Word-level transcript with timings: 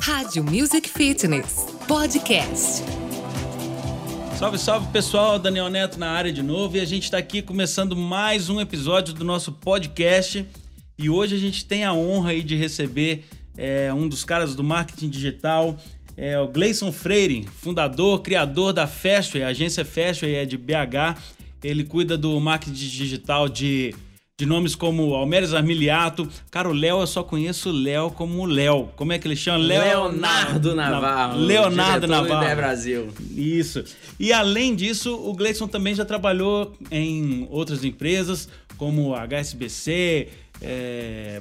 Rádio 0.00 0.44
Music 0.44 0.88
Fitness 0.88 1.66
Podcast. 1.88 2.84
Salve, 4.38 4.58
salve 4.58 4.92
pessoal, 4.92 5.38
Daniel 5.38 5.68
Neto 5.68 5.98
na 5.98 6.10
área 6.10 6.32
de 6.32 6.42
novo 6.42 6.76
e 6.76 6.80
a 6.80 6.84
gente 6.84 7.04
está 7.04 7.18
aqui 7.18 7.42
começando 7.42 7.96
mais 7.96 8.48
um 8.48 8.60
episódio 8.60 9.12
do 9.14 9.24
nosso 9.24 9.52
podcast. 9.52 10.46
E 10.98 11.10
hoje 11.10 11.34
a 11.34 11.38
gente 11.38 11.64
tem 11.64 11.84
a 11.84 11.92
honra 11.92 12.34
de 12.40 12.56
receber 12.56 13.24
é, 13.56 13.92
um 13.92 14.08
dos 14.08 14.24
caras 14.24 14.54
do 14.54 14.62
marketing 14.62 15.08
digital, 15.08 15.76
é 16.16 16.38
o 16.38 16.48
Gleison 16.48 16.92
Freire, 16.92 17.44
fundador, 17.44 18.20
criador 18.22 18.72
da 18.72 18.86
Fastway, 18.86 19.42
a 19.42 19.48
agência 19.48 19.84
Fastway 19.84 20.34
é 20.34 20.44
de 20.44 20.56
BH. 20.56 21.18
Ele 21.62 21.84
cuida 21.84 22.18
do 22.18 22.38
marketing 22.40 22.74
digital 22.74 23.48
de 23.48 23.94
de 24.42 24.46
nomes 24.46 24.74
como 24.74 25.14
Almeres 25.14 25.54
Armiliato. 25.54 26.28
Cara, 26.50 26.68
o 26.68 26.72
Léo, 26.72 27.00
eu 27.00 27.06
só 27.06 27.22
conheço 27.22 27.68
o 27.70 27.72
Léo 27.72 28.10
como 28.10 28.44
Léo. 28.44 28.88
Como 28.96 29.12
é 29.12 29.18
que 29.18 29.28
ele 29.28 29.36
chama? 29.36 29.58
Leonardo 29.58 30.74
Navarro. 30.74 31.38
Leonardo 31.38 32.08
Navarro. 32.08 32.48
Do 32.48 32.56
Brasil. 32.56 33.08
Isso. 33.36 33.84
E 34.18 34.32
além 34.32 34.74
disso, 34.74 35.14
o 35.14 35.32
Gleison 35.32 35.68
também 35.68 35.94
já 35.94 36.04
trabalhou 36.04 36.72
em 36.90 37.46
outras 37.50 37.84
empresas, 37.84 38.48
como 38.76 39.14
HSBC, 39.14 40.28
é, 40.60 41.40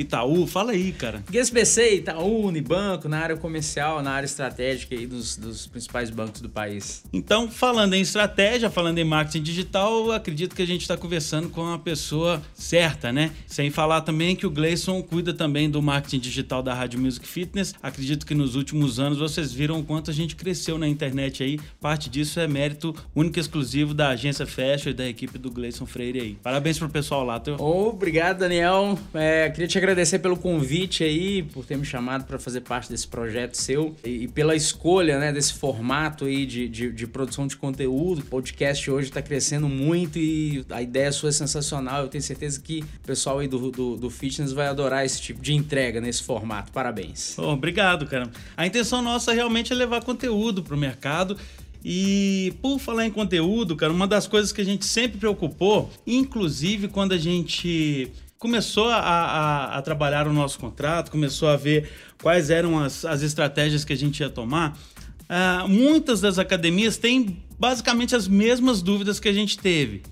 Itaú, 0.00 0.46
fala 0.46 0.72
aí, 0.72 0.92
cara. 0.92 1.22
GSBC, 1.30 1.96
Itaú, 1.96 2.46
Unibanco, 2.46 3.08
na 3.08 3.18
área 3.18 3.36
comercial, 3.36 4.02
na 4.02 4.12
área 4.12 4.26
estratégica 4.26 4.94
aí 4.94 5.06
dos, 5.06 5.36
dos 5.36 5.66
principais 5.66 6.10
bancos 6.10 6.40
do 6.40 6.48
país. 6.48 7.02
Então, 7.12 7.50
falando 7.50 7.94
em 7.94 8.00
estratégia, 8.00 8.70
falando 8.70 8.98
em 8.98 9.04
marketing 9.04 9.42
digital, 9.42 10.12
acredito 10.12 10.54
que 10.54 10.62
a 10.62 10.66
gente 10.66 10.82
está 10.82 10.96
conversando 10.96 11.48
com 11.48 11.72
a 11.72 11.78
pessoa 11.78 12.42
certa, 12.54 13.10
né? 13.10 13.30
Sem 13.46 13.70
falar 13.70 14.02
também 14.02 14.36
que 14.36 14.46
o 14.46 14.50
Gleison 14.50 15.02
cuida 15.02 15.32
também 15.32 15.70
do 15.70 15.80
marketing 15.80 16.18
digital 16.18 16.62
da 16.62 16.74
Rádio 16.74 17.00
Music 17.00 17.26
Fitness. 17.26 17.74
Acredito 17.82 18.26
que 18.26 18.34
nos 18.34 18.54
últimos 18.54 19.00
anos 19.00 19.18
vocês 19.18 19.52
viram 19.52 19.80
o 19.80 19.84
quanto 19.84 20.10
a 20.10 20.14
gente 20.14 20.36
cresceu 20.36 20.78
na 20.78 20.86
internet 20.86 21.42
aí. 21.42 21.58
Parte 21.80 22.10
disso 22.10 22.40
é 22.40 22.46
mérito 22.46 22.94
único 23.14 23.38
e 23.38 23.40
exclusivo 23.40 23.94
da 23.94 24.08
agência 24.10 24.46
Fashion 24.46 24.90
e 24.90 24.94
da 24.94 25.08
equipe 25.08 25.38
do 25.38 25.50
Gleison 25.50 25.86
Freire 25.86 26.20
aí. 26.20 26.38
Parabéns 26.42 26.78
pro 26.78 26.88
pessoal 26.88 27.24
lá, 27.24 27.40
teu. 27.40 27.56
Obrigado, 27.56 28.40
Daniel. 28.40 28.98
É, 29.14 29.50
queria 29.50 29.66
te 29.66 29.78
te 29.78 29.80
agradecer 29.88 30.18
pelo 30.18 30.36
convite 30.36 31.02
aí, 31.02 31.42
por 31.42 31.64
ter 31.64 31.76
me 31.76 31.84
chamado 31.84 32.24
para 32.24 32.38
fazer 32.38 32.60
parte 32.60 32.90
desse 32.90 33.08
projeto 33.08 33.56
seu 33.56 33.96
e, 34.04 34.24
e, 34.24 34.28
pela 34.28 34.54
escolha 34.54 35.18
né, 35.18 35.32
desse 35.32 35.54
formato 35.54 36.26
aí 36.26 36.44
de, 36.44 36.68
de, 36.68 36.92
de 36.92 37.06
produção 37.06 37.46
de 37.46 37.56
conteúdo. 37.56 38.20
O 38.20 38.24
podcast 38.24 38.90
hoje 38.90 39.08
está 39.08 39.22
crescendo 39.22 39.68
muito 39.68 40.18
e 40.18 40.64
a 40.70 40.82
ideia 40.82 41.10
sua 41.10 41.30
é 41.30 41.32
sensacional. 41.32 42.02
Eu 42.02 42.08
tenho 42.08 42.22
certeza 42.22 42.60
que 42.60 42.84
o 43.02 43.06
pessoal 43.06 43.38
aí 43.38 43.48
do, 43.48 43.70
do, 43.70 43.96
do 43.96 44.10
fitness 44.10 44.52
vai 44.52 44.66
adorar 44.66 45.04
esse 45.04 45.20
tipo 45.20 45.40
de 45.40 45.54
entrega 45.54 46.00
nesse 46.00 46.22
formato. 46.22 46.70
Parabéns. 46.70 47.38
Obrigado, 47.38 48.06
cara. 48.06 48.30
A 48.56 48.66
intenção 48.66 49.00
nossa 49.00 49.32
realmente 49.32 49.72
é 49.72 49.76
levar 49.76 50.04
conteúdo 50.04 50.62
para 50.62 50.74
o 50.74 50.78
mercado. 50.78 51.36
E 51.84 52.52
por 52.60 52.78
falar 52.78 53.06
em 53.06 53.10
conteúdo, 53.10 53.76
cara, 53.76 53.92
uma 53.92 54.06
das 54.06 54.26
coisas 54.26 54.52
que 54.52 54.60
a 54.60 54.64
gente 54.64 54.84
sempre 54.84 55.16
preocupou, 55.18 55.90
inclusive 56.06 56.88
quando 56.88 57.12
a 57.12 57.18
gente 57.18 58.10
começou 58.38 58.88
a, 58.88 58.96
a, 58.96 59.78
a, 59.78 59.82
trabalhar 59.82 60.28
o 60.28 60.32
nosso 60.32 60.58
contrato, 60.58 61.10
começou 61.10 61.48
a 61.48 61.56
ver 61.56 61.90
quais 62.22 62.50
eram 62.50 62.78
as, 62.78 63.04
as 63.04 63.22
estratégias 63.22 63.84
que 63.84 63.92
a 63.92 63.96
gente 63.96 64.20
ia 64.20 64.30
tomar, 64.30 64.78
uh, 65.24 65.68
muitas 65.68 66.20
das 66.20 66.38
academias 66.38 66.96
têm 66.96 67.42
basicamente 67.58 68.14
as 68.14 68.28
mesmas 68.28 68.80
dúvidas 68.80 69.18
que 69.18 69.28
a 69.28 69.32
gente 69.32 69.58
teve. 69.58 70.02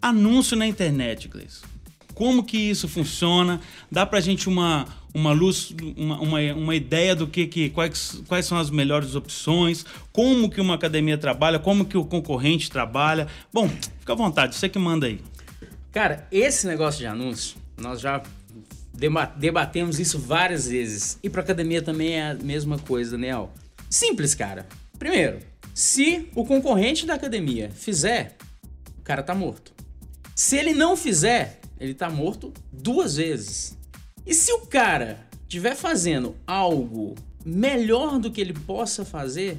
Anúncio 0.00 0.56
na 0.56 0.66
internet, 0.66 1.26
Gleison. 1.26 1.66
Como 2.14 2.44
que 2.44 2.56
isso 2.56 2.88
funciona? 2.88 3.60
Dá 3.90 4.06
pra 4.06 4.20
gente 4.20 4.48
uma, 4.48 4.86
uma 5.12 5.32
luz, 5.32 5.74
uma, 5.96 6.18
uma, 6.20 6.40
uma 6.54 6.74
ideia 6.74 7.14
do 7.14 7.26
que, 7.26 7.46
que 7.46 7.68
quais, 7.68 8.22
quais 8.26 8.46
são 8.46 8.56
as 8.56 8.70
melhores 8.70 9.14
opções, 9.14 9.84
como 10.12 10.48
que 10.48 10.60
uma 10.60 10.76
academia 10.76 11.18
trabalha, 11.18 11.58
como 11.58 11.84
que 11.84 11.98
o 11.98 12.04
concorrente 12.04 12.70
trabalha. 12.70 13.26
Bom, 13.52 13.68
fica 13.68 14.12
à 14.12 14.16
vontade, 14.16 14.54
você 14.54 14.68
que 14.68 14.78
manda 14.78 15.06
aí. 15.06 15.20
Cara, 15.96 16.28
esse 16.30 16.66
negócio 16.66 17.00
de 17.00 17.06
anúncio, 17.06 17.56
nós 17.78 18.02
já 18.02 18.22
debatemos 19.38 19.98
isso 19.98 20.18
várias 20.18 20.68
vezes. 20.68 21.18
E 21.22 21.30
para 21.30 21.40
academia 21.40 21.80
também 21.80 22.18
é 22.18 22.32
a 22.32 22.34
mesma 22.34 22.78
coisa, 22.78 23.12
Daniel. 23.12 23.50
Simples, 23.88 24.34
cara. 24.34 24.66
Primeiro, 24.98 25.38
se 25.72 26.28
o 26.34 26.44
concorrente 26.44 27.06
da 27.06 27.14
academia 27.14 27.70
fizer, 27.70 28.36
o 28.98 29.02
cara 29.02 29.22
tá 29.22 29.34
morto. 29.34 29.72
Se 30.34 30.58
ele 30.58 30.74
não 30.74 30.98
fizer, 30.98 31.60
ele 31.80 31.94
tá 31.94 32.10
morto 32.10 32.52
duas 32.70 33.16
vezes. 33.16 33.74
E 34.26 34.34
se 34.34 34.52
o 34.52 34.66
cara 34.66 35.26
estiver 35.44 35.74
fazendo 35.74 36.36
algo 36.46 37.14
melhor 37.42 38.18
do 38.18 38.30
que 38.30 38.42
ele 38.42 38.52
possa 38.52 39.02
fazer, 39.02 39.56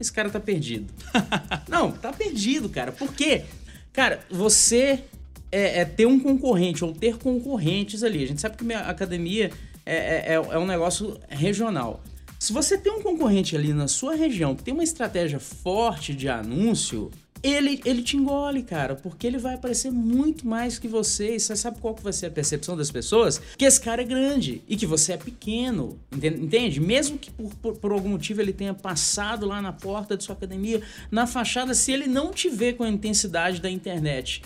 esse 0.00 0.10
cara 0.10 0.30
tá 0.30 0.40
perdido. 0.40 0.90
não, 1.68 1.92
tá 1.92 2.10
perdido, 2.10 2.70
cara. 2.70 2.90
Por 2.90 3.12
quê? 3.12 3.44
Cara, 3.92 4.24
você 4.30 5.04
é, 5.54 5.80
é, 5.80 5.84
ter 5.84 6.04
um 6.04 6.18
concorrente 6.18 6.84
ou 6.84 6.92
ter 6.92 7.16
concorrentes 7.16 8.02
ali. 8.02 8.24
A 8.24 8.26
gente 8.26 8.40
sabe 8.40 8.56
que 8.56 8.72
a 8.72 8.88
academia 8.88 9.52
é, 9.86 9.94
é, 9.96 10.24
é, 10.30 10.34
é 10.34 10.58
um 10.58 10.66
negócio 10.66 11.16
regional. 11.28 12.02
Se 12.40 12.52
você 12.52 12.76
tem 12.76 12.92
um 12.92 13.00
concorrente 13.00 13.54
ali 13.54 13.72
na 13.72 13.86
sua 13.86 14.16
região 14.16 14.56
que 14.56 14.64
tem 14.64 14.74
uma 14.74 14.82
estratégia 14.82 15.38
forte 15.38 16.12
de 16.12 16.28
anúncio, 16.28 17.08
ele, 17.44 17.80
ele 17.84 18.02
te 18.02 18.16
engole, 18.16 18.62
cara, 18.62 18.94
porque 18.94 19.26
ele 19.26 19.36
vai 19.36 19.54
aparecer 19.54 19.90
muito 19.90 20.48
mais 20.48 20.78
que 20.78 20.88
você. 20.88 21.36
E 21.36 21.40
você 21.40 21.54
sabe 21.54 21.78
qual 21.78 21.94
que 21.94 22.02
vai 22.02 22.12
ser 22.12 22.26
a 22.26 22.30
percepção 22.30 22.74
das 22.74 22.90
pessoas? 22.90 23.40
Que 23.58 23.66
esse 23.66 23.78
cara 23.78 24.00
é 24.00 24.04
grande 24.04 24.62
e 24.66 24.76
que 24.76 24.86
você 24.86 25.12
é 25.12 25.16
pequeno, 25.18 25.98
entende? 26.10 26.80
Mesmo 26.80 27.18
que 27.18 27.30
por, 27.30 27.54
por, 27.56 27.76
por 27.76 27.92
algum 27.92 28.08
motivo 28.08 28.40
ele 28.40 28.52
tenha 28.52 28.72
passado 28.72 29.46
lá 29.46 29.60
na 29.60 29.72
porta 29.72 30.16
de 30.16 30.24
sua 30.24 30.34
academia, 30.34 30.80
na 31.10 31.26
fachada, 31.26 31.74
se 31.74 31.92
ele 31.92 32.06
não 32.06 32.32
te 32.32 32.48
vê 32.48 32.72
com 32.72 32.82
a 32.82 32.88
intensidade 32.88 33.60
da 33.60 33.70
internet, 33.70 34.42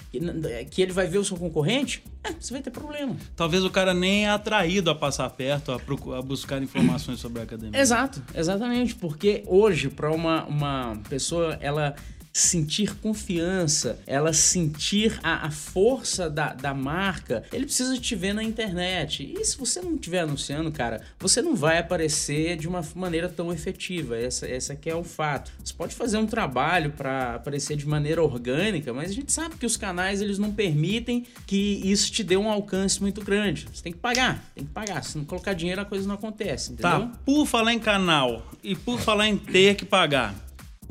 que 0.70 0.82
ele 0.82 0.92
vai 0.92 1.06
ver 1.06 1.18
o 1.18 1.24
seu 1.24 1.36
concorrente, 1.36 2.02
é, 2.24 2.32
você 2.32 2.52
vai 2.52 2.62
ter 2.62 2.70
problema. 2.70 3.16
Talvez 3.36 3.64
o 3.64 3.70
cara 3.70 3.94
nem 3.94 4.26
é 4.26 4.30
atraído 4.30 4.90
a 4.90 4.94
passar 4.94 5.30
perto, 5.30 5.70
a, 5.70 5.78
procurar, 5.78 6.18
a 6.18 6.22
buscar 6.22 6.60
informações 6.60 7.20
sobre 7.20 7.40
a 7.40 7.44
academia. 7.44 7.80
Exato, 7.80 8.20
exatamente, 8.34 8.96
porque 8.96 9.44
hoje, 9.46 9.88
para 9.88 10.10
uma, 10.10 10.44
uma 10.46 11.00
pessoa, 11.08 11.56
ela 11.60 11.94
sentir 12.38 12.96
confiança, 12.96 13.98
ela 14.06 14.32
sentir 14.32 15.18
a, 15.22 15.46
a 15.46 15.50
força 15.50 16.30
da, 16.30 16.52
da 16.52 16.72
marca, 16.72 17.42
ele 17.52 17.64
precisa 17.64 17.98
te 17.98 18.14
ver 18.14 18.32
na 18.32 18.42
internet. 18.42 19.34
E 19.38 19.44
se 19.44 19.56
você 19.56 19.80
não 19.80 19.94
estiver 19.94 20.20
anunciando, 20.20 20.70
cara, 20.70 21.02
você 21.18 21.42
não 21.42 21.54
vai 21.54 21.78
aparecer 21.78 22.56
de 22.56 22.68
uma 22.68 22.82
maneira 22.94 23.28
tão 23.28 23.52
efetiva. 23.52 24.16
Essa, 24.16 24.46
essa 24.46 24.78
é 24.84 24.94
o 24.94 25.04
fato. 25.04 25.52
Você 25.62 25.74
pode 25.74 25.94
fazer 25.94 26.16
um 26.16 26.26
trabalho 26.26 26.92
para 26.92 27.34
aparecer 27.34 27.76
de 27.76 27.86
maneira 27.86 28.22
orgânica, 28.22 28.92
mas 28.92 29.10
a 29.10 29.14
gente 29.14 29.32
sabe 29.32 29.56
que 29.56 29.66
os 29.66 29.76
canais 29.76 30.22
eles 30.22 30.38
não 30.38 30.52
permitem 30.52 31.26
que 31.46 31.82
isso 31.84 32.10
te 32.10 32.24
dê 32.24 32.36
um 32.36 32.50
alcance 32.50 33.00
muito 33.02 33.22
grande. 33.22 33.66
Você 33.72 33.82
tem 33.82 33.92
que 33.92 33.98
pagar, 33.98 34.42
tem 34.54 34.64
que 34.64 34.72
pagar. 34.72 35.04
Se 35.04 35.18
não 35.18 35.24
colocar 35.24 35.52
dinheiro, 35.52 35.80
a 35.80 35.84
coisa 35.84 36.06
não 36.06 36.14
acontece, 36.14 36.72
entendeu? 36.72 36.90
Tá, 36.90 37.12
por 37.24 37.46
falar 37.46 37.74
em 37.74 37.78
canal 37.78 38.46
e 38.62 38.74
por 38.74 38.98
falar 38.98 39.28
em 39.28 39.36
ter 39.36 39.74
que 39.74 39.84
pagar, 39.84 40.34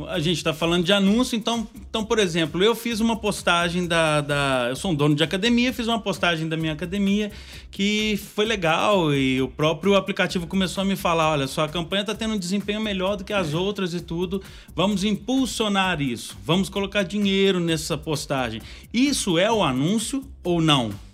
a 0.06 0.20
gente 0.20 0.38
está 0.38 0.54
falando 0.54 0.84
de 0.84 0.94
anúncio, 0.94 1.36
então, 1.36 1.68
então, 1.90 2.06
por 2.06 2.20
exemplo, 2.20 2.64
eu 2.64 2.76
fiz 2.76 3.00
uma 3.00 3.16
postagem 3.16 3.88
da, 3.88 4.22
da. 4.22 4.68
Eu 4.70 4.76
sou 4.76 4.92
um 4.92 4.96
dono 4.96 5.16
de 5.16 5.24
academia, 5.24 5.74
fiz 5.74 5.88
uma 5.88 6.00
postagem 6.00 6.48
da 6.48 6.56
minha 6.56 6.74
academia 6.74 7.32
que 7.72 8.20
foi 8.36 8.46
legal 8.46 9.14
e 9.14 9.42
o 9.42 9.48
próprio 9.48 9.96
aplicativo 9.96 10.46
começou 10.46 10.82
a 10.82 10.86
me 10.86 10.96
falar: 10.96 11.32
olha, 11.32 11.48
sua 11.48 11.68
campanha 11.68 12.02
está 12.02 12.14
tendo 12.14 12.36
um 12.36 12.38
desempenho 12.38 12.80
melhor 12.80 13.16
do 13.16 13.24
que 13.24 13.34
as 13.34 13.54
outras 13.54 13.94
e 13.94 14.02
tudo. 14.02 14.42
Vamos 14.76 15.04
impulsionar 15.04 16.02
isso, 16.02 16.38
vamos 16.46 16.70
colocar 16.70 17.04
dinheiro 17.04 17.60
nessa 17.60 17.98
postagem. 17.98 18.62
Isso 18.94 19.40
é 19.40 19.52
o 19.52 19.64
anúncio 19.64 20.24
ou 20.44 20.62
não? 20.62 21.07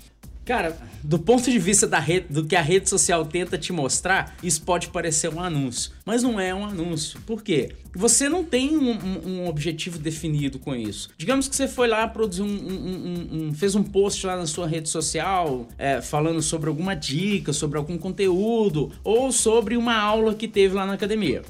Cara, 0.45 0.77
do 1.01 1.17
ponto 1.17 1.49
de 1.49 1.57
vista 1.57 1.87
da 1.87 1.99
rede, 1.99 2.27
do 2.29 2.45
que 2.45 2.55
a 2.55 2.61
rede 2.61 2.89
social 2.89 3.25
tenta 3.25 3.57
te 3.57 3.71
mostrar, 3.71 4.35
isso 4.43 4.61
pode 4.63 4.89
parecer 4.89 5.33
um 5.33 5.39
anúncio, 5.39 5.91
mas 6.05 6.21
não 6.21 6.39
é 6.39 6.53
um 6.53 6.65
anúncio. 6.65 7.19
Por 7.25 7.41
quê? 7.41 7.71
Você 7.95 8.27
não 8.27 8.43
tem 8.43 8.75
um, 8.75 8.91
um, 8.91 9.27
um 9.27 9.47
objetivo 9.47 9.97
definido 9.97 10.59
com 10.59 10.75
isso. 10.75 11.09
Digamos 11.17 11.47
que 11.47 11.55
você 11.55 11.67
foi 11.67 11.87
lá 11.87 12.07
produzir 12.07 12.41
um, 12.41 13.53
fez 13.53 13.75
um 13.75 13.83
post 13.83 14.25
lá 14.25 14.35
na 14.35 14.45
sua 14.45 14.67
rede 14.67 14.89
social 14.89 15.67
é, 15.77 16.01
falando 16.01 16.41
sobre 16.41 16.69
alguma 16.69 16.95
dica, 16.95 17.53
sobre 17.53 17.77
algum 17.77 17.97
conteúdo 17.97 18.91
ou 19.03 19.31
sobre 19.31 19.77
uma 19.77 19.95
aula 19.95 20.33
que 20.33 20.47
teve 20.47 20.75
lá 20.75 20.85
na 20.85 20.93
academia. 20.93 21.43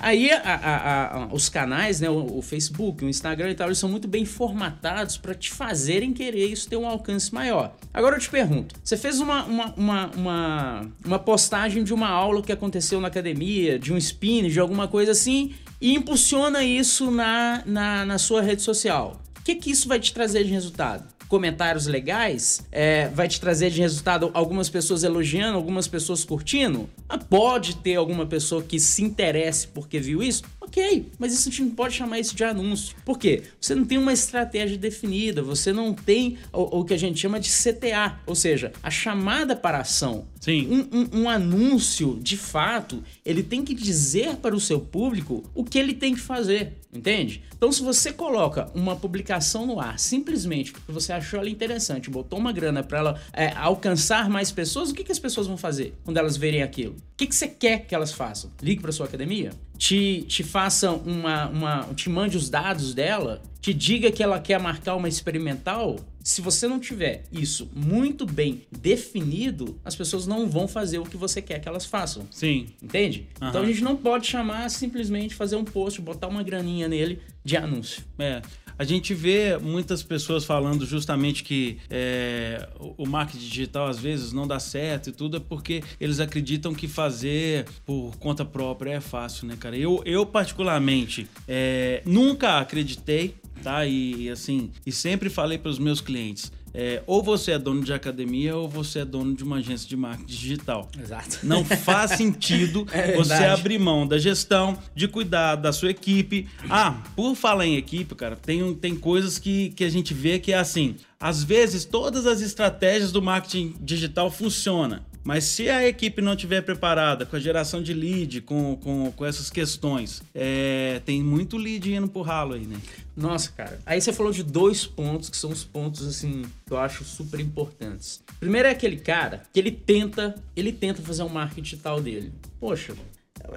Aí 0.00 0.30
a, 0.30 0.40
a, 0.40 1.24
a, 1.24 1.26
os 1.32 1.48
canais, 1.48 2.00
né, 2.00 2.08
o, 2.08 2.38
o, 2.38 2.42
Facebook, 2.42 3.04
o 3.04 3.08
Instagram 3.08 3.50
e 3.50 3.54
tal, 3.54 3.68
eles 3.68 3.78
são 3.78 3.88
muito 3.88 4.06
bem 4.06 4.24
formatados 4.24 5.16
para 5.16 5.34
te 5.34 5.50
fazerem 5.50 6.12
querer 6.12 6.46
isso 6.46 6.68
ter 6.68 6.76
um 6.76 6.86
alcance 6.86 7.32
maior. 7.32 7.74
Agora 7.92 8.16
eu 8.16 8.20
te 8.20 8.30
pergunto, 8.30 8.74
você 8.82 8.96
fez 8.96 9.20
uma, 9.20 9.44
uma, 9.44 9.74
uma, 9.76 10.06
uma, 10.16 10.86
uma 11.04 11.18
postagem 11.18 11.82
de 11.82 11.92
uma 11.92 12.08
aula 12.08 12.42
que 12.42 12.52
aconteceu 12.52 13.00
na 13.00 13.08
academia, 13.08 13.78
de 13.78 13.92
um 13.92 13.96
spin, 13.96 14.48
de 14.48 14.60
alguma 14.60 14.86
coisa 14.86 15.12
assim, 15.12 15.54
e 15.80 15.94
impulsiona 15.94 16.62
isso 16.62 17.10
na, 17.10 17.62
na, 17.66 18.04
na 18.04 18.18
sua 18.18 18.42
rede 18.42 18.62
social. 18.62 19.20
O 19.38 19.42
que, 19.42 19.54
que 19.54 19.70
isso 19.70 19.88
vai 19.88 19.98
te 19.98 20.12
trazer 20.12 20.44
de 20.44 20.50
resultado? 20.50 21.17
Comentários 21.28 21.86
legais, 21.86 22.66
é, 22.72 23.08
vai 23.08 23.28
te 23.28 23.40
trazer 23.40 23.70
de 23.70 23.80
resultado 23.80 24.30
algumas 24.32 24.68
pessoas 24.68 25.04
elogiando, 25.04 25.56
algumas 25.56 25.86
pessoas 25.86 26.24
curtindo. 26.24 26.88
Ah, 27.08 27.18
pode 27.18 27.76
ter 27.76 27.96
alguma 27.96 28.26
pessoa 28.26 28.62
que 28.62 28.80
se 28.80 29.04
interesse 29.04 29.68
porque 29.68 30.00
viu 30.00 30.22
isso? 30.22 30.42
Ok, 30.68 31.10
mas 31.18 31.32
isso 31.32 31.48
a 31.48 31.50
gente 31.50 31.62
não 31.62 31.70
pode 31.70 31.94
chamar 31.94 32.20
isso 32.20 32.36
de 32.36 32.44
anúncio. 32.44 32.94
Por 33.02 33.18
quê? 33.18 33.42
Você 33.58 33.74
não 33.74 33.86
tem 33.86 33.96
uma 33.96 34.12
estratégia 34.12 34.76
definida, 34.76 35.42
você 35.42 35.72
não 35.72 35.94
tem 35.94 36.36
o, 36.52 36.80
o 36.80 36.84
que 36.84 36.92
a 36.92 36.96
gente 36.98 37.18
chama 37.18 37.40
de 37.40 37.48
CTA, 37.48 38.20
ou 38.26 38.34
seja, 38.34 38.70
a 38.82 38.90
chamada 38.90 39.56
para 39.56 39.78
ação. 39.78 40.26
Sim. 40.38 40.68
Um, 40.70 40.98
um, 40.98 41.22
um 41.22 41.28
anúncio, 41.30 42.18
de 42.20 42.36
fato, 42.36 43.02
ele 43.24 43.42
tem 43.42 43.64
que 43.64 43.74
dizer 43.74 44.36
para 44.36 44.54
o 44.54 44.60
seu 44.60 44.78
público 44.78 45.42
o 45.54 45.64
que 45.64 45.78
ele 45.78 45.94
tem 45.94 46.14
que 46.14 46.20
fazer. 46.20 46.76
Entende? 46.90 47.42
Então, 47.54 47.70
se 47.70 47.82
você 47.82 48.10
coloca 48.10 48.70
uma 48.74 48.96
publicação 48.96 49.66
no 49.66 49.78
ar 49.78 49.98
simplesmente 49.98 50.72
porque 50.72 50.90
você 50.90 51.12
achou 51.12 51.38
ela 51.38 51.50
interessante, 51.50 52.08
botou 52.08 52.38
uma 52.38 52.50
grana 52.50 52.82
para 52.82 52.98
ela 52.98 53.20
é, 53.32 53.52
alcançar 53.56 54.30
mais 54.30 54.50
pessoas, 54.50 54.90
o 54.90 54.94
que, 54.94 55.04
que 55.04 55.12
as 55.12 55.18
pessoas 55.18 55.46
vão 55.46 55.58
fazer 55.58 55.92
quando 56.02 56.16
elas 56.16 56.36
verem 56.36 56.62
aquilo? 56.62 56.94
O 56.94 57.16
que, 57.16 57.26
que 57.26 57.34
você 57.34 57.46
quer 57.46 57.80
que 57.86 57.94
elas 57.94 58.12
façam? 58.12 58.50
Ligue 58.62 58.80
para 58.80 58.90
sua 58.90 59.04
academia? 59.04 59.50
Te, 59.78 60.22
te 60.22 60.42
façam 60.42 60.96
uma, 61.06 61.48
uma. 61.48 61.88
te 61.94 62.10
mande 62.10 62.36
os 62.36 62.50
dados 62.50 62.92
dela? 62.92 63.40
Te 63.60 63.72
diga 63.72 64.10
que 64.10 64.22
ela 64.22 64.40
quer 64.40 64.58
marcar 64.60 64.96
uma 64.96 65.08
experimental? 65.08 65.96
Se 66.22 66.42
você 66.42 66.66
não 66.66 66.78
tiver 66.78 67.24
isso 67.32 67.70
muito 67.74 68.26
bem 68.26 68.62
definido, 68.70 69.80
as 69.84 69.96
pessoas 69.96 70.26
não 70.26 70.48
vão 70.48 70.68
fazer 70.68 70.98
o 70.98 71.04
que 71.04 71.16
você 71.16 71.40
quer 71.40 71.58
que 71.60 71.68
elas 71.68 71.86
façam. 71.86 72.26
Sim. 72.30 72.66
Entende? 72.82 73.28
Aham. 73.40 73.50
Então 73.50 73.62
a 73.62 73.66
gente 73.66 73.82
não 73.82 73.96
pode 73.96 74.26
chamar 74.26 74.68
simplesmente 74.68 75.34
fazer 75.34 75.56
um 75.56 75.64
post, 75.64 76.00
botar 76.02 76.26
uma 76.26 76.42
graninha 76.42 76.88
nele 76.88 77.22
de 77.44 77.56
anúncio. 77.56 78.02
É. 78.18 78.42
A 78.78 78.84
gente 78.84 79.12
vê 79.12 79.58
muitas 79.58 80.04
pessoas 80.04 80.44
falando 80.44 80.86
justamente 80.86 81.42
que 81.42 81.78
é, 81.90 82.68
o 82.96 83.04
marketing 83.06 83.44
digital 83.44 83.88
às 83.88 83.98
vezes 83.98 84.32
não 84.32 84.46
dá 84.46 84.60
certo 84.60 85.10
e 85.10 85.12
tudo, 85.12 85.38
é 85.38 85.40
porque 85.40 85.82
eles 86.00 86.20
acreditam 86.20 86.72
que 86.72 86.86
fazer 86.86 87.66
por 87.84 88.16
conta 88.18 88.44
própria 88.44 88.92
é 88.92 89.00
fácil, 89.00 89.48
né, 89.48 89.56
cara? 89.58 89.76
Eu, 89.76 90.00
eu 90.04 90.24
particularmente, 90.24 91.28
é, 91.48 92.02
nunca 92.06 92.58
acreditei, 92.58 93.34
tá? 93.64 93.84
E 93.84 94.30
assim, 94.30 94.70
e 94.86 94.92
sempre 94.92 95.28
falei 95.28 95.58
para 95.58 95.70
os 95.70 95.78
meus 95.78 96.00
clientes. 96.00 96.52
É, 96.74 97.02
ou 97.06 97.22
você 97.22 97.52
é 97.52 97.58
dono 97.58 97.82
de 97.82 97.92
academia 97.92 98.56
ou 98.56 98.68
você 98.68 99.00
é 99.00 99.04
dono 99.04 99.34
de 99.34 99.42
uma 99.42 99.56
agência 99.56 99.88
de 99.88 99.96
marketing 99.96 100.26
digital. 100.26 100.88
Exato. 101.00 101.38
Não 101.42 101.64
faz 101.64 102.12
sentido 102.18 102.86
É 102.92 103.16
você 103.16 103.44
abrir 103.44 103.78
mão 103.78 104.06
da 104.06 104.18
gestão, 104.18 104.78
de 104.94 105.08
cuidar 105.08 105.56
da 105.56 105.72
sua 105.72 105.90
equipe. 105.90 106.48
Ah, 106.68 107.02
por 107.14 107.34
falar 107.34 107.66
em 107.66 107.76
equipe, 107.76 108.14
cara, 108.14 108.36
tem, 108.36 108.74
tem 108.74 108.94
coisas 108.94 109.38
que, 109.38 109.70
que 109.70 109.84
a 109.84 109.90
gente 109.90 110.14
vê 110.14 110.38
que 110.38 110.52
é 110.52 110.58
assim. 110.58 110.96
Às 111.20 111.42
vezes, 111.42 111.84
todas 111.84 112.26
as 112.26 112.40
estratégias 112.40 113.10
do 113.10 113.20
marketing 113.20 113.74
digital 113.80 114.30
funcionam. 114.30 115.00
Mas 115.28 115.44
se 115.44 115.68
a 115.68 115.86
equipe 115.86 116.22
não 116.22 116.32
estiver 116.32 116.62
preparada 116.62 117.26
com 117.26 117.36
a 117.36 117.38
geração 117.38 117.82
de 117.82 117.92
lead, 117.92 118.40
com, 118.40 118.74
com, 118.76 119.12
com 119.12 119.26
essas 119.26 119.50
questões, 119.50 120.22
é, 120.34 121.02
tem 121.04 121.22
muito 121.22 121.58
lead 121.58 121.92
indo 121.92 122.08
pro 122.08 122.22
ralo 122.22 122.54
aí, 122.54 122.64
né? 122.66 122.78
Nossa, 123.14 123.52
cara. 123.52 123.78
Aí 123.84 124.00
você 124.00 124.10
falou 124.10 124.32
de 124.32 124.42
dois 124.42 124.86
pontos 124.86 125.28
que 125.28 125.36
são 125.36 125.50
os 125.50 125.62
pontos 125.62 126.08
assim 126.08 126.46
que 126.66 126.72
eu 126.72 126.78
acho 126.78 127.04
super 127.04 127.40
importantes. 127.40 128.22
Primeiro 128.40 128.68
é 128.68 128.70
aquele 128.70 128.96
cara 128.96 129.42
que 129.52 129.60
ele 129.60 129.70
tenta, 129.70 130.34
ele 130.56 130.72
tenta 130.72 131.02
fazer 131.02 131.22
um 131.24 131.28
marketing 131.28 131.60
digital 131.60 132.00
dele. 132.00 132.32
Poxa, 132.58 132.94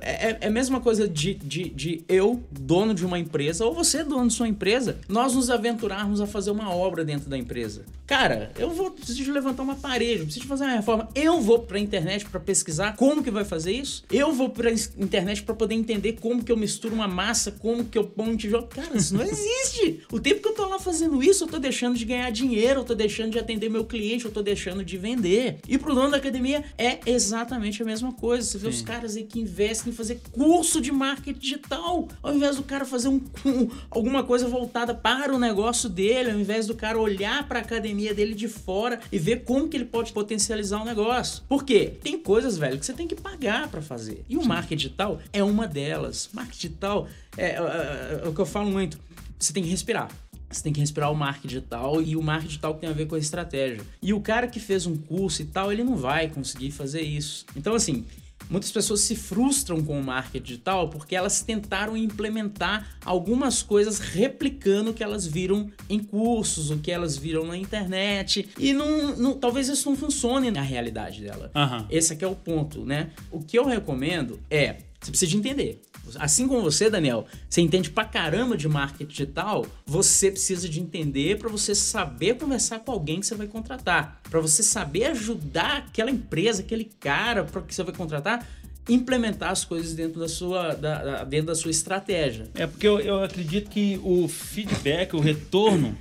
é, 0.01 0.31
é- 0.31 0.37
é 0.41 0.47
a 0.47 0.51
mesma 0.51 0.81
coisa 0.81 1.07
de, 1.07 1.35
de, 1.35 1.69
de 1.69 2.03
eu, 2.09 2.43
dono 2.51 2.93
de 2.93 3.05
uma 3.05 3.17
empresa, 3.17 3.65
ou 3.65 3.73
você, 3.73 4.03
dono 4.03 4.27
de 4.27 4.33
sua 4.33 4.49
empresa, 4.49 4.99
nós 5.07 5.35
nos 5.35 5.49
aventurarmos 5.49 6.19
a 6.19 6.27
fazer 6.27 6.51
uma 6.51 6.69
obra 6.69 7.05
dentro 7.05 7.29
da 7.29 7.37
empresa. 7.37 7.85
Cara, 8.11 8.51
eu 8.59 8.69
vou 8.71 8.91
preciso 8.91 9.31
levantar 9.31 9.63
uma 9.63 9.75
parede, 9.77 10.19
eu 10.19 10.25
preciso 10.25 10.45
fazer 10.45 10.65
uma 10.65 10.73
reforma. 10.75 11.07
Eu 11.15 11.39
vou 11.39 11.59
pra 11.59 11.79
internet 11.79 12.25
pra 12.25 12.41
pesquisar 12.41 12.97
como 12.97 13.23
que 13.23 13.31
vai 13.31 13.45
fazer 13.45 13.71
isso. 13.71 14.03
Eu 14.11 14.33
vou 14.33 14.49
pra 14.49 14.69
is- 14.69 14.91
internet 14.97 15.41
pra 15.43 15.55
poder 15.55 15.75
entender 15.75 16.17
como 16.19 16.43
que 16.43 16.51
eu 16.51 16.57
misturo 16.57 16.93
uma 16.93 17.07
massa, 17.07 17.53
como 17.53 17.85
que 17.85 17.97
eu 17.97 18.03
ponho 18.03 18.31
um 18.33 18.35
tijolo. 18.35 18.67
Cara, 18.67 18.97
isso 18.97 19.13
não 19.15 19.23
existe. 19.23 20.01
O 20.11 20.19
tempo 20.19 20.41
que 20.41 20.49
eu 20.49 20.53
tô 20.53 20.65
lá 20.65 20.77
fazendo 20.77 21.23
isso, 21.23 21.45
eu 21.45 21.47
tô 21.47 21.57
deixando 21.57 21.95
de 21.97 22.03
ganhar 22.03 22.29
dinheiro, 22.33 22.81
eu 22.81 22.83
tô 22.83 22.93
deixando 22.93 23.31
de 23.31 23.39
atender 23.39 23.69
meu 23.69 23.85
cliente, 23.85 24.25
eu 24.25 24.31
tô 24.31 24.41
deixando 24.41 24.83
de 24.83 24.97
vender. 24.97 25.59
E 25.65 25.77
pro 25.77 25.95
dono 25.95 26.11
da 26.11 26.17
academia 26.17 26.65
é 26.77 26.99
exatamente 27.05 27.81
a 27.81 27.85
mesma 27.85 28.11
coisa. 28.11 28.45
Você 28.45 28.57
vê 28.57 28.67
os 28.67 28.81
caras 28.81 29.15
aí 29.15 29.23
que 29.23 29.39
investem 29.39 29.93
em 29.93 29.95
fazer 29.95 30.19
curso 30.33 30.81
de 30.81 30.91
marketing 30.91 31.39
digital, 31.39 32.09
ao 32.21 32.35
invés 32.35 32.57
do 32.57 32.63
cara 32.63 32.83
fazer 32.83 33.07
um, 33.07 33.21
um- 33.45 33.69
alguma 33.89 34.21
coisa 34.21 34.49
voltada 34.49 34.93
para 34.93 35.33
o 35.33 35.39
negócio 35.39 35.87
dele, 35.87 36.31
ao 36.31 36.37
invés 36.37 36.67
do 36.67 36.75
cara 36.75 36.99
olhar 36.99 37.47
para 37.47 37.59
a 37.59 37.63
academia 38.01 38.13
dele 38.13 38.33
de 38.33 38.47
fora 38.47 38.99
e 39.11 39.19
ver 39.19 39.43
como 39.43 39.67
que 39.67 39.77
ele 39.77 39.85
pode 39.85 40.11
potencializar 40.11 40.81
o 40.81 40.85
negócio. 40.85 41.43
Por 41.47 41.63
quê? 41.63 41.93
Tem 42.01 42.17
coisas, 42.19 42.57
velho, 42.57 42.79
que 42.79 42.85
você 42.85 42.93
tem 42.93 43.07
que 43.07 43.15
pagar 43.15 43.67
para 43.69 43.81
fazer. 43.81 44.23
E 44.27 44.37
o 44.37 44.43
marketing 44.45 44.75
digital 44.75 45.19
é 45.31 45.43
uma 45.43 45.67
delas. 45.67 46.29
Marketing 46.33 46.67
digital 46.67 47.07
é, 47.37 47.45
é- 47.45 47.53
é- 47.55 48.21
é 48.25 48.27
o 48.27 48.33
que 48.33 48.39
eu 48.41 48.45
falo 48.45 48.69
muito. 48.71 48.99
Você 49.37 49.53
tem 49.53 49.63
que 49.63 49.69
respirar. 49.69 50.09
Você 50.49 50.63
tem 50.63 50.73
que 50.73 50.81
respirar 50.81 51.09
o 51.11 51.15
marketing 51.15 51.47
digital 51.47 52.01
e 52.01 52.15
o 52.17 52.21
marketing 52.21 52.47
digital 52.49 52.73
tem 52.73 52.89
a 52.89 52.93
ver 52.93 53.05
com 53.05 53.15
a 53.15 53.19
estratégia. 53.19 53.81
E 54.01 54.13
o 54.13 54.19
cara 54.19 54.47
que 54.47 54.59
fez 54.59 54.85
um 54.85 54.97
curso 54.97 55.41
e 55.41 55.45
tal, 55.45 55.71
ele 55.71 55.83
não 55.83 55.95
vai 55.95 56.27
conseguir 56.27 56.71
fazer 56.71 57.01
isso. 57.01 57.45
Então, 57.55 57.73
assim, 57.73 58.05
muitas 58.49 58.71
pessoas 58.71 59.01
se 59.01 59.15
frustram 59.15 59.83
com 59.83 59.99
o 59.99 60.03
marketing 60.03 60.43
digital 60.45 60.89
porque 60.89 61.15
elas 61.15 61.41
tentaram 61.41 61.95
implementar 61.95 62.97
algumas 63.05 63.61
coisas 63.61 63.99
replicando 63.99 64.91
o 64.91 64.93
que 64.93 65.03
elas 65.03 65.25
viram 65.25 65.69
em 65.89 65.99
cursos, 65.99 66.69
o 66.71 66.77
que 66.77 66.91
elas 66.91 67.17
viram 67.17 67.45
na 67.45 67.57
internet. 67.57 68.49
E 68.57 68.73
não, 68.73 69.15
não- 69.15 69.33
talvez 69.37 69.67
isso 69.69 69.89
não 69.89 69.95
funcione 69.97 70.51
na 70.51 70.61
realidade 70.61 71.21
dela. 71.21 71.51
Aham. 71.55 71.85
Esse 71.89 72.13
aqui 72.13 72.23
é 72.23 72.27
o 72.27 72.35
ponto, 72.35 72.85
né? 72.85 73.09
O 73.31 73.39
que 73.39 73.57
eu 73.57 73.65
recomendo 73.65 74.39
é, 74.49 74.77
você 75.01 75.09
precisa 75.11 75.31
de 75.31 75.37
entender. 75.37 75.81
Assim 76.19 76.47
como 76.47 76.61
você, 76.61 76.89
Daniel, 76.89 77.25
você 77.49 77.61
entende 77.61 77.89
pra 77.89 78.03
caramba 78.05 78.57
de 78.57 78.67
marketing 78.67 79.05
digital, 79.09 79.65
você 79.85 80.29
precisa 80.31 80.67
de 80.67 80.79
entender 80.79 81.37
pra 81.37 81.47
você 81.49 81.73
saber 81.75 82.35
conversar 82.37 82.79
com 82.79 82.91
alguém 82.91 83.19
que 83.19 83.25
você 83.25 83.35
vai 83.35 83.47
contratar, 83.47 84.19
Pra 84.29 84.39
você 84.39 84.63
saber 84.63 85.05
ajudar 85.05 85.77
aquela 85.87 86.09
empresa, 86.11 86.61
aquele 86.61 86.85
cara 86.99 87.43
para 87.43 87.61
que 87.61 87.73
você 87.75 87.83
vai 87.83 87.93
contratar, 87.93 88.47
implementar 88.89 89.51
as 89.51 89.63
coisas 89.63 89.93
dentro 89.93 90.19
da 90.19 90.27
sua, 90.27 90.73
da- 90.73 91.03
da- 91.03 91.23
dentro 91.23 91.47
da 91.47 91.55
sua 91.55 91.71
estratégia. 91.71 92.47
É 92.55 92.65
porque 92.65 92.87
eu, 92.87 92.99
eu 92.99 93.23
acredito 93.23 93.69
que 93.69 93.99
o 94.03 94.27
feedback, 94.27 95.15
o 95.15 95.19
retorno, 95.19 95.95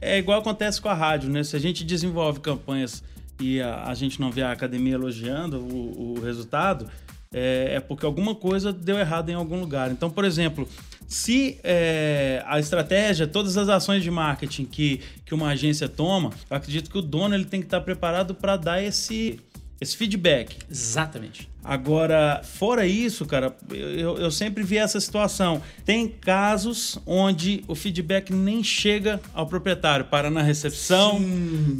é 0.00 0.18
igual 0.18 0.40
acontece 0.40 0.80
com 0.80 0.88
a 0.88 0.94
rádio, 0.94 1.30
né? 1.30 1.42
Se 1.44 1.54
a 1.56 1.58
gente 1.58 1.84
desenvolve 1.84 2.40
campanhas 2.40 3.02
e 3.40 3.60
a, 3.60 3.84
a 3.84 3.94
gente 3.94 4.20
não 4.20 4.30
vê 4.30 4.42
a 4.42 4.50
academia 4.52 4.94
elogiando 4.94 5.58
o, 5.60 6.16
o 6.16 6.20
resultado, 6.20 6.90
é, 7.32 7.74
é 7.74 7.80
porque 7.80 8.06
alguma 8.06 8.34
coisa 8.34 8.72
deu 8.72 8.98
errado 8.98 9.30
em 9.30 9.34
algum 9.34 9.60
lugar. 9.60 9.90
Então, 9.90 10.10
por 10.10 10.24
exemplo, 10.24 10.68
se 11.06 11.58
é, 11.62 12.42
a 12.46 12.58
estratégia, 12.58 13.26
todas 13.26 13.56
as 13.56 13.68
ações 13.68 14.02
de 14.02 14.10
marketing 14.10 14.64
que, 14.64 15.00
que 15.24 15.34
uma 15.34 15.48
agência 15.48 15.88
toma, 15.88 16.30
eu 16.50 16.56
acredito 16.56 16.90
que 16.90 16.98
o 16.98 17.02
dono 17.02 17.34
ele 17.34 17.44
tem 17.44 17.60
que 17.60 17.66
estar 17.66 17.80
preparado 17.80 18.34
para 18.34 18.56
dar 18.56 18.82
esse, 18.82 19.38
esse 19.80 19.96
feedback. 19.96 20.58
Exatamente. 20.70 21.48
Agora, 21.62 22.42
fora 22.44 22.86
isso, 22.86 23.26
cara, 23.26 23.56
eu, 23.70 24.16
eu 24.18 24.30
sempre 24.30 24.62
vi 24.62 24.78
essa 24.78 25.00
situação. 25.00 25.60
Tem 25.84 26.06
casos 26.08 26.96
onde 27.04 27.64
o 27.66 27.74
feedback 27.74 28.32
nem 28.32 28.62
chega 28.62 29.20
ao 29.34 29.48
proprietário, 29.48 30.04
para 30.04 30.30
na 30.30 30.42
recepção, 30.42 31.20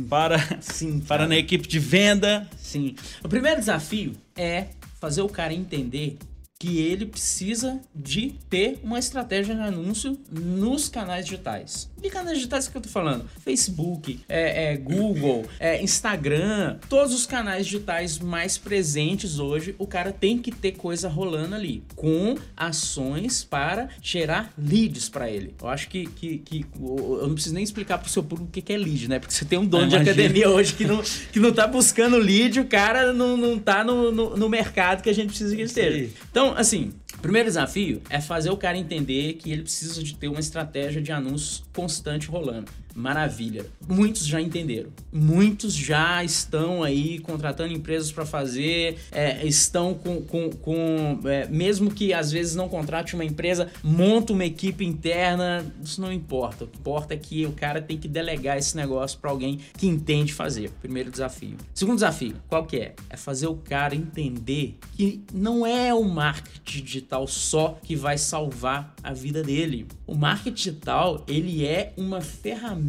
para, 0.09 0.38
Sim, 0.61 0.99
para 1.06 1.28
na 1.28 1.37
equipe 1.37 1.68
de 1.68 1.78
venda. 1.78 2.49
Sim. 2.56 2.97
O 3.23 3.28
primeiro 3.28 3.61
desafio 3.61 4.12
é 4.37 4.66
fazer 5.00 5.22
o 5.22 5.28
cara 5.28 5.52
entender 5.52 6.18
que 6.58 6.78
ele 6.78 7.06
precisa 7.06 7.80
de 7.94 8.32
ter 8.48 8.80
uma 8.82 8.98
estratégia 8.98 9.54
de 9.54 9.60
anúncio 9.60 10.18
nos 10.30 10.88
canais 10.88 11.26
digitais. 11.26 11.90
De 12.06 12.12
canais 12.12 12.36
digitais 12.36 12.68
que 12.68 12.76
eu 12.76 12.80
tô 12.80 12.88
falando? 12.88 13.28
Facebook, 13.44 14.20
é, 14.28 14.75
é 14.75 14.76
Google, 14.76 15.44
é 15.58 15.82
Instagram, 15.82 16.78
todos 16.88 17.12
os 17.12 17.26
canais 17.26 17.66
digitais 17.66 18.20
mais 18.20 18.56
presentes 18.56 19.40
hoje, 19.40 19.75
o 19.76 19.88
cara 19.88 20.12
tem 20.12 20.38
que 20.38 20.52
ter 20.52 20.70
coisa 20.70 21.08
rolando 21.08 21.56
ali, 21.56 21.82
com 21.96 22.36
ações 22.56 23.42
para 23.42 23.88
gerar 24.00 24.52
leads 24.56 25.08
para 25.08 25.28
ele. 25.28 25.52
Eu 25.60 25.68
acho 25.68 25.88
que, 25.88 26.06
que, 26.06 26.38
que 26.38 26.64
eu 26.80 27.26
não 27.26 27.34
preciso 27.34 27.56
nem 27.56 27.64
explicar 27.64 27.98
pro 27.98 28.08
seu 28.08 28.22
público 28.22 28.50
o 28.50 28.52
que 28.52 28.62
que 28.62 28.72
é 28.72 28.76
lead, 28.76 29.08
né? 29.08 29.18
Porque 29.18 29.34
você 29.34 29.44
tem 29.44 29.58
um 29.58 29.66
dono 29.66 29.88
de 29.88 29.96
academia 29.96 30.48
hoje 30.48 30.75
que 30.75 30.84
não, 30.84 31.02
que 31.32 31.40
não 31.40 31.52
tá 31.52 31.66
buscando 31.66 32.18
lead, 32.18 32.60
o 32.60 32.66
cara 32.66 33.12
não, 33.12 33.36
não 33.36 33.58
tá 33.58 33.82
no, 33.82 34.12
no, 34.12 34.36
no 34.36 34.48
mercado 34.48 35.02
que 35.02 35.10
a 35.10 35.12
gente 35.12 35.30
precisa 35.30 35.56
que 35.56 35.62
ele 35.62 35.68
esteja. 35.68 36.08
Então, 36.30 36.54
assim, 36.56 36.92
primeiro 37.23 37.49
desafio 37.49 38.02
é 38.08 38.20
fazer 38.20 38.50
o 38.50 38.56
cara 38.56 38.76
entender 38.76 39.35
que 39.35 39.50
ele 39.50 39.62
precisa 39.62 40.02
de 40.02 40.14
ter 40.14 40.28
uma 40.28 40.40
estratégia 40.40 41.00
de 41.00 41.12
anúncios 41.12 41.64
constante 41.73 42.28
rolando. 42.28 42.70
Maravilha. 42.96 43.66
Muitos 43.86 44.26
já 44.26 44.40
entenderam. 44.40 44.88
Muitos 45.12 45.74
já 45.74 46.24
estão 46.24 46.82
aí 46.82 47.18
contratando 47.18 47.74
empresas 47.74 48.10
para 48.10 48.24
fazer, 48.24 48.96
é, 49.12 49.46
estão 49.46 49.92
com. 49.92 50.22
com, 50.22 50.50
com 50.50 51.20
é, 51.26 51.46
mesmo 51.48 51.90
que 51.90 52.14
às 52.14 52.32
vezes 52.32 52.54
não 52.54 52.70
contrate 52.70 53.14
uma 53.14 53.24
empresa, 53.24 53.68
monta 53.84 54.32
uma 54.32 54.46
equipe 54.46 54.82
interna, 54.82 55.64
isso 55.84 56.00
não 56.00 56.10
importa. 56.10 56.64
O 56.64 56.66
que 56.66 56.78
importa 56.78 57.12
é 57.12 57.18
que 57.18 57.44
o 57.44 57.52
cara 57.52 57.82
tem 57.82 57.98
que 57.98 58.08
delegar 58.08 58.56
esse 58.56 58.74
negócio 58.74 59.18
para 59.18 59.30
alguém 59.30 59.58
que 59.76 59.86
entende 59.86 60.32
fazer. 60.32 60.70
Primeiro 60.80 61.10
desafio. 61.10 61.58
Segundo 61.74 61.96
desafio, 61.96 62.36
qual 62.48 62.64
que 62.64 62.78
é? 62.78 62.94
É 63.10 63.16
fazer 63.18 63.46
o 63.46 63.56
cara 63.56 63.94
entender 63.94 64.78
que 64.92 65.22
não 65.34 65.66
é 65.66 65.92
o 65.92 66.02
marketing 66.02 66.82
digital 66.82 67.26
só 67.26 67.78
que 67.82 67.94
vai 67.94 68.16
salvar 68.16 68.94
a 69.02 69.12
vida 69.12 69.42
dele. 69.42 69.86
O 70.06 70.14
marketing 70.14 70.54
digital, 70.54 71.22
ele 71.28 71.66
é 71.66 71.92
uma 71.98 72.22
ferramenta 72.22 72.86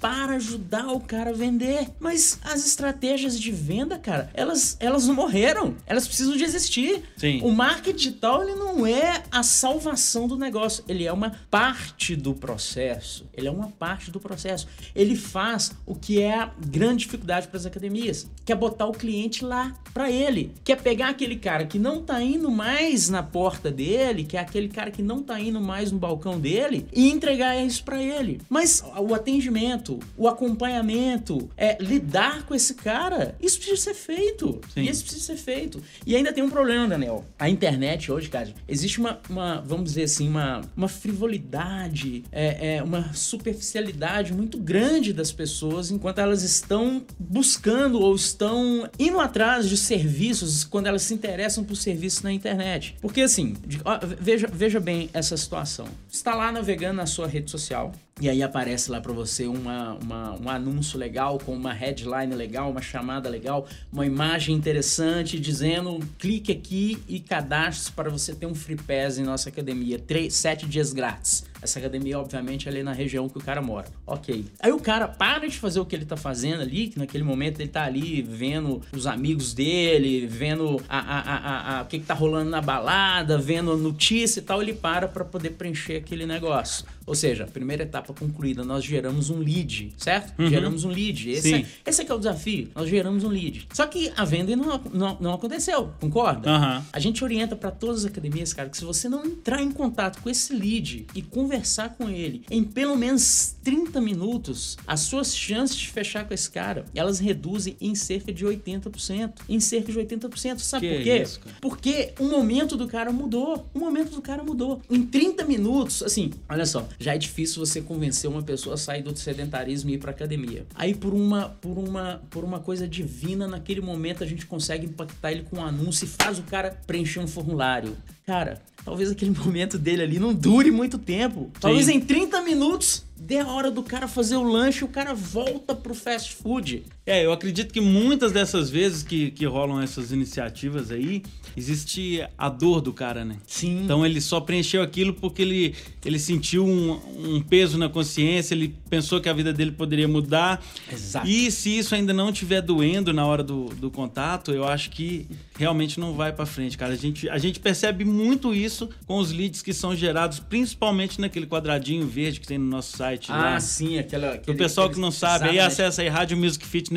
para 0.00 0.36
ajudar 0.36 0.88
o 0.88 1.00
cara 1.00 1.30
a 1.30 1.32
vender. 1.32 1.88
Mas 1.98 2.38
as 2.44 2.66
estratégias 2.66 3.38
de 3.38 3.50
venda, 3.50 3.98
cara, 3.98 4.30
elas, 4.34 4.76
elas 4.80 5.06
não 5.06 5.14
morreram. 5.14 5.74
Elas 5.86 6.06
precisam 6.06 6.36
de 6.36 6.44
existir. 6.44 7.02
Sim. 7.16 7.40
O 7.42 7.50
marketing 7.50 7.96
digital, 7.96 8.42
ele 8.42 8.54
não 8.54 8.86
é 8.86 9.22
a 9.30 9.42
salvação 9.42 10.28
do 10.28 10.36
negócio. 10.36 10.84
Ele 10.88 11.04
é 11.04 11.12
uma 11.12 11.32
parte 11.50 12.14
do 12.14 12.34
processo. 12.34 13.26
Ele 13.32 13.48
é 13.48 13.50
uma 13.50 13.68
parte 13.68 14.10
do 14.10 14.20
processo. 14.20 14.68
Ele 14.94 15.16
faz 15.16 15.72
o 15.86 15.94
que 15.94 16.20
é 16.20 16.34
a 16.34 16.50
grande 16.66 17.04
dificuldade 17.04 17.48
para 17.48 17.56
as 17.56 17.66
academias, 17.66 18.28
que 18.44 18.52
é 18.52 18.54
botar 18.54 18.86
o 18.86 18.92
cliente 18.92 19.44
lá 19.44 19.74
para 19.92 20.10
ele. 20.10 20.52
Que 20.64 20.72
é 20.72 20.76
pegar 20.76 21.08
aquele 21.08 21.36
cara 21.36 21.66
que 21.66 21.78
não 21.78 22.02
tá 22.02 22.20
indo 22.22 22.50
mais 22.50 23.08
na 23.08 23.22
porta 23.22 23.70
dele, 23.70 24.24
que 24.24 24.36
é 24.36 24.40
aquele 24.40 24.68
cara 24.68 24.90
que 24.90 25.02
não 25.02 25.22
tá 25.22 25.40
indo 25.40 25.60
mais 25.60 25.92
no 25.92 25.98
balcão 25.98 26.38
dele 26.38 26.86
e 26.92 27.10
entregar 27.10 27.56
isso 27.56 27.84
para 27.84 28.02
ele. 28.02 28.40
Mas 28.48 28.82
o 28.96 29.14
atendimento, 29.18 29.98
o 30.16 30.26
acompanhamento, 30.28 31.48
é 31.56 31.76
lidar 31.80 32.44
com 32.44 32.54
esse 32.54 32.74
cara, 32.74 33.34
isso 33.40 33.58
precisa 33.58 33.82
ser 33.82 33.94
feito. 33.94 34.60
Sim. 34.72 34.82
Isso 34.82 35.02
precisa 35.04 35.24
ser 35.24 35.36
feito. 35.36 35.82
E 36.06 36.16
ainda 36.16 36.32
tem 36.32 36.42
um 36.42 36.50
problema, 36.50 36.88
Daniel. 36.88 37.24
A 37.38 37.48
internet 37.48 38.10
hoje, 38.10 38.28
cara, 38.28 38.52
existe 38.66 38.98
uma, 38.98 39.18
uma 39.28 39.60
vamos 39.60 39.84
dizer 39.90 40.04
assim, 40.04 40.28
uma, 40.28 40.62
uma 40.76 40.88
frivolidade, 40.88 42.24
é, 42.32 42.76
é, 42.76 42.82
uma 42.82 43.12
superficialidade 43.12 44.32
muito 44.32 44.58
grande 44.58 45.12
das 45.12 45.32
pessoas 45.32 45.90
enquanto 45.90 46.18
elas 46.18 46.42
estão 46.42 47.04
buscando 47.18 48.00
ou 48.00 48.14
estão 48.14 48.88
indo 48.98 49.20
atrás 49.20 49.68
de 49.68 49.76
serviços 49.76 50.64
quando 50.64 50.86
elas 50.86 51.02
se 51.02 51.14
interessam 51.14 51.64
por 51.64 51.76
serviços 51.76 52.22
na 52.22 52.32
internet. 52.32 52.96
Porque 53.00 53.20
assim, 53.22 53.54
de- 53.66 53.80
ó, 53.84 53.98
veja, 54.20 54.48
veja 54.52 54.80
bem 54.80 55.08
essa 55.12 55.36
situação. 55.36 55.86
Está 56.10 56.34
lá 56.34 56.50
navegando 56.52 56.96
na 56.96 57.06
sua 57.06 57.26
rede 57.26 57.50
social 57.50 57.92
e 58.20 58.28
aí 58.28 58.42
aparece 58.42 58.90
lá 58.90 59.00
para 59.00 59.12
você 59.12 59.46
uma, 59.46 59.94
uma- 59.94 60.40
um 60.40 60.48
anúncio 60.50 60.98
legal 60.98 61.38
com 61.38 61.52
uma 61.54 61.72
headline 61.72 62.34
legal, 62.34 62.70
uma 62.70 62.82
chamada 62.82 63.28
legal, 63.28 63.66
uma 63.92 64.04
imagem 64.04 64.54
interessante 64.56 65.38
dizendo 65.38 66.00
clique 66.18 66.50
aqui 66.50 66.98
e 67.08 67.20
cadastre 67.20 67.92
para 67.92 68.10
você 68.10 68.34
ter 68.34 68.46
um 68.46 68.54
free 68.54 68.76
pass 68.76 69.18
em 69.18 69.22
nossa 69.22 69.48
academia, 69.48 69.98
três, 69.98 70.34
sete 70.34 70.66
dias 70.66 70.92
grátis. 70.92 71.44
Essa 71.60 71.78
academia, 71.78 72.18
obviamente, 72.18 72.68
é 72.68 72.70
ali 72.70 72.82
na 72.82 72.92
região 72.92 73.28
que 73.28 73.36
o 73.38 73.40
cara 73.40 73.60
mora. 73.60 73.86
Ok. 74.06 74.44
Aí 74.60 74.72
o 74.72 74.78
cara 74.80 75.08
para 75.08 75.48
de 75.48 75.58
fazer 75.58 75.80
o 75.80 75.84
que 75.86 75.96
ele 75.96 76.04
tá 76.04 76.16
fazendo 76.16 76.60
ali, 76.62 76.88
que 76.88 76.98
naquele 76.98 77.24
momento 77.24 77.60
ele 77.60 77.68
tá 77.68 77.84
ali 77.84 78.22
vendo 78.22 78.80
os 78.92 79.06
amigos 79.06 79.52
dele, 79.54 80.26
vendo 80.26 80.80
a, 80.88 80.98
a, 80.98 81.20
a, 81.20 81.36
a- 81.36 81.78
a- 81.78 81.82
o 81.82 81.86
que, 81.86 81.98
que 81.98 82.06
tá 82.06 82.14
rolando 82.14 82.50
na 82.50 82.60
balada, 82.60 83.38
vendo 83.38 83.76
notícia 83.76 84.40
e 84.40 84.42
tal, 84.42 84.62
ele 84.62 84.72
para 84.74 85.08
para 85.08 85.24
poder 85.24 85.50
preencher 85.50 85.96
aquele 85.96 86.26
negócio. 86.26 86.84
Ou 87.06 87.14
seja, 87.14 87.46
primeira 87.46 87.84
etapa 87.84 88.12
concluída, 88.12 88.62
nós 88.62 88.84
geramos 88.84 89.30
um 89.30 89.38
lead, 89.38 89.94
certo? 89.96 90.34
Geramos 90.46 90.84
um 90.84 90.90
lead. 90.90 91.30
Esse, 91.30 91.48
Sim. 91.48 91.54
é, 91.84 91.90
esse 91.90 92.02
é 92.02 92.04
que 92.04 92.12
é 92.12 92.14
o 92.14 92.18
desafio. 92.18 92.68
Nós 92.74 92.86
geramos 92.88 93.24
um 93.24 93.28
lead. 93.28 93.66
Só 93.72 93.86
que 93.86 94.12
a 94.14 94.26
venda 94.26 94.54
não, 94.54 94.78
não, 94.92 95.16
não 95.18 95.32
aconteceu, 95.32 95.90
concorda? 95.98 96.50
Aham. 96.50 96.84
A 96.92 97.00
gente 97.00 97.24
orienta 97.24 97.56
para 97.56 97.70
todas 97.70 98.00
as 98.04 98.10
academias, 98.10 98.52
cara, 98.52 98.68
que 98.68 98.76
se 98.76 98.84
você 98.84 99.08
não 99.08 99.24
entrar 99.24 99.62
em 99.62 99.70
contato 99.72 100.20
com 100.22 100.28
esse 100.28 100.52
lead 100.54 101.06
e 101.14 101.22
conversar 101.48 101.94
com 101.96 102.10
ele 102.10 102.44
em 102.50 102.62
pelo 102.62 102.94
menos 102.94 103.56
30 103.64 104.00
minutos, 104.00 104.76
as 104.86 105.00
suas 105.00 105.34
chances 105.34 105.76
de 105.76 105.88
fechar 105.88 106.26
com 106.26 106.34
esse 106.34 106.50
cara, 106.50 106.84
elas 106.94 107.18
reduzem 107.18 107.74
em 107.80 107.94
cerca 107.94 108.32
de 108.32 108.44
80%. 108.44 109.32
Em 109.48 109.58
cerca 109.60 109.90
de 109.90 109.98
80%. 109.98 110.58
Sabe 110.58 110.88
Que 110.88 110.94
por 110.94 111.02
quê? 111.04 111.22
isso, 111.22 111.40
cara? 111.40 111.56
Porque 111.60 112.12
o 112.18 112.24
momento 112.24 112.76
do 112.76 112.86
cara 112.86 113.10
mudou. 113.12 113.66
O 113.72 113.78
momento 113.78 114.10
do 114.10 114.20
cara 114.20 114.42
mudou. 114.44 114.80
Em 114.90 115.02
30 115.02 115.44
minutos, 115.44 116.02
assim, 116.02 116.30
olha 116.48 116.66
só, 116.66 116.86
já 116.98 117.14
é 117.14 117.18
difícil 117.18 117.64
você 117.64 117.80
convencer 117.80 118.28
uma 118.28 118.42
pessoa 118.42 118.74
a 118.74 118.78
sair 118.78 119.02
do 119.02 119.16
sedentarismo 119.16 119.90
e 119.90 119.94
ir 119.94 119.98
pra 119.98 120.10
academia. 120.10 120.66
Aí 120.74 120.94
por 120.94 121.14
uma 121.14 121.48
por 121.48 121.78
uma 121.78 122.20
por 122.30 122.44
uma 122.44 122.60
coisa 122.60 122.86
divina 122.86 123.46
naquele 123.46 123.80
momento 123.80 124.22
a 124.22 124.26
gente 124.26 124.44
consegue 124.46 124.86
impactar 124.86 125.32
ele 125.32 125.42
com 125.44 125.58
um 125.58 125.64
anúncio 125.64 126.04
e 126.04 126.08
faz 126.08 126.38
o 126.38 126.42
cara 126.42 126.78
preencher 126.86 127.20
um 127.20 127.26
formulário. 127.26 127.96
Cara, 128.28 128.60
talvez 128.84 129.10
aquele 129.10 129.30
momento 129.40 129.78
dele 129.78 130.02
ali 130.02 130.18
não 130.18 130.34
dure 130.34 130.70
muito 130.70 130.98
tempo. 130.98 131.50
Talvez 131.58 131.88
em 131.88 131.98
30 131.98 132.42
minutos 132.42 133.02
dê 133.16 133.38
a 133.38 133.46
hora 133.48 133.70
do 133.70 133.82
cara 133.82 134.06
fazer 134.06 134.36
o 134.36 134.42
lanche 134.42 134.82
e 134.82 134.84
o 134.84 134.88
cara 134.88 135.14
volta 135.14 135.74
pro 135.74 135.94
fast 135.94 136.36
food. 136.36 136.84
É, 137.08 137.24
eu 137.24 137.32
acredito 137.32 137.72
que 137.72 137.80
muitas 137.80 138.32
dessas 138.32 138.68
vezes 138.70 139.02
que, 139.02 139.30
que 139.30 139.44
rolam 139.46 139.80
essas 139.80 140.12
iniciativas 140.12 140.90
aí, 140.90 141.22
existe 141.56 142.22
a 142.36 142.48
dor 142.48 142.80
do 142.80 142.92
cara, 142.92 143.24
né? 143.24 143.36
Sim. 143.46 143.82
Então 143.84 144.04
ele 144.04 144.20
só 144.20 144.40
preencheu 144.40 144.82
aquilo 144.82 145.12
porque 145.14 145.42
ele, 145.42 145.74
ele 146.04 146.18
sentiu 146.18 146.64
um, 146.66 146.92
um 147.36 147.40
peso 147.40 147.78
na 147.78 147.88
consciência, 147.88 148.54
ele 148.54 148.74
pensou 148.90 149.20
que 149.20 149.28
a 149.28 149.32
vida 149.32 149.52
dele 149.52 149.72
poderia 149.72 150.06
mudar. 150.06 150.62
Exato. 150.92 151.26
E 151.26 151.50
se 151.50 151.78
isso 151.78 151.94
ainda 151.94 152.12
não 152.12 152.30
estiver 152.30 152.60
doendo 152.60 153.12
na 153.12 153.24
hora 153.26 153.42
do, 153.42 153.66
do 153.70 153.90
contato, 153.90 154.52
eu 154.52 154.64
acho 154.64 154.90
que 154.90 155.26
realmente 155.58 155.98
não 155.98 156.14
vai 156.14 156.32
pra 156.32 156.46
frente, 156.46 156.76
cara. 156.78 156.92
A 156.92 156.96
gente, 156.96 157.28
a 157.28 157.38
gente 157.38 157.58
percebe 157.58 158.04
muito 158.04 158.54
isso 158.54 158.88
com 159.06 159.18
os 159.18 159.32
leads 159.32 159.62
que 159.62 159.72
são 159.72 159.96
gerados, 159.96 160.38
principalmente 160.40 161.20
naquele 161.20 161.46
quadradinho 161.46 162.06
verde 162.06 162.40
que 162.40 162.46
tem 162.46 162.58
no 162.58 162.66
nosso 162.68 162.96
site. 162.96 163.32
Ah, 163.32 163.36
lá. 163.52 163.60
sim, 163.60 163.98
aquela. 163.98 164.28
O 164.28 164.34
aquele- 164.34 164.58
pessoal 164.58 164.88
que 164.90 164.98
não 165.00 165.08
aquele- 165.08 165.18
sabe, 165.20 165.44
aí 165.48 165.56
exatamente. 165.56 165.72
acessa 165.72 166.02
aí 166.02 166.08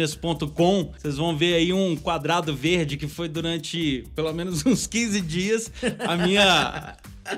radiomusicfitness.com. 0.06 0.92
Vocês 0.98 1.18
vão 1.18 1.36
ver 1.36 1.56
aí 1.56 1.74
um 1.74 1.96
quadrado 1.96 2.56
verde 2.56 2.98
que 2.98 3.08
foi 3.08 3.28
durante 3.28 4.06
pelo 4.16 4.32
menos 4.34 4.64
uns 4.66 4.88
15 4.88 5.22
dias 5.22 5.72
a 6.00 6.16
minha 6.18 6.96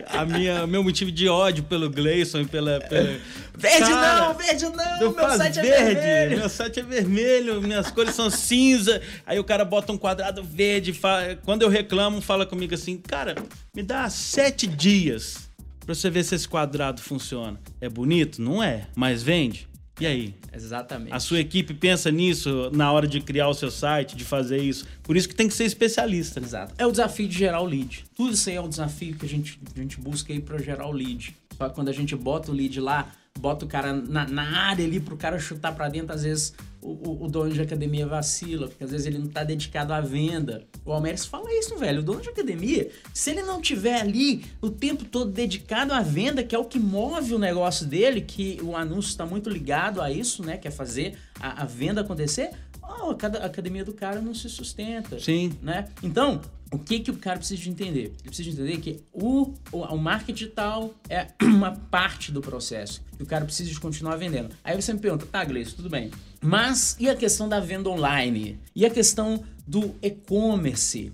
a 0.08 0.26
minha 0.26 0.66
meu 0.66 0.82
motivo 0.82 1.12
de 1.12 1.28
ódio 1.28 1.64
pelo 1.66 1.90
Gleison 1.90 2.42
e 2.42 2.46
pela, 2.46 2.80
pela... 2.80 3.20
Verde 3.56 3.80
Cara, 3.80 4.28
não, 4.28 4.34
verde 4.34 4.66
não, 4.66 5.02
eu 5.02 5.12
meu 5.14 5.30
site 5.38 5.60
é 5.60 5.62
verde, 5.62 5.94
vermelho. 5.96 6.38
meu 6.40 6.50
site 6.50 6.80
é 6.80 6.84
vermelho, 6.84 7.62
minhas 7.62 7.92
cores 7.92 8.16
são 8.16 8.30
cinza. 8.30 9.02
Aí 9.26 9.38
o 9.38 9.44
cara 9.44 9.64
bota 9.66 9.92
um 9.92 9.98
quadrado 9.98 10.42
verde. 10.44 10.94
fa- 10.94 11.38
Quando 11.44 11.62
eu 11.64 11.70
reclamo, 11.70 12.22
fala 12.22 12.46
comigo 12.46 12.74
assim, 12.74 12.98
cara, 12.98 13.36
me 13.76 13.84
dá 13.84 14.10
sete 14.10 14.66
dias 14.66 15.50
pra 15.86 15.94
você 15.94 16.10
ver 16.10 16.24
se 16.24 16.34
esse 16.34 16.48
quadrado 16.48 17.02
funciona. 17.02 17.60
É 17.82 17.90
bonito? 17.90 18.42
Não 18.42 18.64
é, 18.64 18.88
mas 18.96 19.22
vende. 19.22 19.68
E 20.00 20.08
aí? 20.08 20.36
Exatamente. 20.52 21.14
A 21.14 21.20
sua 21.20 21.40
equipe 21.40 21.74
pensa 21.74 22.10
nisso 22.10 22.70
na 22.74 22.92
hora 22.92 23.08
de 23.08 23.22
criar 23.22 23.48
o 23.48 23.54
seu 23.54 23.70
site, 23.70 24.16
de 24.16 24.26
fazer 24.26 24.58
isso. 24.58 24.88
Por 25.04 25.16
isso 25.16 25.30
que 25.30 25.36
tem 25.36 25.48
que 25.48 25.54
ser 25.54 25.66
especialista, 25.66 26.40
né? 26.40 26.48
Exato. 26.48 26.74
É 26.78 26.86
o 26.86 26.92
desafio 26.92 27.28
de 27.28 27.38
gerar 27.38 27.62
o 27.62 27.66
lead. 27.66 28.04
Tudo 28.16 28.34
isso 28.34 28.50
aí 28.50 28.56
é 28.56 28.62
o 28.62 28.68
desafio 28.68 29.16
que 29.16 29.26
a 29.26 29.30
gente, 29.30 29.60
a 29.76 29.80
gente 29.80 30.00
busca 30.00 30.34
aí 30.34 30.40
pra 30.40 30.58
gerar 30.58 30.88
o 30.88 30.92
lead. 30.92 31.36
Só 31.58 31.70
que 31.70 31.76
quando 31.76 31.90
a 31.90 31.94
gente 31.94 32.16
bota 32.16 32.52
o 32.52 32.54
lead 32.54 32.80
lá, 32.80 33.12
bota 33.40 33.66
o 33.66 33.68
cara 33.68 33.94
na, 33.94 34.28
na 34.28 34.68
área 34.68 34.84
ali 34.84 35.00
pro 35.00 35.16
cara 35.16 35.38
chutar 35.38 35.74
pra 35.76 35.88
dentro, 35.90 36.14
às 36.14 36.24
vezes 36.24 36.54
o, 36.84 37.26
o- 37.26 37.28
dono 37.30 37.52
de 37.54 37.62
academia 37.62 38.06
vacila, 38.06 38.68
porque 38.68 38.84
às 38.84 38.92
vezes 38.92 39.06
ele 39.08 39.18
não 39.18 39.28
tá 39.28 39.44
dedicado 39.44 39.94
à 39.94 40.02
venda. 40.02 40.66
O 40.86 40.92
Almeres 40.92 41.26
fala 41.26 41.52
isso, 41.58 41.78
velho. 41.78 42.00
O 42.02 42.04
dono 42.04 42.22
de 42.22 42.30
academia, 42.30 42.90
se 43.14 43.30
ele 43.32 43.42
não 43.44 43.62
tiver 43.62 44.00
ali 44.02 44.44
o 44.62 44.70
tempo 44.70 45.06
todo 45.06 45.32
dedicado 45.32 45.94
à 45.94 46.02
venda, 46.02 46.44
que 46.44 46.54
é 46.56 46.60
o 46.60 46.66
que 46.66 46.80
move 46.80 47.34
o 47.34 47.40
negócio 47.40 47.86
dele, 47.86 48.22
que 48.22 48.60
o 48.62 48.76
anúncio 48.76 49.10
está 49.10 49.26
muito 49.26 49.50
ligado 49.50 50.02
a 50.02 50.12
isso, 50.12 50.44
né? 50.44 50.58
Que 50.58 50.68
é 50.68 50.72
fazer 50.72 51.18
a, 51.40 51.64
a 51.64 51.66
venda 51.66 52.02
acontecer, 52.02 52.52
ó, 52.82 53.12
a 53.12 53.46
academia 53.46 53.84
do 53.86 53.94
cara 53.94 54.22
não 54.22 54.34
se 54.36 54.50
sustenta 54.50 55.20
Sim. 55.20 55.54
né? 55.62 55.88
Então, 56.02 56.42
o 56.72 56.78
que 56.80 57.00
que 57.00 57.12
o 57.12 57.16
cara 57.18 57.38
precisa 57.38 57.62
de 57.62 57.70
entender? 57.70 58.00
Ele 58.06 58.14
precisa 58.26 58.50
de 58.50 58.56
entender 58.56 58.78
que 58.80 59.00
o, 59.14 59.54
o, 59.72 59.78
o 59.80 59.98
marketing 59.98 60.34
digital 60.34 60.94
é 61.10 61.28
uma 61.44 61.72
parte 61.72 62.32
do 62.32 62.42
processo. 62.42 63.02
E 63.20 63.24
o 63.24 63.26
cara 63.28 63.46
precisa 63.46 63.70
de 63.70 63.80
continuar 63.80 64.16
vendendo. 64.16 64.50
Aí 64.64 64.80
você 64.82 64.92
me 64.92 65.00
pergunta, 65.00 65.26
tá, 65.32 65.44
Gleice, 65.46 65.76
tudo 65.76 65.90
bem. 65.90 66.10
Mas 66.44 66.96
e 67.00 67.10
a 67.10 67.16
questão 67.16 67.48
da 67.48 67.60
venda 67.60 67.90
online? 67.90 68.60
E 68.76 68.86
a 68.86 68.90
questão 68.90 69.44
do 69.66 69.96
e-commerce? 70.02 71.12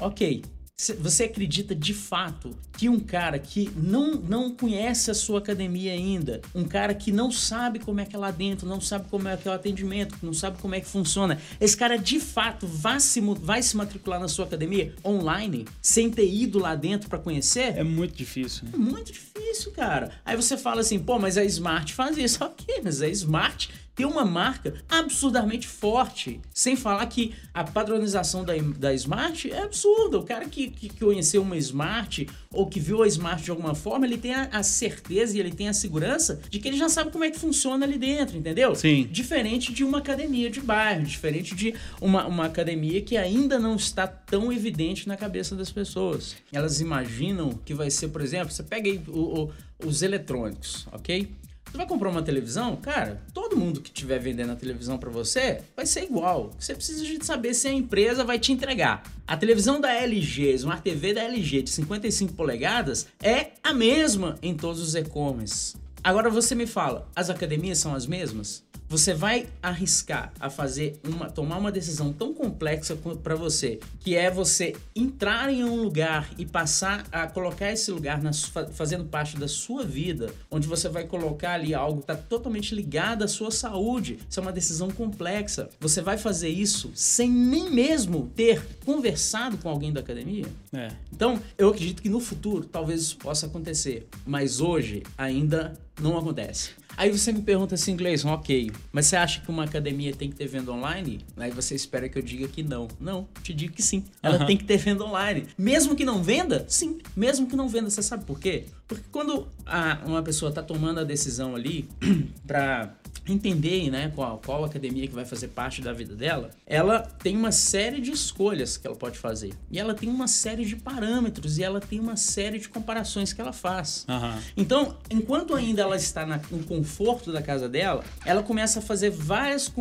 Ok, 0.00 0.42
Cê- 0.76 0.94
Você 0.94 1.22
acredita 1.24 1.72
de 1.72 1.94
fato 1.94 2.50
que 2.76 2.88
um 2.88 2.98
cara 2.98 3.38
que 3.38 3.70
não, 3.76 4.16
não 4.16 4.50
conhece 4.50 5.08
a 5.08 5.14
sua 5.14 5.38
academia 5.38 5.92
ainda, 5.92 6.40
um 6.52 6.64
cara 6.64 6.92
que 6.92 7.12
não 7.12 7.30
sabe 7.30 7.78
como 7.78 8.00
é 8.00 8.04
que 8.04 8.16
é 8.16 8.18
lá 8.18 8.32
dentro, 8.32 8.66
não 8.66 8.80
sabe 8.80 9.08
como 9.08 9.28
é 9.28 9.36
que 9.36 9.46
é 9.46 9.52
o 9.52 9.54
atendimento, 9.54 10.16
não 10.20 10.34
sabe 10.34 10.58
como 10.60 10.74
é 10.74 10.80
que 10.80 10.88
funciona, 10.88 11.38
esse 11.60 11.76
cara 11.76 11.96
de 11.96 12.18
fato 12.18 12.66
vai 12.66 12.98
se, 12.98 13.20
vai 13.20 13.62
se 13.62 13.76
matricular 13.76 14.18
na 14.18 14.26
sua 14.26 14.46
academia 14.46 14.92
online, 15.04 15.64
sem 15.80 16.10
ter 16.10 16.28
ido 16.28 16.58
lá 16.58 16.74
dentro 16.74 17.08
para 17.08 17.20
conhecer? 17.20 17.78
É 17.78 17.84
muito 17.84 18.16
difícil, 18.16 18.64
né? 18.64 18.72
É 18.74 18.76
muito 18.76 19.12
difícil, 19.12 19.70
cara. 19.70 20.10
Aí 20.24 20.34
você 20.34 20.56
fala 20.56 20.80
assim, 20.80 20.98
pô, 20.98 21.20
mas 21.20 21.38
a 21.38 21.44
Smart 21.44 21.94
faz 21.94 22.18
isso. 22.18 22.42
Ok, 22.44 22.80
mas 22.82 23.00
a 23.00 23.08
Smart 23.08 23.70
tem 23.94 24.04
uma 24.06 24.24
marca 24.24 24.74
absurdamente 24.88 25.66
forte. 25.68 26.40
Sem 26.52 26.76
falar 26.76 27.06
que 27.06 27.34
a 27.52 27.62
padronização 27.62 28.44
da, 28.44 28.54
da 28.76 28.92
Smart 28.94 29.50
é 29.50 29.62
absurda. 29.62 30.18
O 30.18 30.24
cara 30.24 30.46
que, 30.48 30.68
que 30.70 30.88
conheceu 30.98 31.42
uma 31.42 31.56
Smart 31.56 32.26
ou 32.52 32.66
que 32.66 32.80
viu 32.80 33.02
a 33.02 33.06
Smart 33.06 33.42
de 33.42 33.50
alguma 33.50 33.74
forma, 33.74 34.06
ele 34.06 34.18
tem 34.18 34.34
a, 34.34 34.48
a 34.52 34.62
certeza 34.62 35.36
e 35.36 35.40
ele 35.40 35.52
tem 35.52 35.68
a 35.68 35.72
segurança 35.72 36.40
de 36.50 36.58
que 36.58 36.66
ele 36.68 36.76
já 36.76 36.88
sabe 36.88 37.10
como 37.10 37.24
é 37.24 37.30
que 37.30 37.38
funciona 37.38 37.84
ali 37.84 37.98
dentro, 37.98 38.36
entendeu? 38.36 38.74
Sim. 38.74 39.08
Diferente 39.10 39.72
de 39.72 39.84
uma 39.84 39.98
academia 39.98 40.50
de 40.50 40.60
bairro, 40.60 41.04
diferente 41.04 41.54
de 41.54 41.74
uma, 42.00 42.26
uma 42.26 42.46
academia 42.46 43.00
que 43.02 43.16
ainda 43.16 43.58
não 43.58 43.76
está 43.76 44.06
tão 44.06 44.52
evidente 44.52 45.06
na 45.06 45.16
cabeça 45.16 45.54
das 45.54 45.70
pessoas. 45.70 46.36
Elas 46.52 46.80
imaginam 46.80 47.50
que 47.64 47.74
vai 47.74 47.90
ser, 47.90 48.08
por 48.08 48.20
exemplo, 48.20 48.52
você 48.52 48.62
pega 48.62 48.88
aí 48.90 49.00
o- 49.08 49.42
o- 49.44 49.52
os 49.86 50.02
eletrônicos, 50.02 50.86
ok? 50.92 51.28
Você 51.74 51.78
vai 51.78 51.88
comprar 51.88 52.08
uma 52.08 52.22
televisão, 52.22 52.76
cara, 52.76 53.20
todo 53.32 53.56
mundo 53.56 53.80
que 53.80 53.88
estiver 53.88 54.20
vendendo 54.20 54.52
a 54.52 54.54
televisão 54.54 54.96
para 54.96 55.10
você 55.10 55.60
vai 55.74 55.84
ser 55.84 56.04
igual. 56.04 56.52
Você 56.56 56.72
precisa 56.72 57.02
de 57.04 57.26
saber 57.26 57.52
se 57.52 57.66
a 57.66 57.72
empresa 57.72 58.22
vai 58.22 58.38
te 58.38 58.52
entregar. 58.52 59.02
A 59.26 59.36
televisão 59.36 59.80
da 59.80 59.92
LG, 59.92 60.52
Smart 60.52 60.82
TV 60.82 61.12
da 61.12 61.24
LG 61.24 61.62
de 61.62 61.70
55 61.70 62.34
polegadas 62.34 63.08
é 63.20 63.54
a 63.60 63.74
mesma 63.74 64.38
em 64.40 64.56
todos 64.56 64.80
os 64.80 64.94
e-commerce. 64.94 65.74
Agora 66.04 66.28
você 66.28 66.54
me 66.54 66.66
fala, 66.66 67.08
as 67.16 67.30
academias 67.30 67.78
são 67.78 67.94
as 67.94 68.06
mesmas? 68.06 68.62
Você 68.86 69.14
vai 69.14 69.48
arriscar 69.62 70.30
a 70.38 70.50
fazer 70.50 71.00
uma, 71.02 71.30
tomar 71.30 71.56
uma 71.56 71.72
decisão 71.72 72.12
tão 72.12 72.34
complexa 72.34 72.94
para 73.22 73.34
você, 73.34 73.80
que 74.00 74.14
é 74.14 74.30
você 74.30 74.76
entrar 74.94 75.50
em 75.50 75.64
um 75.64 75.76
lugar 75.76 76.30
e 76.36 76.44
passar 76.44 77.06
a 77.10 77.26
colocar 77.26 77.72
esse 77.72 77.90
lugar 77.90 78.22
na 78.22 78.32
fazendo 78.72 79.06
parte 79.06 79.38
da 79.38 79.48
sua 79.48 79.82
vida, 79.82 80.30
onde 80.50 80.68
você 80.68 80.90
vai 80.90 81.04
colocar 81.04 81.52
ali 81.54 81.72
algo 81.72 82.02
que 82.02 82.12
está 82.12 82.14
totalmente 82.14 82.74
ligado 82.74 83.24
à 83.24 83.28
sua 83.28 83.50
saúde. 83.50 84.18
Isso 84.28 84.38
é 84.38 84.42
uma 84.42 84.52
decisão 84.52 84.90
complexa. 84.90 85.70
Você 85.80 86.02
vai 86.02 86.18
fazer 86.18 86.50
isso 86.50 86.92
sem 86.94 87.30
nem 87.30 87.70
mesmo 87.70 88.30
ter 88.36 88.62
conversado 88.84 89.56
com 89.56 89.70
alguém 89.70 89.90
da 89.90 90.00
academia? 90.00 90.44
É. 90.74 90.88
Então, 91.10 91.40
eu 91.56 91.70
acredito 91.70 92.02
que 92.02 92.10
no 92.10 92.20
futuro 92.20 92.66
talvez 92.66 93.00
isso 93.00 93.16
possa 93.16 93.46
acontecer, 93.46 94.06
mas 94.26 94.60
hoje 94.60 95.02
ainda 95.16 95.72
não 96.00 96.16
acontece. 96.18 96.70
Aí 96.96 97.10
você 97.10 97.32
me 97.32 97.42
pergunta 97.42 97.74
assim, 97.74 97.96
Gleison, 97.96 98.28
ok, 98.30 98.70
mas 98.92 99.06
você 99.06 99.16
acha 99.16 99.40
que 99.40 99.50
uma 99.50 99.64
academia 99.64 100.14
tem 100.14 100.30
que 100.30 100.36
ter 100.36 100.46
venda 100.46 100.70
online? 100.70 101.24
Aí 101.36 101.50
você 101.50 101.74
espera 101.74 102.08
que 102.08 102.16
eu 102.16 102.22
diga 102.22 102.46
que 102.46 102.62
não. 102.62 102.86
Não, 103.00 103.26
te 103.42 103.52
digo 103.52 103.74
que 103.74 103.82
sim. 103.82 104.04
Ela 104.22 104.36
Aham. 104.36 104.46
tem 104.46 104.56
que 104.56 104.62
ter 104.64 104.76
venda 104.76 105.04
online. 105.04 105.46
Mesmo 105.58 105.96
que 105.96 106.04
não 106.04 106.22
venda, 106.22 106.64
sim. 106.68 106.98
Mesmo 107.16 107.48
que 107.48 107.56
não 107.56 107.68
venda, 107.68 107.90
você 107.90 108.00
sabe 108.02 108.24
por 108.24 108.38
quê? 108.38 108.66
Porque 108.86 109.04
quando 109.10 109.48
a- 109.66 110.02
uma 110.06 110.22
pessoa 110.22 110.52
tá 110.52 110.62
tomando 110.62 111.00
a 111.00 111.04
decisão 111.04 111.56
ali 111.56 111.88
pra 112.46 112.94
entender 113.28 113.90
né, 113.90 114.12
qual, 114.14 114.40
qual 114.44 114.64
academia 114.64 115.06
que 115.08 115.14
vai 115.14 115.24
fazer 115.24 115.48
parte 115.48 115.80
da 115.80 115.92
vida 115.92 116.14
dela, 116.14 116.50
ela 116.66 117.00
tem 117.00 117.36
uma 117.36 117.52
série 117.52 118.00
de 118.00 118.10
escolhas 118.10 118.76
que 118.76 118.86
ela 118.86 118.96
pode 118.96 119.18
fazer. 119.18 119.52
E 119.70 119.78
ela 119.78 119.94
tem 119.94 120.08
uma 120.08 120.28
série 120.28 120.64
de 120.64 120.76
parâmetros 120.76 121.58
e 121.58 121.62
ela 121.62 121.80
tem 121.80 122.00
uma 122.00 122.16
série 122.16 122.58
de 122.58 122.68
comparações 122.68 123.32
que 123.32 123.40
ela 123.40 123.52
faz. 123.52 124.04
Aham. 124.08 124.38
Então, 124.56 124.96
enquanto 125.10 125.54
ainda 125.54 125.82
ela 125.82 125.96
está 125.96 126.26
na- 126.26 126.40
no 126.50 126.62
conforto 126.64 127.32
da 127.32 127.40
casa 127.42 127.68
dela, 127.68 128.04
ela 128.24 128.42
começa 128.42 128.78
a 128.78 128.82
fazer 128.82 129.10
várias 129.10 129.72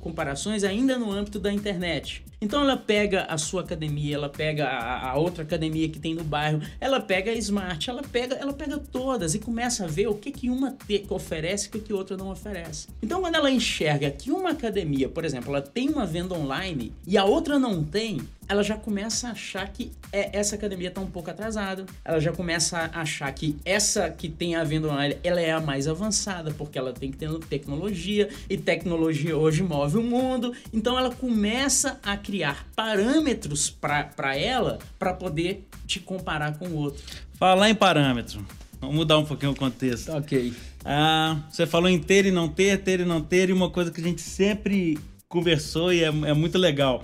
comparações 0.00 0.64
ainda 0.64 0.98
no 0.98 1.10
âmbito 1.10 1.38
da 1.38 1.52
internet. 1.52 2.24
Então 2.44 2.60
ela 2.60 2.76
pega 2.76 3.22
a 3.24 3.38
sua 3.38 3.62
academia, 3.62 4.16
ela 4.16 4.28
pega 4.28 4.66
a, 4.66 5.10
a 5.10 5.16
outra 5.16 5.42
academia 5.42 5.88
que 5.88 5.98
tem 5.98 6.14
no 6.14 6.22
bairro, 6.22 6.60
ela 6.78 7.00
pega 7.00 7.30
a 7.30 7.34
Smart, 7.34 7.88
ela 7.88 8.02
pega, 8.02 8.34
ela 8.36 8.52
pega 8.52 8.76
todas 8.78 9.34
e 9.34 9.38
começa 9.38 9.84
a 9.84 9.86
ver 9.86 10.08
o 10.08 10.14
que, 10.14 10.30
que 10.30 10.50
uma 10.50 10.72
te- 10.86 11.06
oferece 11.08 11.66
e 11.66 11.68
o 11.68 11.72
que, 11.72 11.78
que 11.80 11.92
outra 11.94 12.16
não 12.18 12.30
oferece. 12.30 12.88
Então 13.02 13.22
quando 13.22 13.34
ela 13.34 13.50
enxerga 13.50 14.10
que 14.10 14.30
uma 14.30 14.50
academia, 14.50 15.08
por 15.08 15.24
exemplo, 15.24 15.48
ela 15.54 15.62
tem 15.62 15.88
uma 15.88 16.04
venda 16.04 16.34
online 16.34 16.92
e 17.06 17.16
a 17.16 17.24
outra 17.24 17.58
não 17.58 17.82
tem, 17.82 18.20
ela 18.48 18.62
já 18.62 18.76
começa 18.76 19.28
a 19.28 19.30
achar 19.32 19.66
que 19.68 19.92
é- 20.12 20.38
essa 20.38 20.54
academia 20.54 20.88
está 20.88 21.00
um 21.00 21.06
pouco 21.06 21.30
atrasada. 21.30 21.86
Ela 22.04 22.20
já 22.20 22.32
começa 22.32 22.78
a 22.92 23.00
achar 23.00 23.32
que 23.32 23.56
essa 23.64 24.10
que 24.10 24.28
tem 24.28 24.54
a 24.54 24.64
venda 24.64 24.88
online, 24.88 25.16
ela 25.22 25.40
é 25.40 25.52
a 25.52 25.60
mais 25.60 25.88
avançada, 25.88 26.52
porque 26.52 26.78
ela 26.78 26.92
tem 26.92 27.10
que 27.10 27.16
ter 27.16 27.30
tecnologia, 27.48 28.28
e 28.48 28.56
tecnologia 28.56 29.36
hoje 29.36 29.62
move 29.62 29.98
o 29.98 30.02
mundo. 30.02 30.52
Então 30.72 30.98
ela 30.98 31.14
começa 31.14 31.98
a 32.02 32.16
criar 32.16 32.66
parâmetros 32.76 33.70
para 33.70 34.36
ela 34.36 34.78
para 34.98 35.12
poder 35.12 35.66
te 35.86 36.00
comparar 36.00 36.58
com 36.58 36.66
o 36.66 36.76
outro. 36.76 37.02
Falar 37.34 37.70
em 37.70 37.74
parâmetro. 37.74 38.44
Vamos 38.80 38.96
mudar 38.96 39.18
um 39.18 39.24
pouquinho 39.24 39.52
o 39.52 39.56
contexto. 39.56 40.12
Ok. 40.12 40.52
Ah, 40.84 41.38
você 41.50 41.66
falou 41.66 41.88
em 41.88 41.98
ter 41.98 42.26
e 42.26 42.30
não 42.30 42.48
ter, 42.48 42.78
ter 42.82 43.00
e 43.00 43.04
não 43.04 43.20
ter, 43.20 43.48
e 43.48 43.52
uma 43.52 43.70
coisa 43.70 43.90
que 43.90 44.00
a 44.00 44.04
gente 44.04 44.20
sempre 44.20 44.98
conversou 45.28 45.92
e 45.92 46.04
é, 46.04 46.08
é 46.08 46.34
muito 46.34 46.58
legal. 46.58 47.02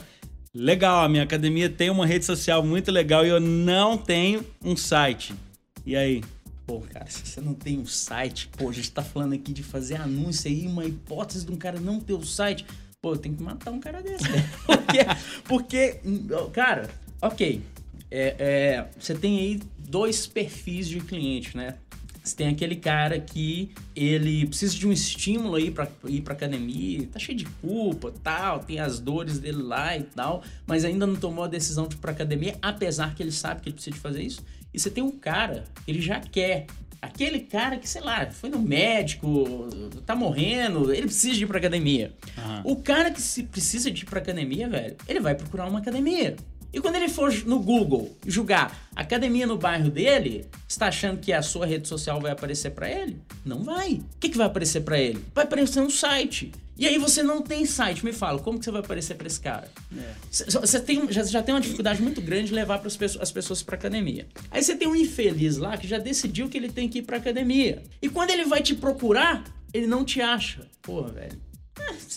Legal, 0.52 1.04
a 1.04 1.08
minha 1.08 1.22
academia 1.22 1.70
tem 1.70 1.90
uma 1.90 2.04
rede 2.04 2.24
social 2.24 2.60
muito 2.64 2.90
legal 2.90 3.24
e 3.24 3.28
eu 3.28 3.38
não 3.38 3.96
tenho 3.96 4.44
um 4.64 4.76
site. 4.76 5.32
E 5.86 5.94
aí? 5.94 6.24
Pô, 6.66 6.80
cara, 6.80 7.06
se 7.08 7.24
você 7.24 7.40
não 7.40 7.54
tem 7.54 7.78
um 7.78 7.86
site, 7.86 8.48
pô, 8.48 8.68
a 8.68 8.72
gente 8.72 8.90
tá 8.90 9.00
falando 9.02 9.32
aqui 9.32 9.52
de 9.52 9.62
fazer 9.62 9.96
anúncio 9.96 10.50
aí, 10.50 10.66
uma 10.66 10.84
hipótese 10.84 11.46
de 11.46 11.52
um 11.52 11.56
cara 11.56 11.78
não 11.78 12.00
ter 12.00 12.14
o 12.14 12.24
site. 12.24 12.66
Pô, 13.00 13.16
tem 13.16 13.32
que 13.32 13.42
matar 13.42 13.70
um 13.70 13.78
cara 13.78 14.02
desse, 14.02 14.28
né? 14.28 14.50
Porque, 14.66 14.98
porque, 15.44 16.00
cara, 16.52 16.90
ok. 17.22 17.62
É, 18.10 18.34
é, 18.38 18.88
você 18.98 19.14
tem 19.14 19.38
aí 19.38 19.60
dois 19.78 20.26
perfis 20.26 20.88
de 20.88 20.98
cliente, 20.98 21.56
né? 21.56 21.76
Você 22.30 22.36
tem 22.36 22.48
aquele 22.48 22.76
cara 22.76 23.18
que 23.18 23.70
ele 23.94 24.46
precisa 24.46 24.72
de 24.76 24.86
um 24.86 24.92
estímulo 24.92 25.56
aí 25.56 25.70
pra 25.70 25.88
ir 26.06 26.20
pra 26.20 26.32
academia, 26.32 27.08
tá 27.12 27.18
cheio 27.18 27.36
de 27.36 27.44
culpa, 27.44 28.12
tal, 28.22 28.60
tem 28.60 28.78
as 28.78 29.00
dores 29.00 29.40
dele 29.40 29.60
lá 29.60 29.96
e 29.96 30.04
tal, 30.04 30.42
mas 30.64 30.84
ainda 30.84 31.08
não 31.08 31.16
tomou 31.16 31.42
a 31.42 31.48
decisão 31.48 31.88
de 31.88 31.96
ir 31.96 31.98
pra 31.98 32.12
academia, 32.12 32.56
apesar 32.62 33.16
que 33.16 33.22
ele 33.22 33.32
sabe 33.32 33.62
que 33.62 33.68
ele 33.68 33.74
precisa 33.74 33.96
de 33.96 34.00
fazer 34.00 34.22
isso. 34.22 34.44
E 34.72 34.78
você 34.78 34.88
tem 34.88 35.02
um 35.02 35.10
cara, 35.10 35.64
ele 35.88 36.00
já 36.00 36.20
quer. 36.20 36.66
Aquele 37.02 37.40
cara 37.40 37.78
que, 37.78 37.88
sei 37.88 38.02
lá, 38.02 38.30
foi 38.30 38.48
no 38.50 38.58
médico, 38.60 39.68
tá 40.06 40.14
morrendo, 40.14 40.92
ele 40.92 41.06
precisa 41.06 41.34
de 41.34 41.42
ir 41.42 41.46
pra 41.46 41.58
academia. 41.58 42.12
Aham. 42.38 42.62
O 42.64 42.76
cara 42.76 43.10
que 43.10 43.20
se 43.20 43.42
precisa 43.42 43.90
de 43.90 44.02
ir 44.02 44.06
pra 44.06 44.20
academia, 44.20 44.68
velho, 44.68 44.96
ele 45.08 45.18
vai 45.18 45.34
procurar 45.34 45.66
uma 45.66 45.80
academia. 45.80 46.36
E 46.72 46.80
quando 46.80 46.96
ele 46.96 47.08
for 47.08 47.32
no 47.44 47.58
Google 47.58 48.16
julgar 48.26 48.88
academia 48.94 49.46
no 49.46 49.56
bairro 49.56 49.90
dele, 49.90 50.46
você 50.68 50.78
tá 50.78 50.86
achando 50.86 51.18
que 51.18 51.32
a 51.32 51.42
sua 51.42 51.66
rede 51.66 51.88
social 51.88 52.20
vai 52.20 52.30
aparecer 52.30 52.70
pra 52.70 52.88
ele? 52.88 53.20
Não 53.44 53.62
vai. 53.62 53.94
O 53.94 54.04
que, 54.20 54.28
que 54.28 54.36
vai 54.36 54.46
aparecer 54.46 54.82
pra 54.82 54.98
ele? 54.98 55.24
Vai 55.34 55.44
aparecer 55.44 55.80
um 55.80 55.90
site. 55.90 56.52
E 56.76 56.86
aí 56.86 56.96
você 56.96 57.22
não 57.22 57.42
tem 57.42 57.66
site. 57.66 58.04
Me 58.04 58.12
fala, 58.12 58.38
como 58.38 58.58
que 58.58 58.64
você 58.64 58.70
vai 58.70 58.80
aparecer 58.80 59.14
pra 59.14 59.26
esse 59.26 59.40
cara? 59.40 59.68
Você 60.30 60.80
tem, 60.80 61.10
já, 61.12 61.22
já 61.24 61.42
tem 61.42 61.54
uma 61.54 61.60
dificuldade 61.60 62.00
muito 62.00 62.22
grande 62.22 62.48
de 62.48 62.54
levar 62.54 62.78
pras 62.78 62.96
pessoas, 62.96 63.22
as 63.22 63.30
pessoas 63.30 63.62
pra 63.62 63.76
academia. 63.76 64.26
Aí 64.50 64.62
você 64.62 64.74
tem 64.74 64.88
um 64.88 64.96
infeliz 64.96 65.58
lá 65.58 65.76
que 65.76 65.86
já 65.86 65.98
decidiu 65.98 66.48
que 66.48 66.56
ele 66.56 66.70
tem 66.70 66.88
que 66.88 67.00
ir 67.00 67.02
pra 67.02 67.18
academia. 67.18 67.82
E 68.00 68.08
quando 68.08 68.30
ele 68.30 68.44
vai 68.44 68.62
te 68.62 68.74
procurar, 68.74 69.44
ele 69.74 69.86
não 69.86 70.04
te 70.04 70.22
acha. 70.22 70.66
Porra, 70.80 71.10
velho. 71.10 71.49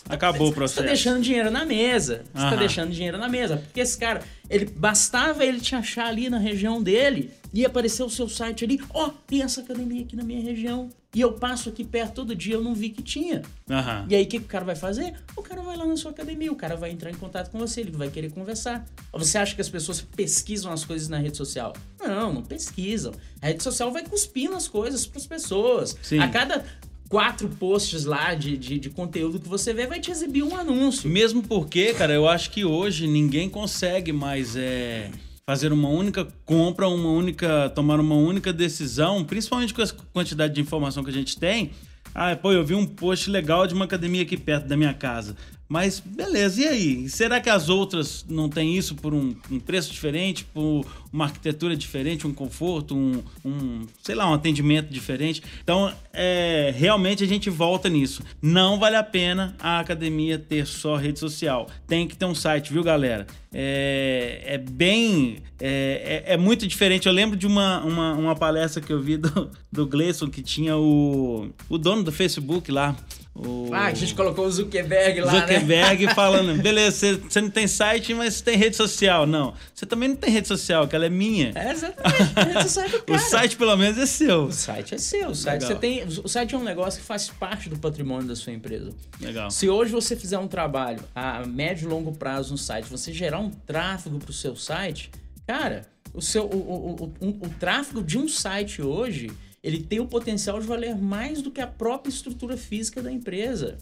Acabou 0.09 0.47
o 0.47 0.49
Você 0.49 0.55
processo. 0.55 0.81
tá 0.81 0.87
deixando 0.87 1.21
dinheiro 1.21 1.49
na 1.49 1.65
mesa. 1.65 2.23
Você 2.33 2.41
tá 2.41 2.47
Aham. 2.49 2.57
deixando 2.57 2.91
dinheiro 2.91 3.17
na 3.17 3.29
mesa. 3.29 3.57
Porque 3.57 3.79
esse 3.79 3.97
cara, 3.97 4.21
ele 4.49 4.65
bastava 4.65 5.45
ele 5.45 5.59
te 5.61 5.75
achar 5.75 6.07
ali 6.07 6.29
na 6.29 6.37
região 6.37 6.83
dele 6.83 7.31
e 7.53 7.65
aparecer 7.65 8.03
o 8.03 8.09
seu 8.09 8.27
site 8.27 8.65
ali. 8.65 8.81
Ó, 8.93 9.09
tem 9.25 9.41
essa 9.43 9.61
academia 9.61 10.01
aqui 10.03 10.15
na 10.15 10.23
minha 10.23 10.41
região. 10.41 10.89
E 11.15 11.21
eu 11.21 11.33
passo 11.33 11.69
aqui 11.69 11.83
perto 11.83 12.15
todo 12.15 12.35
dia, 12.35 12.55
eu 12.55 12.61
não 12.63 12.73
vi 12.73 12.89
que 12.89 13.03
tinha. 13.03 13.43
Aham. 13.69 14.07
E 14.09 14.15
aí, 14.15 14.23
o 14.23 14.27
que, 14.27 14.39
que 14.39 14.45
o 14.45 14.47
cara 14.47 14.65
vai 14.65 14.75
fazer? 14.75 15.13
O 15.37 15.43
cara 15.43 15.61
vai 15.61 15.77
lá 15.77 15.85
na 15.85 15.95
sua 15.95 16.09
academia, 16.09 16.51
o 16.51 16.55
cara 16.55 16.75
vai 16.75 16.89
entrar 16.89 17.11
em 17.11 17.15
contato 17.15 17.51
com 17.51 17.59
você, 17.59 17.81
ele 17.81 17.91
vai 17.91 18.09
querer 18.09 18.31
conversar. 18.31 18.83
Você 19.13 19.37
acha 19.37 19.53
que 19.53 19.61
as 19.61 19.69
pessoas 19.69 20.01
pesquisam 20.01 20.71
as 20.73 20.83
coisas 20.83 21.07
na 21.07 21.19
rede 21.19 21.37
social? 21.37 21.73
Não, 21.99 22.33
não 22.33 22.41
pesquisam. 22.41 23.13
A 23.41 23.45
rede 23.47 23.61
social 23.61 23.91
vai 23.91 24.03
cuspindo 24.03 24.55
as 24.55 24.67
coisas 24.67 25.05
para 25.05 25.19
as 25.19 25.27
pessoas. 25.27 25.95
Sim. 26.01 26.17
A 26.17 26.27
cada 26.29 26.65
quatro 27.13 27.47
posts 27.47 28.05
lá 28.05 28.33
de, 28.33 28.57
de, 28.57 28.79
de 28.79 28.89
conteúdo 28.89 29.39
que 29.39 29.47
você 29.47 29.71
vê, 29.71 29.85
vai 29.85 29.99
te 29.99 30.09
exibir 30.09 30.41
um 30.41 30.57
anúncio. 30.57 31.07
Mesmo 31.07 31.43
porque, 31.43 31.93
cara, 31.93 32.11
eu 32.11 32.27
acho 32.27 32.49
que 32.49 32.65
hoje 32.65 33.05
ninguém 33.05 33.47
consegue 33.47 34.11
mais 34.11 34.55
é, 34.55 35.11
fazer 35.47 35.71
uma 35.71 35.89
única 35.89 36.27
compra, 36.43 36.87
uma 36.87 37.09
única. 37.09 37.69
tomar 37.69 37.99
uma 37.99 38.15
única 38.15 38.51
decisão, 38.51 39.23
principalmente 39.23 39.75
com 39.75 39.83
a 39.83 39.87
quantidade 40.11 40.55
de 40.55 40.61
informação 40.61 41.03
que 41.03 41.11
a 41.11 41.13
gente 41.13 41.37
tem. 41.37 41.69
Ah, 42.15 42.35
pô, 42.35 42.51
eu 42.51 42.65
vi 42.65 42.73
um 42.73 42.83
post 42.83 43.29
legal 43.29 43.67
de 43.67 43.75
uma 43.75 43.85
academia 43.85 44.23
aqui 44.23 44.35
perto 44.35 44.67
da 44.67 44.75
minha 44.75 44.93
casa. 44.95 45.35
Mas 45.73 45.99
beleza, 45.99 46.61
e 46.61 46.67
aí? 46.67 47.09
Será 47.09 47.41
que 47.41 47.49
as 47.49 47.67
outras 47.67 48.23
não 48.29 48.47
têm 48.47 48.77
isso 48.77 48.93
por 48.93 49.11
um, 49.11 49.35
um 49.49 49.59
preço 49.59 49.91
diferente, 49.91 50.45
por 50.45 50.85
uma 51.11 51.25
arquitetura 51.25 51.75
diferente, 51.75 52.27
um 52.27 52.33
conforto, 52.33 52.95
um, 52.95 53.23
um, 53.43 53.87
sei 54.03 54.13
lá, 54.13 54.29
um 54.29 54.35
atendimento 54.35 54.93
diferente? 54.93 55.41
Então, 55.63 55.91
é, 56.13 56.71
realmente 56.77 57.23
a 57.23 57.27
gente 57.27 57.49
volta 57.49 57.89
nisso. 57.89 58.21
Não 58.39 58.77
vale 58.77 58.97
a 58.97 59.01
pena 59.01 59.55
a 59.59 59.79
academia 59.79 60.37
ter 60.37 60.67
só 60.67 60.95
rede 60.95 61.17
social. 61.17 61.67
Tem 61.87 62.07
que 62.07 62.15
ter 62.15 62.25
um 62.25 62.35
site, 62.35 62.71
viu, 62.71 62.83
galera? 62.83 63.25
É, 63.51 64.43
é 64.45 64.57
bem. 64.59 65.37
É, 65.59 66.23
é, 66.27 66.33
é 66.33 66.37
muito 66.37 66.67
diferente. 66.67 67.07
Eu 67.07 67.13
lembro 67.13 67.35
de 67.35 67.47
uma, 67.47 67.83
uma, 67.83 68.13
uma, 68.13 68.35
palestra 68.35 68.79
que 68.79 68.93
eu 68.93 69.01
vi 69.01 69.17
do, 69.17 69.49
do 69.71 69.87
Gleison 69.87 70.29
que 70.29 70.43
tinha 70.43 70.77
o, 70.77 71.49
o 71.67 71.79
dono 71.79 72.03
do 72.03 72.11
Facebook 72.11 72.71
lá. 72.71 72.95
O... 73.35 73.73
Ah, 73.73 73.85
a 73.85 73.93
gente 73.93 74.13
colocou 74.13 74.45
o 74.45 74.51
Zuckerberg 74.51 75.21
lá, 75.21 75.39
Zuckerberg 75.39 76.05
né? 76.05 76.13
falando, 76.13 76.61
beleza, 76.61 77.17
você, 77.17 77.41
não 77.41 77.49
tem 77.49 77.67
site, 77.67 78.13
mas 78.13 78.35
você 78.35 78.43
tem 78.43 78.55
rede 78.55 78.75
social. 78.75 79.25
Não, 79.25 79.55
você 79.73 79.87
também 79.87 80.09
não 80.09 80.15
tem 80.15 80.29
rede 80.29 80.47
social, 80.47 80.87
que 80.87 80.95
ela 80.95 81.07
é 81.07 81.09
minha. 81.09 81.51
É, 81.55 81.71
exatamente, 81.71 82.31
a 82.35 82.43
rede 82.43 82.63
social 82.63 82.85
é 82.85 82.89
do 82.89 83.01
cara. 83.03 83.19
O 83.19 83.21
site, 83.23 83.57
pelo 83.57 83.75
menos, 83.75 83.97
é 83.97 84.05
seu. 84.05 84.43
O 84.45 84.51
site 84.51 84.93
é 84.93 84.97
seu. 84.99 85.29
O 85.29 85.35
site, 85.35 85.63
você 85.63 85.73
tem, 85.73 86.03
o 86.03 86.27
site 86.27 86.53
é 86.53 86.57
um 86.57 86.63
negócio 86.63 86.99
que 86.99 87.05
faz 87.07 87.27
parte 87.29 87.69
do 87.69 87.79
patrimônio 87.79 88.27
da 88.27 88.35
sua 88.35 88.53
empresa. 88.53 88.91
Legal. 89.19 89.49
Se 89.49 89.67
hoje 89.67 89.91
você 89.91 90.15
fizer 90.15 90.37
um 90.37 90.47
trabalho 90.47 90.99
a 91.15 91.43
médio 91.43 91.87
e 91.87 91.89
longo 91.89 92.11
prazo 92.11 92.51
no 92.51 92.57
site, 92.57 92.85
você 92.85 93.11
gerar 93.11 93.39
um 93.39 93.49
tráfego 93.49 94.19
para 94.19 94.29
o 94.29 94.33
seu 94.33 94.55
site, 94.55 95.09
cara, 95.47 95.87
o, 96.13 96.21
seu, 96.21 96.45
o, 96.45 96.49
o, 96.49 97.13
o, 97.19 97.29
o 97.29 97.49
tráfego 97.59 98.03
de 98.03 98.19
um 98.19 98.27
site 98.27 98.79
hoje 98.79 99.31
ele 99.63 99.79
tem 99.79 100.01
o 100.01 100.05
potencial 100.05 100.59
de 100.59 100.67
valer 100.67 100.95
mais 100.95 101.41
do 101.41 101.49
que 101.49 101.61
a 101.61 101.67
própria 101.67 102.09
estrutura 102.09 102.57
física 102.57 103.01
da 103.01 103.09
empresa. 103.11 103.77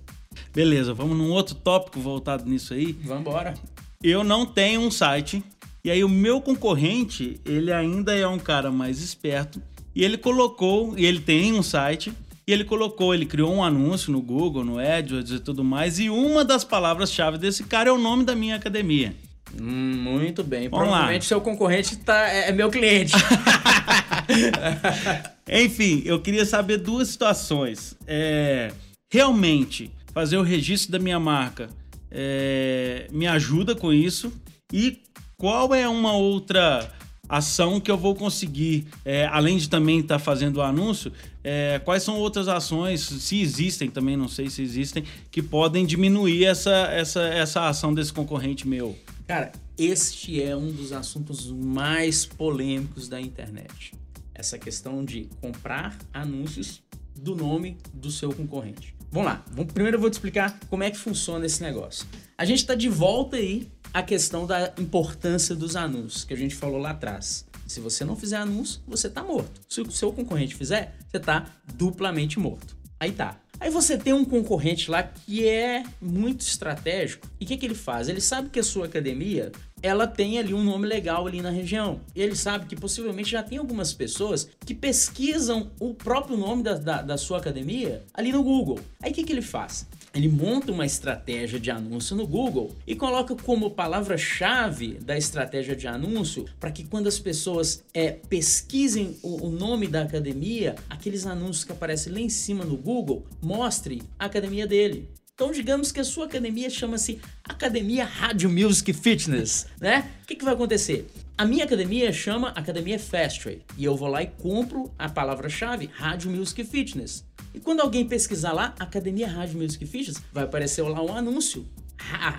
Beleza, 0.53 0.93
vamos 0.93 1.17
num 1.17 1.31
outro 1.31 1.55
tópico 1.55 1.99
voltado 1.99 2.47
nisso 2.47 2.73
aí. 2.73 2.91
Vamos 3.03 3.21
embora. 3.21 3.55
Eu 4.03 4.23
não 4.23 4.45
tenho 4.45 4.81
um 4.81 4.91
site, 4.91 5.43
e 5.83 5.89
aí 5.89 6.03
o 6.03 6.09
meu 6.09 6.39
concorrente, 6.39 7.41
ele 7.43 7.73
ainda 7.73 8.15
é 8.15 8.27
um 8.27 8.37
cara 8.37 8.71
mais 8.71 9.01
esperto, 9.01 9.59
e 9.95 10.03
ele 10.03 10.17
colocou, 10.17 10.97
e 10.97 11.05
ele 11.05 11.19
tem 11.19 11.53
um 11.53 11.63
site, 11.63 12.13
e 12.47 12.53
ele 12.53 12.63
colocou, 12.63 13.13
ele 13.13 13.25
criou 13.25 13.51
um 13.51 13.63
anúncio 13.63 14.11
no 14.11 14.21
Google, 14.21 14.63
no 14.63 14.77
AdWords 14.77 15.31
e 15.31 15.39
tudo 15.39 15.63
mais, 15.63 15.99
e 15.99 16.09
uma 16.09 16.45
das 16.45 16.63
palavras-chave 16.63 17.37
desse 17.37 17.63
cara 17.63 17.89
é 17.89 17.91
o 17.91 17.97
nome 17.97 18.23
da 18.23 18.35
minha 18.35 18.55
academia. 18.55 19.15
Muito 19.59 20.43
bem. 20.43 20.69
Vamos 20.69 20.87
Provavelmente 20.87 21.23
lá. 21.23 21.27
seu 21.27 21.41
concorrente 21.41 21.97
tá, 21.97 22.29
é, 22.29 22.49
é 22.49 22.51
meu 22.51 22.69
cliente. 22.69 23.13
Enfim, 25.51 26.01
eu 26.05 26.21
queria 26.21 26.45
saber 26.45 26.77
duas 26.77 27.09
situações. 27.09 27.95
É, 28.07 28.71
realmente, 29.11 29.91
fazer 30.13 30.37
o 30.37 30.43
registro 30.43 30.91
da 30.91 30.99
minha 30.99 31.19
marca 31.19 31.69
é, 32.09 33.07
me 33.11 33.27
ajuda 33.27 33.75
com 33.75 33.91
isso? 33.91 34.31
E 34.71 35.01
qual 35.37 35.73
é 35.73 35.87
uma 35.87 36.13
outra 36.13 36.89
ação 37.27 37.79
que 37.79 37.89
eu 37.89 37.97
vou 37.97 38.13
conseguir, 38.13 38.87
é, 39.05 39.25
além 39.27 39.57
de 39.57 39.69
também 39.69 39.99
estar 39.99 40.15
tá 40.15 40.19
fazendo 40.19 40.57
o 40.57 40.61
anúncio, 40.61 41.13
é, 41.41 41.79
quais 41.83 42.03
são 42.03 42.17
outras 42.17 42.49
ações, 42.49 43.01
se 43.01 43.41
existem 43.41 43.89
também, 43.89 44.17
não 44.17 44.27
sei 44.27 44.49
se 44.49 44.61
existem, 44.61 45.05
que 45.31 45.41
podem 45.41 45.85
diminuir 45.85 46.43
essa, 46.43 46.89
essa, 46.91 47.21
essa 47.21 47.69
ação 47.69 47.93
desse 47.93 48.11
concorrente 48.11 48.67
meu? 48.67 48.97
Cara, 49.31 49.49
este 49.77 50.43
é 50.43 50.53
um 50.53 50.73
dos 50.73 50.91
assuntos 50.91 51.49
mais 51.49 52.25
polêmicos 52.25 53.07
da 53.07 53.21
internet. 53.21 53.93
Essa 54.35 54.59
questão 54.59 55.05
de 55.05 55.29
comprar 55.39 55.97
anúncios 56.13 56.83
do 57.15 57.33
nome 57.33 57.77
do 57.93 58.11
seu 58.11 58.33
concorrente. 58.33 58.93
Vamos 59.09 59.31
lá, 59.31 59.45
primeiro 59.73 59.95
eu 59.95 60.01
vou 60.01 60.09
te 60.09 60.15
explicar 60.15 60.59
como 60.69 60.83
é 60.83 60.91
que 60.91 60.97
funciona 60.97 61.45
esse 61.45 61.63
negócio. 61.63 62.05
A 62.37 62.43
gente 62.43 62.57
está 62.57 62.75
de 62.75 62.89
volta 62.89 63.37
aí 63.37 63.71
à 63.93 64.03
questão 64.03 64.45
da 64.45 64.73
importância 64.77 65.55
dos 65.55 65.77
anúncios, 65.77 66.25
que 66.25 66.33
a 66.33 66.37
gente 66.37 66.53
falou 66.53 66.77
lá 66.77 66.89
atrás. 66.89 67.45
Se 67.65 67.79
você 67.79 68.03
não 68.03 68.17
fizer 68.17 68.35
anúncio, 68.35 68.81
você 68.85 69.07
está 69.07 69.23
morto. 69.23 69.61
Se 69.69 69.79
o 69.79 69.89
seu 69.89 70.11
concorrente 70.11 70.55
fizer, 70.55 70.97
você 71.09 71.15
está 71.15 71.45
duplamente 71.75 72.37
morto. 72.37 72.75
Aí 72.99 73.13
tá. 73.13 73.40
Aí 73.61 73.69
você 73.69 73.95
tem 73.95 74.11
um 74.11 74.25
concorrente 74.25 74.89
lá 74.89 75.03
que 75.03 75.47
é 75.47 75.83
muito 76.01 76.41
estratégico. 76.41 77.27
E 77.39 77.45
o 77.45 77.47
que, 77.47 77.55
que 77.55 77.63
ele 77.67 77.75
faz? 77.75 78.09
Ele 78.09 78.19
sabe 78.19 78.49
que 78.49 78.59
a 78.59 78.63
sua 78.63 78.87
academia 78.87 79.51
ela 79.83 80.07
tem 80.07 80.39
ali 80.39 80.51
um 80.51 80.63
nome 80.63 80.87
legal 80.87 81.27
ali 81.27 81.43
na 81.43 81.51
região. 81.51 82.01
Ele 82.15 82.35
sabe 82.35 82.65
que 82.65 82.75
possivelmente 82.75 83.29
já 83.29 83.43
tem 83.43 83.59
algumas 83.59 83.93
pessoas 83.93 84.49
que 84.65 84.73
pesquisam 84.73 85.69
o 85.79 85.93
próprio 85.93 86.37
nome 86.37 86.63
da, 86.63 86.73
da, 86.73 87.01
da 87.03 87.17
sua 87.19 87.37
academia 87.37 88.03
ali 88.15 88.31
no 88.31 88.41
Google. 88.41 88.79
Aí 88.99 89.11
o 89.11 89.13
que, 89.13 89.23
que 89.23 89.31
ele 89.31 89.43
faz? 89.43 89.85
Ele 90.13 90.27
monta 90.27 90.71
uma 90.71 90.85
estratégia 90.85 91.59
de 91.59 91.71
anúncio 91.71 92.15
no 92.15 92.27
Google 92.27 92.75
e 92.85 92.95
coloca 92.95 93.35
como 93.35 93.71
palavra-chave 93.71 94.95
da 94.95 95.17
estratégia 95.17 95.75
de 95.75 95.87
anúncio 95.87 96.45
para 96.59 96.71
que 96.71 96.83
quando 96.83 97.07
as 97.07 97.19
pessoas 97.19 97.83
é, 97.93 98.11
pesquisem 98.11 99.17
o, 99.21 99.47
o, 99.47 99.49
nome 99.49 99.87
da 99.87 100.01
academia, 100.01 100.75
aqueles 100.89 101.25
anúncios 101.25 101.63
que 101.63 101.71
aparecem 101.71 102.11
lá 102.11 102.19
em 102.19 102.29
cima 102.29 102.65
no 102.65 102.75
Google, 102.75 103.25
mostre 103.41 104.01
a 104.19 104.25
academia 104.25 104.67
dele. 104.67 105.09
Então, 105.33 105.51
digamos 105.51 105.91
que 105.91 105.99
a 105.99 106.03
sua 106.03 106.25
academia 106.25 106.69
chama-se 106.69 107.19
Academia 107.43 108.05
Rádio 108.05 108.49
Music 108.49 108.93
Fitness, 108.93 109.65
né? 109.79 110.11
O 110.21 110.27
que, 110.27 110.35
que 110.35 110.45
vai 110.45 110.53
acontecer? 110.53 111.07
A 111.35 111.45
minha 111.45 111.65
academia 111.65 112.13
chama 112.13 112.49
Academia 112.49 112.99
Fastway 112.99 113.63
e 113.75 113.83
eu 113.83 113.95
vou 113.95 114.07
lá 114.07 114.21
e 114.21 114.27
compro 114.27 114.93
a 114.99 115.09
palavra-chave 115.09 115.89
Rádio 115.91 116.29
Music 116.29 116.63
Fitness. 116.63 117.25
E 117.53 117.59
quando 117.59 117.81
alguém 117.81 118.07
pesquisar 118.07 118.53
lá, 118.53 118.75
Academia 118.79 119.27
Rádio 119.27 119.59
Music 119.59 119.85
Fitness, 119.85 120.21
vai 120.31 120.43
aparecer 120.43 120.81
lá 120.83 121.01
um 121.01 121.15
anúncio. 121.15 121.65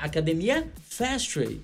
Academia 0.00 0.70
Fastway. 0.88 1.60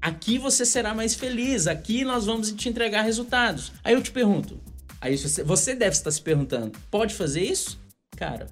Aqui 0.00 0.38
você 0.38 0.64
será 0.64 0.94
mais 0.94 1.14
feliz, 1.14 1.66
aqui 1.66 2.04
nós 2.04 2.26
vamos 2.26 2.50
te 2.52 2.68
entregar 2.68 3.02
resultados. 3.02 3.72
Aí 3.84 3.94
eu 3.94 4.02
te 4.02 4.10
pergunto, 4.10 4.60
aí 5.00 5.16
você, 5.16 5.44
você 5.44 5.74
deve 5.74 5.94
estar 5.94 6.10
se 6.10 6.20
perguntando, 6.20 6.72
pode 6.90 7.14
fazer 7.14 7.42
isso? 7.42 7.78
Cara, 8.16 8.48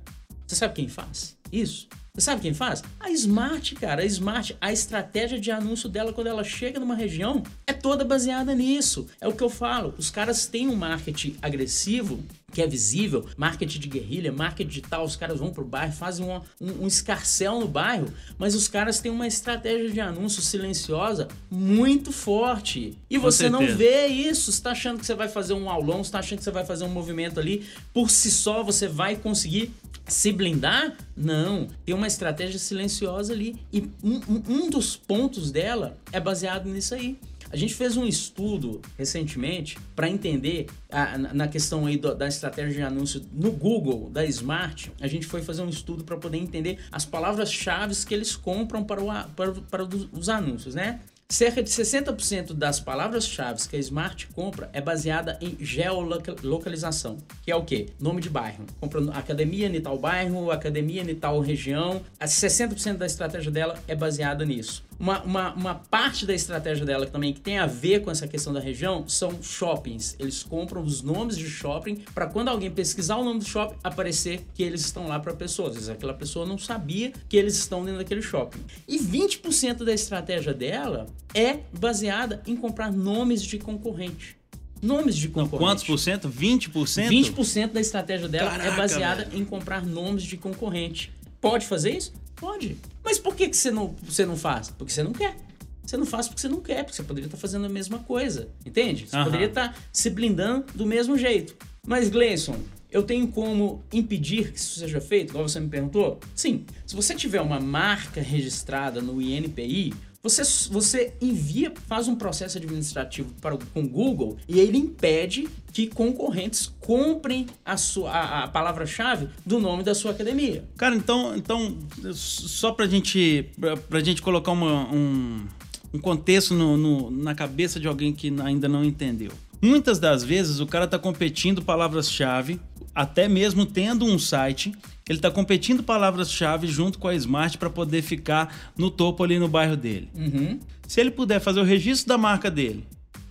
você 0.47 0.55
sabe 0.55 0.75
quem 0.75 0.89
faz 0.89 1.37
isso? 1.51 1.89
Você 2.15 2.23
sabe 2.23 2.43
quem 2.43 2.53
faz? 2.53 2.83
A 2.99 3.11
Smart, 3.11 3.75
cara. 3.77 4.03
A 4.03 4.05
Smart, 4.05 4.57
a 4.61 4.73
estratégia 4.73 5.39
de 5.39 5.51
anúncio 5.51 5.89
dela 5.89 6.13
quando 6.13 6.27
ela 6.27 6.43
chega 6.43 6.81
numa 6.81 6.95
região 6.95 7.43
é 7.67 7.73
toda 7.73 8.05
baseada 8.05 8.55
nisso. 8.55 9.07
É 9.21 9.29
o 9.29 9.33
que 9.33 9.43
eu 9.43 9.51
falo. 9.51 9.95
Os 9.97 10.11
caras 10.11 10.47
têm 10.47 10.69
um 10.69 10.77
marketing 10.77 11.37
agressivo 11.41 12.23
que 12.51 12.61
é 12.61 12.67
visível, 12.67 13.27
marketing 13.37 13.79
de 13.79 13.89
guerrilha, 13.89 14.33
marketing 14.33 14.69
digital, 14.69 15.05
os 15.05 15.17
caras 15.17 15.39
vão 15.39 15.51
pro 15.51 15.65
bairro, 15.65 15.93
fazem 15.93 16.27
um, 16.27 16.41
um, 16.61 16.83
um 16.83 16.87
escarcel 16.87 17.61
no 17.61 17.69
bairro, 17.69 18.13
mas 18.39 18.55
os 18.55 18.69
caras 18.69 19.01
têm 19.01 19.11
uma 19.11 19.27
estratégia 19.27 19.91
de 19.91 20.01
anúncio 20.01 20.43
silenciosa 20.43 21.29
muito 21.51 22.13
forte. 22.13 22.97
E 23.09 23.17
Com 23.17 23.23
você 23.23 23.49
certeza. 23.49 23.71
não 23.71 23.77
vê 23.77 24.07
isso, 24.07 24.51
você 24.51 24.63
tá 24.63 24.73
achando 24.73 24.99
que 24.99 25.07
você 25.07 25.15
vai 25.15 25.29
fazer 25.29 25.55
um 25.55 25.71
aulão, 25.71 26.03
você 26.03 26.11
tá 26.11 26.19
achando 26.19 26.39
que 26.39 26.45
você 26.45 26.51
vai 26.51 26.65
fazer 26.65 26.85
um 26.85 26.89
movimento 26.91 27.39
ali, 27.39 27.65
por 27.93 28.11
si 28.11 28.31
só 28.31 28.63
você 28.63 28.89
vai 28.89 29.17
conseguir 29.17 29.73
se 30.11 30.33
blindar? 30.33 30.97
Não. 31.17 31.69
Tem 31.85 31.95
uma 31.95 32.07
estratégia 32.07 32.59
silenciosa 32.59 33.33
ali. 33.33 33.57
E 33.73 33.89
um, 34.03 34.21
um 34.49 34.71
dos 34.71 34.97
pontos 34.97 35.51
dela 35.51 35.97
é 36.13 36.21
baseado 36.21 36.69
nisso 36.69 36.95
aí. 36.95 37.19
A 37.53 37.57
gente 37.57 37.75
fez 37.75 37.97
um 37.97 38.07
estudo 38.07 38.81
recentemente 38.97 39.77
para 39.97 40.09
entender 40.09 40.67
a, 40.89 41.19
na 41.19 41.49
questão 41.49 41.85
aí 41.85 41.97
do, 41.97 42.15
da 42.15 42.29
estratégia 42.29 42.75
de 42.75 42.83
anúncio 42.83 43.23
no 43.33 43.51
Google, 43.51 44.09
da 44.09 44.25
Smart. 44.27 44.93
A 45.01 45.09
gente 45.09 45.27
foi 45.27 45.43
fazer 45.43 45.63
um 45.63 45.69
estudo 45.69 46.05
para 46.05 46.17
poder 46.17 46.39
entender 46.39 46.79
as 46.93 47.05
palavras-chave 47.05 47.95
que 48.07 48.15
eles 48.15 48.37
compram 48.37 48.85
para, 48.85 49.03
o, 49.03 49.29
para, 49.31 49.53
para 49.53 49.89
os 50.13 50.29
anúncios, 50.29 50.77
né? 50.77 51.01
Cerca 51.31 51.63
de 51.63 51.71
60% 51.71 52.53
das 52.55 52.81
palavras-chave 52.81 53.69
que 53.69 53.77
a 53.77 53.79
Smart 53.79 54.27
compra 54.35 54.69
é 54.73 54.81
baseada 54.81 55.39
em 55.41 55.57
geolocalização, 55.61 57.19
que 57.45 57.53
é 57.53 57.55
o 57.55 57.65
quê? 57.65 57.87
Nome 58.01 58.21
de 58.21 58.29
bairro. 58.29 58.67
Compra 58.81 59.01
academia 59.13 59.69
em 59.69 59.81
tal 59.81 59.97
bairro, 59.97 60.51
academia 60.51 61.03
em 61.03 61.15
tal 61.15 61.39
região. 61.39 62.03
60% 62.21 62.97
da 62.97 63.07
estratégia 63.07 63.53
dela 63.53 63.79
é 63.87 63.95
baseada 63.95 64.45
nisso. 64.45 64.85
Uma, 64.99 65.23
uma, 65.23 65.55
uma 65.55 65.75
parte 65.77 66.27
da 66.27 66.35
estratégia 66.35 66.85
dela 66.85 67.07
também 67.07 67.33
que 67.33 67.41
tem 67.41 67.59
a 67.59 67.65
ver 67.67 68.01
com 68.01 68.11
essa 68.11 68.29
questão 68.29 68.53
da 68.53 68.61
região 68.61 69.09
são 69.09 69.43
shoppings. 69.43 70.15
Eles 70.19 70.43
compram 70.43 70.83
os 70.83 71.01
nomes 71.01 71.39
de 71.39 71.49
shopping 71.49 72.05
para 72.13 72.27
quando 72.27 72.49
alguém 72.49 72.71
pesquisar 72.71 73.17
o 73.17 73.25
nome 73.25 73.39
do 73.39 73.47
shopping, 73.47 73.77
aparecer 73.83 74.43
que 74.53 74.63
eles 74.63 74.83
estão 74.83 75.09
lá 75.09 75.19
para 75.19 75.33
pessoas. 75.33 75.71
Às 75.71 75.75
vezes 75.77 75.89
aquela 75.89 76.13
pessoa 76.13 76.45
não 76.45 76.59
sabia 76.59 77.13
que 77.31 77.37
eles 77.37 77.57
estão 77.57 77.83
dentro 77.83 77.99
daquele 77.99 78.21
shopping. 78.21 78.61
E 78.87 78.99
20% 78.99 79.85
da 79.85 79.95
estratégia 79.95 80.53
dela 80.53 81.07
é 81.35 81.61
baseada 81.79 82.43
em 82.47 82.57
comprar 82.57 82.93
nomes 82.93 83.43
de 83.43 83.59
concorrente. 83.59 84.37
Nomes 84.83 85.17
de 85.17 85.29
concorrente. 85.29 85.59
Quantos 85.59 85.85
por 85.85 85.99
cento? 85.99 86.29
20%? 86.29 87.09
20% 87.09 87.73
da 87.73 87.81
estratégia 87.81 88.29
dela 88.29 88.49
é 88.49 88.51
Caraca, 88.51 88.71
é 88.71 88.77
baseada 88.77 89.25
velho. 89.25 89.39
em 89.39 89.45
comprar 89.45 89.85
nomes 89.85 90.23
de 90.23 90.37
concorrente. 90.37 91.13
Pode 91.41 91.67
fazer 91.67 91.97
isso? 91.97 92.13
Pode. 92.37 92.77
Mas 93.05 93.19
por 93.19 93.35
que, 93.35 93.49
que 93.49 93.57
você, 93.57 93.71
não, 93.71 93.95
você 94.03 94.25
não 94.25 94.37
faz? 94.37 94.71
Porque 94.71 94.93
você 94.93 95.03
não 95.03 95.13
quer. 95.13 95.37
Você 95.85 95.97
não 95.97 96.07
faz 96.07 96.29
porque 96.29 96.41
você 96.41 96.49
não 96.49 96.61
quer, 96.61 96.85
porque 96.85 96.97
você 96.97 97.03
poderia 97.03 97.27
estar 97.27 97.37
fazendo 97.37 97.67
a 97.67 97.69
mesma 97.69 97.99
coisa. 97.99 98.49
Entende? 98.65 99.07
Você 99.09 99.17
uhum. 99.17 99.25
poderia 99.25 99.49
estar 99.49 99.77
se 99.93 100.09
blindando 100.09 100.67
do 100.75 100.87
mesmo 100.87 101.19
jeito. 101.19 101.57
Mas, 101.87 102.09
Gleison, 102.09 102.57
eu 102.91 103.03
tenho 103.03 103.29
como 103.29 103.83
impedir 103.93 104.53
que 104.53 104.59
isso 104.59 104.79
seja 104.79 105.01
feito, 105.01 105.31
igual 105.31 105.49
você 105.49 105.61
me 105.61 105.69
perguntou? 105.69 106.19
Sim. 106.35 106.65
Se 106.87 106.95
você 106.97 107.15
tiver 107.15 107.41
uma 107.41 107.61
marca 107.61 108.21
registrada 108.21 109.01
no 109.01 109.21
INPI, 109.21 109.93
você, 110.23 110.43
você 110.71 111.15
envia, 111.21 111.73
faz 111.89 112.07
um 112.07 112.15
processo 112.15 112.59
administrativo 112.59 113.33
para, 113.41 113.57
com 113.57 113.81
o 113.81 113.89
Google 113.89 114.37
e 114.47 114.61
ele 114.61 114.77
impede 114.77 115.49
que 115.73 115.87
concorrentes 115.87 116.71
comprem 116.79 117.47
a, 117.65 117.79
sua, 117.79 118.11
a, 118.11 118.45
a 118.45 118.49
palavra-chave 118.49 119.29
do 119.47 119.59
nome 119.59 119.83
da 119.83 119.95
sua 119.95 120.11
academia. 120.11 120.65
Cara, 120.77 120.95
então, 120.95 121.35
então 121.35 121.79
só 122.13 122.73
pra 122.73 122.87
gente, 122.87 123.49
pra 123.89 124.01
gente 124.01 124.21
colocar 124.21 124.53
uma, 124.53 124.93
um, 124.93 125.47
um 125.95 125.99
contexto 125.99 126.53
no, 126.53 126.77
no, 126.77 127.11
na 127.11 127.35
cabeça 127.35 127.81
de 127.81 127.89
alguém 127.89 128.13
que 128.13 128.35
ainda 128.43 128.69
não 128.69 128.85
entendeu. 128.85 129.31
Muitas 129.63 129.99
das 129.99 130.23
vezes 130.25 130.59
o 130.61 130.67
cara 130.67 130.87
está 130.87 130.99
competindo 130.99 131.63
palavras-chave, 131.63 132.59
até 132.95 133.29
mesmo 133.29 133.65
tendo 133.65 134.05
um 134.05 134.19
site, 134.19 134.73
ele 135.09 135.19
está 135.19 135.31
competindo 135.31 135.83
palavras-chave 135.83 136.67
junto 136.67 136.99
com 136.99 137.09
a 137.09 137.15
Smart 137.15 137.59
para 137.59 137.71
poder 137.71 138.03
ficar 138.03 138.73
no 138.77 138.91
topo 138.91 139.25
ali 139.25 139.39
no 139.39 139.49
bairro 139.49 139.77
dele. 139.77 140.09
Uhum. 140.15 140.61
Se 140.87 141.01
ele 141.01 141.11
puder 141.11 141.41
fazer 141.41 141.61
o 141.61 141.65
registro 141.65 142.09
da 142.09 142.19
marca 142.19 142.51
dele, 142.51 142.87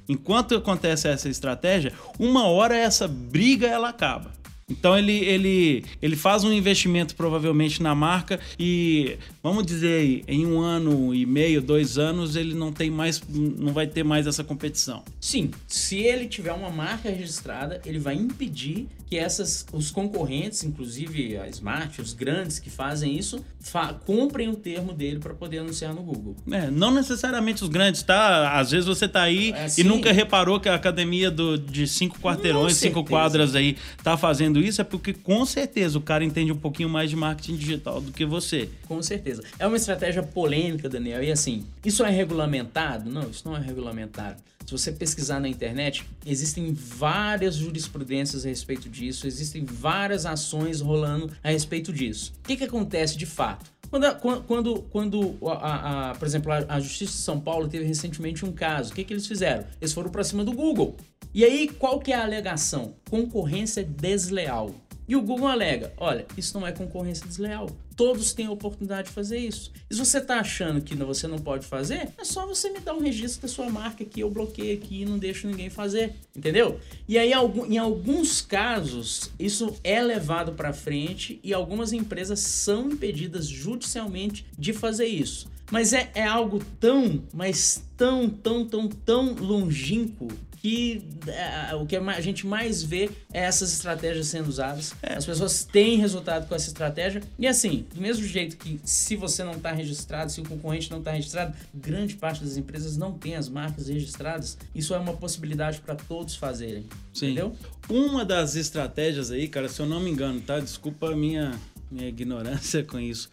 enquanto 0.08 0.56
acontece 0.56 1.08
essa 1.08 1.30
estratégia, 1.30 1.94
uma 2.18 2.48
hora 2.48 2.76
essa 2.76 3.08
briga 3.08 3.68
ela 3.68 3.90
acaba. 3.90 4.39
Então 4.70 4.98
ele, 4.98 5.14
ele, 5.14 5.84
ele 6.02 6.16
faz 6.16 6.44
um 6.44 6.52
investimento 6.52 7.16
provavelmente 7.16 7.82
na 7.82 7.96
marca 7.96 8.40
e 8.60 9.18
vamos 9.42 9.66
dizer 9.66 10.00
aí, 10.00 10.24
em 10.28 10.46
um 10.46 10.60
ano 10.60 11.14
e 11.14 11.26
meio, 11.26 11.62
dois 11.62 11.98
anos, 11.98 12.36
ele 12.36 12.54
não 12.54 12.72
tem 12.72 12.90
mais, 12.90 13.22
não 13.30 13.74
vai 13.74 13.88
ter 13.88 14.04
mais 14.04 14.28
essa 14.28 14.44
competição. 14.44 15.04
Sim, 15.20 15.52
se 15.68 15.98
ele 15.98 16.28
tiver 16.28 16.54
uma 16.54 16.70
marca 16.70 17.10
registrada, 17.10 17.82
ele 17.86 18.00
vai 18.00 18.16
impedir 18.16 18.88
que 19.10 19.18
essas, 19.18 19.66
os 19.74 19.90
concorrentes, 19.90 20.64
inclusive 20.64 21.36
a 21.38 21.48
Smart, 21.48 22.00
os 22.00 22.14
grandes 22.14 22.60
que 22.60 22.70
fazem 22.70 23.18
isso, 23.18 23.44
fa 23.60 23.92
comprem 23.94 24.50
o 24.50 24.56
termo 24.56 24.94
dele 24.94 25.18
para 25.18 25.34
poder 25.34 25.60
anunciar 25.60 25.96
no 25.96 26.04
Google. 26.04 26.36
É, 26.52 26.70
não 26.70 26.92
necessariamente 26.92 27.64
os 27.64 27.70
grandes, 27.70 28.04
tá? 28.04 28.60
Às 28.60 28.70
vezes 28.70 28.86
você 28.86 29.08
tá 29.08 29.24
aí 29.24 29.52
É, 29.52 29.66
e 29.66 29.70
sim. 29.70 29.84
nunca 29.84 30.12
reparou 30.12 30.60
que 30.60 30.70
a 30.70 30.76
academia 30.76 31.32
do, 31.32 31.58
de 31.58 31.88
cinco 31.88 32.20
quarteirões, 32.20 32.76
cinco 32.78 33.04
quadras 33.04 33.56
aí 33.56 33.78
tá 34.04 34.16
fazendo 34.16 34.59
isso, 34.62 34.82
é 34.82 34.84
porque 34.84 35.14
com 35.14 35.46
certeza 35.46 35.98
o 35.98 36.02
cara 36.02 36.24
entende 36.24 36.52
um 36.52 36.58
pouquinho 36.58 36.90
mais 36.90 37.10
de 37.10 37.16
marketing 37.16 37.56
digital 37.56 38.00
do 38.02 38.12
que 38.12 38.26
você. 38.26 38.70
Com 38.88 39.02
certeza. 39.02 39.44
É 39.58 39.66
uma 39.68 39.78
estratégia 39.78 40.22
polêmica, 40.24 40.88
Daniel. 40.90 41.24
E 41.24 41.32
assim, 41.32 41.66
isso 41.86 42.04
é 42.04 42.10
regulamentado? 42.10 43.10
Não, 43.10 43.30
isso 43.30 43.48
não 43.48 43.56
é 43.58 43.60
regulamentado. 43.62 44.38
Se 44.66 44.72
você 44.72 44.92
pesquisar 44.92 45.40
na 45.40 45.50
internet, 45.50 46.06
existem 46.26 46.72
várias 46.74 47.56
jurisprudências 47.56 48.46
a 48.46 48.50
respeito 48.50 48.88
disso, 48.88 49.26
existem 49.26 49.66
várias 49.66 50.28
ações 50.28 50.80
rolando 50.80 51.32
a 51.44 51.50
respeito 51.50 51.92
disso. 51.92 52.34
O 52.44 52.48
que, 52.48 52.56
que 52.58 52.64
acontece 52.66 53.18
de 53.18 53.26
fato? 53.26 53.72
Quando, 53.90 54.42
quando, 54.46 54.82
quando 54.92 55.36
a, 55.48 56.12
a- 56.12 56.16
por 56.16 56.28
exemplo, 56.28 56.52
a 56.52 56.80
Justiça 56.80 57.14
de 57.14 57.18
São 57.18 57.40
Paulo 57.40 57.68
teve 57.68 57.86
recentemente 57.86 58.46
um 58.46 58.52
caso, 58.52 58.92
o 58.92 58.94
que, 58.96 59.04
que 59.04 59.12
eles 59.12 59.26
fizeram? 59.26 59.64
Eles 59.82 59.92
foram 59.92 60.12
para 60.12 60.24
cima 60.24 60.44
do 60.46 60.52
Google. 60.54 60.96
E 61.32 61.46
aí, 61.46 61.68
qual 61.68 62.00
que 62.00 62.12
é 62.12 62.16
a 62.16 62.24
alegação? 62.24 62.96
Concorrência 63.08 63.84
desleal. 63.84 64.74
E 65.08 65.16
o 65.16 65.22
Google 65.22 65.48
alega: 65.48 65.94
olha, 65.98 66.26
isso 66.36 66.58
não 66.60 66.66
é 66.66 66.72
concorrência 66.72 67.28
desleal. 67.28 67.70
Todos 67.96 68.34
têm 68.34 68.46
a 68.46 68.52
oportunidade 68.52 69.10
de 69.10 69.14
fazer 69.14 69.38
isso. 69.38 69.72
E 69.90 69.94
se 69.94 70.00
você 70.00 70.20
está 70.20 70.40
achando 70.40 70.82
que 70.82 70.96
você 70.96 71.28
não 71.28 71.38
pode 71.38 71.68
fazer, 71.68 72.10
é 72.18 72.24
só 72.24 72.48
você 72.48 72.72
me 72.72 72.80
dar 72.80 72.94
um 72.94 73.00
registro 73.00 73.42
da 73.44 73.48
sua 73.48 73.70
marca 73.70 74.06
que 74.06 74.22
eu 74.22 74.30
bloqueio 74.32 74.78
aqui 74.78 75.02
e 75.02 75.06
não 75.06 75.20
deixo 75.20 75.48
ninguém 75.48 75.70
fazer. 75.70 76.16
Entendeu? 76.36 76.80
E 77.08 77.18
aí, 77.18 77.32
em 77.68 77.78
alguns 77.78 78.42
casos, 78.42 79.32
isso 79.38 79.76
é 79.84 80.02
levado 80.02 80.54
para 80.54 80.74
frente 80.74 81.40
e 81.44 81.54
algumas 81.54 81.92
empresas 81.92 82.40
são 82.40 82.92
impedidas 82.92 83.48
judicialmente 83.48 84.46
de 84.58 84.74
fazer 84.74 85.08
isso. 85.08 85.48
Mas 85.72 85.94
é, 85.94 86.10
é 86.16 86.26
algo 86.26 86.60
tão, 86.80 87.24
mas 87.34 87.84
tão, 87.98 88.30
tão, 88.30 88.66
tão, 88.66 88.88
tão 88.88 89.34
longínquo 89.34 90.28
que 90.62 91.02
é, 91.28 91.76
o 91.76 91.86
que 91.86 91.96
a 91.96 92.22
gente 92.22 92.46
mais 92.46 92.84
vê 92.84 93.10
é 93.34 93.42
essas 93.42 93.72
estratégias 93.72 94.28
sendo 94.28 94.48
usadas. 94.48 94.94
As 95.02 95.26
pessoas 95.26 95.64
têm 95.64 95.98
resultado 95.98 96.48
com 96.48 96.56
essa 96.56 96.68
estratégia. 96.68 97.22
E 97.38 97.48
assim, 97.48 97.86
do 97.94 98.02
mesmo 98.02 98.26
jeito 98.26 98.58
que 98.58 98.80
se 98.84 99.16
você 99.16 99.44
não 99.44 99.54
está 99.54 99.72
registrado, 99.72 100.32
se 100.32 100.42
o 100.42 100.44
concorrente 100.44 100.92
não 100.92 101.00
está 101.00 101.12
registrado, 101.12 101.56
grande 101.74 102.16
parte 102.16 102.44
das 102.44 102.58
empresas 102.58 102.98
não 102.98 103.14
tem 103.14 103.36
as 103.36 103.48
marcas 103.48 103.88
registradas. 103.88 104.58
Isso 104.76 104.94
é 104.94 104.98
uma 104.98 105.14
possibilidade 105.14 105.80
para 105.80 105.96
todos 105.96 106.36
fazerem. 106.36 106.86
Sim. 107.14 107.28
Entendeu? 107.28 107.56
Uma 107.90 108.26
das 108.26 108.56
estratégias 108.56 109.32
aí, 109.32 109.48
cara, 109.48 109.70
se 109.70 109.82
eu 109.82 109.86
não 109.86 110.00
me 110.00 110.10
engano, 110.10 110.42
tá? 110.42 110.60
Desculpa 110.60 111.12
a 111.12 111.16
minha, 111.16 111.58
minha 111.90 112.08
ignorância 112.08 112.84
com 112.86 113.00
isso. 113.00 113.30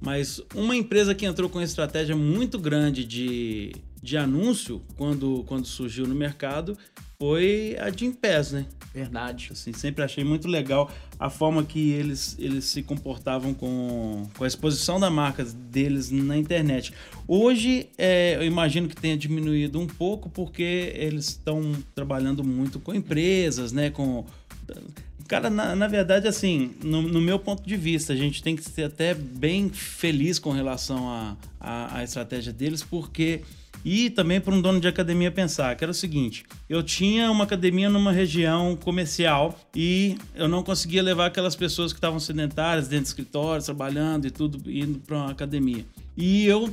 Mas 0.00 0.40
uma 0.54 0.74
empresa 0.74 1.14
que 1.14 1.26
entrou 1.26 1.50
com 1.50 1.58
uma 1.58 1.64
estratégia 1.64 2.16
muito 2.16 2.58
grande 2.58 3.04
de, 3.04 3.72
de 4.02 4.16
anúncio 4.16 4.80
quando, 4.96 5.44
quando 5.46 5.66
surgiu 5.66 6.06
no 6.06 6.14
mercado 6.14 6.76
foi 7.18 7.76
a 7.78 7.90
Gimpass, 7.90 8.52
né? 8.52 8.66
Verdade. 8.94 9.50
Assim, 9.52 9.72
sempre 9.74 10.02
achei 10.02 10.24
muito 10.24 10.48
legal 10.48 10.90
a 11.18 11.28
forma 11.28 11.62
que 11.62 11.90
eles, 11.90 12.34
eles 12.38 12.64
se 12.64 12.82
comportavam 12.82 13.52
com, 13.52 14.26
com 14.36 14.42
a 14.42 14.46
exposição 14.46 14.98
da 14.98 15.10
marca 15.10 15.44
deles 15.44 16.10
na 16.10 16.36
internet. 16.36 16.92
Hoje, 17.28 17.88
é, 17.98 18.36
eu 18.36 18.42
imagino 18.44 18.88
que 18.88 18.96
tenha 18.96 19.16
diminuído 19.18 19.78
um 19.78 19.86
pouco 19.86 20.30
porque 20.30 20.92
eles 20.96 21.26
estão 21.28 21.72
trabalhando 21.94 22.42
muito 22.42 22.80
com 22.80 22.94
empresas, 22.94 23.70
né? 23.70 23.90
Com, 23.90 24.24
Cara, 25.28 25.48
na, 25.48 25.76
na 25.76 25.86
verdade, 25.86 26.26
assim, 26.26 26.72
no, 26.82 27.02
no 27.02 27.20
meu 27.20 27.38
ponto 27.38 27.62
de 27.62 27.76
vista, 27.76 28.12
a 28.12 28.16
gente 28.16 28.42
tem 28.42 28.56
que 28.56 28.64
ser 28.64 28.84
até 28.84 29.14
bem 29.14 29.68
feliz 29.68 30.38
com 30.40 30.50
relação 30.50 31.08
à 31.08 31.36
à- 31.60 31.98
à 31.98 32.02
estratégia 32.04 32.52
deles, 32.52 32.82
porque 32.82 33.42
e 33.84 34.10
também 34.10 34.40
para 34.40 34.54
um 34.54 34.60
dono 34.60 34.80
de 34.80 34.88
academia 34.88 35.30
pensar, 35.30 35.74
que 35.76 35.84
era 35.84 35.90
o 35.90 35.94
seguinte: 35.94 36.44
eu 36.68 36.82
tinha 36.82 37.30
uma 37.30 37.44
academia 37.44 37.88
numa 37.88 38.12
região 38.12 38.76
comercial 38.76 39.58
e 39.74 40.16
eu 40.34 40.48
não 40.48 40.62
conseguia 40.62 41.02
levar 41.02 41.26
aquelas 41.26 41.56
pessoas 41.56 41.92
que 41.92 41.98
estavam 41.98 42.20
sedentárias 42.20 42.88
dentro 42.88 43.04
do 43.04 43.08
escritório, 43.08 43.64
trabalhando 43.64 44.26
e 44.26 44.30
tudo, 44.30 44.70
indo 44.70 44.98
para 45.00 45.16
uma 45.16 45.30
academia. 45.30 45.84
E 46.16 46.46
eu, 46.46 46.72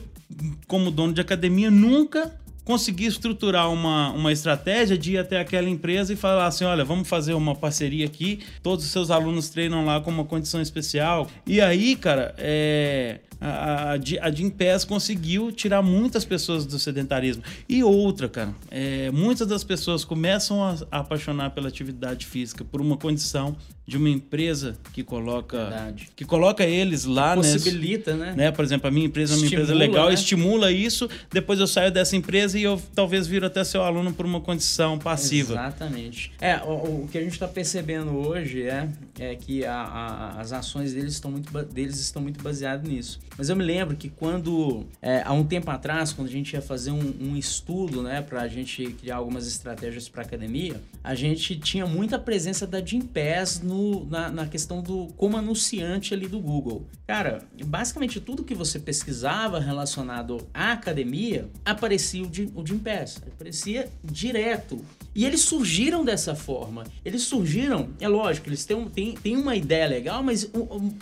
como 0.67 0.91
dono 0.91 1.13
de 1.13 1.21
academia, 1.21 1.71
nunca 1.71 2.35
consegui 2.67 3.05
estruturar 3.05 3.71
uma, 3.71 4.11
uma 4.11 4.29
estratégia 4.29 4.97
de 4.97 5.13
ir 5.13 5.17
até 5.17 5.39
aquela 5.39 5.69
empresa 5.69 6.11
e 6.11 6.17
falar 6.17 6.47
assim: 6.47 6.65
olha, 6.65 6.83
vamos 6.83 7.07
fazer 7.07 7.33
uma 7.33 7.55
parceria 7.55 8.05
aqui, 8.05 8.41
todos 8.61 8.83
os 8.83 8.91
seus 8.91 9.09
alunos 9.09 9.47
treinam 9.47 9.85
lá 9.85 10.01
com 10.01 10.11
uma 10.11 10.25
condição 10.25 10.61
especial. 10.61 11.27
E 11.45 11.61
aí, 11.61 11.95
cara, 11.95 12.35
é. 12.37 13.21
A, 13.39 13.91
a, 13.91 13.93
a 13.93 14.85
conseguiu 14.87 15.51
tirar 15.51 15.83
muitas 15.83 16.25
pessoas 16.25 16.65
do 16.65 16.79
sedentarismo. 16.79 17.43
E 17.69 17.83
outra, 17.83 18.27
cara, 18.27 18.51
é, 18.71 19.11
muitas 19.11 19.45
das 19.47 19.63
pessoas 19.63 20.03
começam 20.03 20.63
a, 20.63 20.75
a 20.89 20.99
apaixonar 21.01 21.51
pela 21.51 21.67
atividade 21.67 22.25
física 22.25 22.65
por 22.65 22.81
uma 22.81 22.97
condição 22.97 23.55
de 23.87 23.95
uma 23.95 24.09
empresa 24.09 24.75
que 24.91 25.01
coloca, 25.01 25.57
Verdade. 25.57 26.09
que 26.13 26.25
coloca 26.25 26.65
eles 26.65 27.05
lá, 27.05 27.37
né? 27.37 27.41
Possibilita, 27.41 28.17
né? 28.17 28.33
né? 28.35 28.51
Por 28.51 28.65
exemplo, 28.65 28.89
a 28.89 28.91
minha 28.91 29.05
empresa 29.05 29.33
é 29.33 29.37
uma 29.37 29.45
empresa 29.45 29.71
Estimula, 29.71 29.85
legal, 29.85 30.07
né? 30.09 30.13
estimula 30.13 30.71
isso, 30.73 31.09
depois 31.31 31.57
eu 31.57 31.67
saio 31.67 31.89
dessa 31.89 32.13
empresa 32.13 32.56
e 32.57 32.63
eu 32.63 32.81
talvez 32.95 33.27
viro 33.27 33.45
até 33.45 33.63
seu 33.63 33.81
aluno 33.83 34.11
por 34.13 34.25
uma 34.25 34.41
condição 34.41 34.97
passiva. 34.99 35.53
Exatamente. 35.53 36.31
É, 36.41 36.57
o, 36.57 37.03
o 37.03 37.07
que 37.11 37.17
a 37.17 37.21
gente 37.21 37.33
está 37.33 37.47
percebendo 37.47 38.15
hoje 38.15 38.63
é, 38.63 38.87
é 39.19 39.35
que 39.35 39.63
a- 39.65 39.73
a- 39.75 40.41
as 40.41 40.51
ações 40.51 40.93
deles 40.93 41.13
estão, 41.13 41.31
muito, 41.31 41.51
deles 41.65 41.99
estão 41.99 42.21
muito 42.21 42.41
baseadas 42.43 42.87
nisso. 42.89 43.19
Mas 43.37 43.49
eu 43.49 43.55
me 43.55 43.63
lembro 43.63 43.95
que 43.95 44.09
quando, 44.09 44.85
é, 45.01 45.21
há 45.23 45.31
um 45.33 45.43
tempo 45.43 45.69
atrás, 45.69 46.11
quando 46.11 46.27
a 46.27 46.31
gente 46.31 46.53
ia 46.53 46.61
fazer 46.61 46.91
um, 46.91 47.13
um 47.21 47.37
estudo, 47.37 48.01
né, 48.01 48.21
para 48.21 48.41
a 48.41 48.47
gente 48.47 48.85
criar 48.99 49.17
algumas 49.17 49.47
estratégias 49.47 50.09
para 50.09 50.23
academia, 50.23 50.81
a 51.03 51.13
gente 51.15 51.55
tinha 51.59 51.85
muita 51.85 52.17
presença 52.17 52.65
da 52.65 52.81
Gympass 52.83 53.61
no, 53.61 54.05
na, 54.05 54.29
na 54.29 54.47
questão 54.47 54.81
do 54.81 55.07
como 55.15 55.37
anunciante 55.37 56.13
ali 56.13 56.27
do 56.27 56.39
Google. 56.39 56.85
Cara, 57.05 57.43
basicamente 57.65 58.19
tudo 58.19 58.43
que 58.43 58.53
você 58.55 58.79
pesquisava 58.79 59.59
relacionado 59.59 60.45
à 60.53 60.71
academia, 60.73 61.47
aparecia 61.63 62.23
o, 62.23 62.29
O 62.55 62.65
Gympass. 62.65 63.17
Aparecia 63.25 63.89
direto. 64.03 64.79
E 65.15 65.25
eles 65.25 65.41
surgiram 65.41 66.03
dessa 66.05 66.35
forma. 66.35 66.85
Eles 67.03 67.23
surgiram, 67.23 67.89
é 67.99 68.07
lógico, 68.07 68.49
eles 68.49 68.65
têm, 68.65 68.85
têm, 68.89 69.13
têm 69.15 69.35
uma 69.37 69.55
ideia 69.55 69.87
legal, 69.87 70.21
mas 70.23 70.49
um- 70.53 70.75
um- 70.75 70.93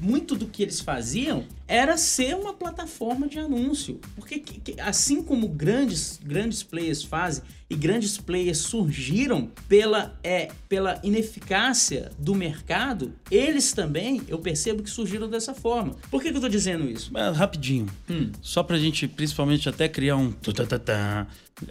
muito 0.00 0.36
do 0.36 0.46
que 0.46 0.62
eles 0.62 0.80
faziam 0.80 1.44
era 1.68 1.96
ser 1.98 2.34
uma 2.34 2.52
plataforma 2.54 3.28
de 3.28 3.38
anúncio. 3.38 4.00
Porque 4.16 4.38
que- 4.38 4.58
que- 4.72 4.80
assim 4.80 5.22
como 5.22 5.46
grandes, 5.48 6.18
grandes 6.24 6.62
players 6.62 7.02
fazem, 7.04 7.44
e 7.70 7.74
grandes 7.76 8.16
players 8.16 8.56
surgiram 8.58 9.50
pela, 9.68 10.18
é, 10.24 10.48
pela 10.70 10.98
ineficácia 11.04 12.10
do 12.18 12.34
mercado, 12.34 13.12
eles 13.30 13.72
também, 13.72 14.22
eu 14.26 14.38
percebo 14.38 14.82
que 14.82 14.88
surgiram 14.88 15.28
dessa 15.28 15.52
forma. 15.52 15.94
Por 16.10 16.22
que, 16.22 16.30
que 16.30 16.36
eu 16.38 16.40
tô 16.40 16.48
dizendo 16.48 16.90
isso? 16.90 17.10
Mas, 17.12 17.36
rapidinho. 17.36 17.86
Hum. 18.08 18.30
Só 18.40 18.62
pra 18.62 18.78
gente, 18.78 19.06
principalmente, 19.06 19.68
até 19.68 19.86
criar 19.86 20.16
um. 20.16 20.32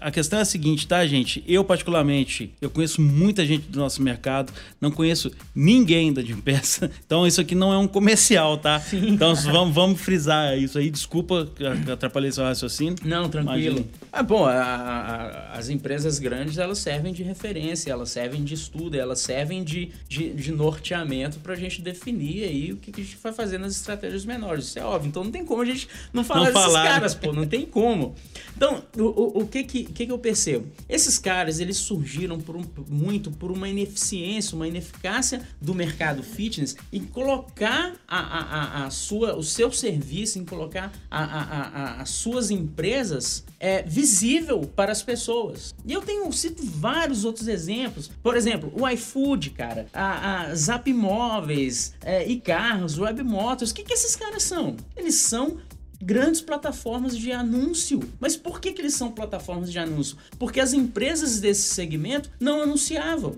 A 0.01 0.11
questão 0.11 0.37
é 0.37 0.41
a 0.41 0.45
seguinte, 0.45 0.85
tá, 0.85 1.05
gente? 1.07 1.41
Eu, 1.47 1.63
particularmente, 1.63 2.53
eu 2.61 2.69
conheço 2.69 3.01
muita 3.01 3.45
gente 3.45 3.69
do 3.69 3.79
nosso 3.79 4.01
mercado, 4.01 4.51
não 4.81 4.91
conheço 4.91 5.31
ninguém 5.55 6.11
da 6.13 6.21
Gympass. 6.21 6.81
Então, 7.07 7.25
isso 7.25 7.39
aqui 7.39 7.55
não 7.55 7.71
é 7.71 7.77
um 7.77 7.87
comercial, 7.87 8.57
tá? 8.57 8.83
Então, 8.91 9.33
vamos, 9.35 9.73
vamos 9.73 9.86
frisar 9.95 10.57
isso 10.57 10.77
aí. 10.77 10.89
Desculpa 10.89 11.47
que 11.55 11.65
atrapalhei 11.91 12.31
seu 12.31 12.43
raciocínio. 12.43 12.95
Não, 13.03 13.29
tranquilo. 13.29 13.77
Imagina. 13.79 13.85
Ah, 14.11 14.23
bom, 14.23 14.45
a- 14.45 14.53
a- 14.53 15.57
as 15.57 15.69
empresas 15.69 16.19
grandes 16.19 16.57
elas 16.57 16.79
servem 16.79 17.13
de 17.13 17.23
referência, 17.23 17.91
elas 17.91 18.09
servem 18.09 18.43
de 18.43 18.53
estudo, 18.53 18.95
elas 18.97 19.19
servem 19.19 19.63
de, 19.63 19.91
de, 20.07 20.33
de 20.33 20.51
norteamento 20.51 21.39
para 21.39 21.53
a 21.53 21.55
gente 21.57 21.81
definir 21.81 22.43
aí 22.43 22.71
o 22.73 22.77
que, 22.77 22.91
que 22.91 23.01
a 23.01 23.03
gente 23.03 23.17
vai 23.21 23.33
fazer 23.33 23.57
nas 23.57 23.73
estratégias 23.75 24.25
menores. 24.25 24.65
Isso 24.65 24.79
é 24.79 24.83
óbvio. 24.83 25.09
Então 25.09 25.23
não 25.23 25.31
tem 25.31 25.45
como 25.45 25.61
a 25.61 25.65
gente 25.65 25.87
não 26.13 26.23
falar 26.23 26.39
Não 26.45 26.53
desses 26.53 26.61
falar, 26.63 26.87
caras, 26.87 27.15
pô, 27.15 27.31
não 27.33 27.45
tem 27.45 27.65
como. 27.65 28.15
Então, 28.55 28.83
o, 28.97 29.03
o, 29.03 29.41
o 29.43 29.47
que, 29.47 29.63
que, 29.63 29.83
que 29.83 30.05
que 30.05 30.11
eu 30.11 30.17
percebo? 30.17 30.67
Esses 30.89 31.17
caras, 31.19 31.59
eles 31.59 31.77
surgiram 31.77 32.39
por 32.39 32.55
um, 32.55 32.63
muito 32.89 33.29
por 33.31 33.51
uma 33.51 33.67
ineficiência, 33.69 34.55
uma 34.55 34.67
ineficácia 34.67 35.41
do 35.61 35.73
mercado 35.75 36.23
fitness 36.23 36.75
em 36.91 37.01
colocar 37.03 37.93
a, 38.07 38.19
a, 38.19 38.39
a, 38.83 38.85
a 38.85 38.89
sua, 38.89 39.35
o 39.35 39.43
seu 39.43 39.71
serviço, 39.77 40.39
em 40.39 40.45
colocar 40.45 40.91
a, 41.09 41.23
a, 41.23 41.41
a, 41.41 42.01
as 42.01 42.09
suas 42.09 42.51
empresas 42.51 43.43
é, 43.59 43.83
visível 43.83 44.61
para 44.75 44.91
as 44.91 45.01
pessoas. 45.01 45.73
E 45.85 45.93
eu 45.93 46.01
tenho 46.01 46.31
cito 46.31 46.63
vários 46.63 47.25
outros 47.25 47.47
exemplos. 47.47 48.09
Por 48.21 48.35
exemplo, 48.35 48.71
o 48.75 48.87
iFood, 48.89 49.51
cara, 49.51 49.87
a, 49.93 50.53
Zap 50.55 50.89
Imóveis, 50.89 51.93
é, 52.03 52.27
e 52.27 52.39
carros, 52.39 52.97
Web 52.97 53.23
Motors. 53.23 53.71
O 53.71 53.73
que, 53.73 53.83
que 53.83 53.93
esses 53.93 54.15
caras 54.15 54.43
são? 54.43 54.75
Eles 54.95 55.15
são 55.15 55.57
grandes 56.01 56.41
plataformas 56.41 57.17
de 57.17 57.31
anúncio. 57.31 57.99
Mas 58.19 58.35
por 58.35 58.59
que, 58.59 58.71
que 58.71 58.81
eles 58.81 58.93
são 58.93 59.11
plataformas 59.11 59.71
de 59.71 59.79
anúncio? 59.79 60.17
Porque 60.37 60.59
as 60.59 60.73
empresas 60.73 61.39
desse 61.39 61.73
segmento 61.73 62.29
não 62.39 62.61
anunciavam. 62.61 63.35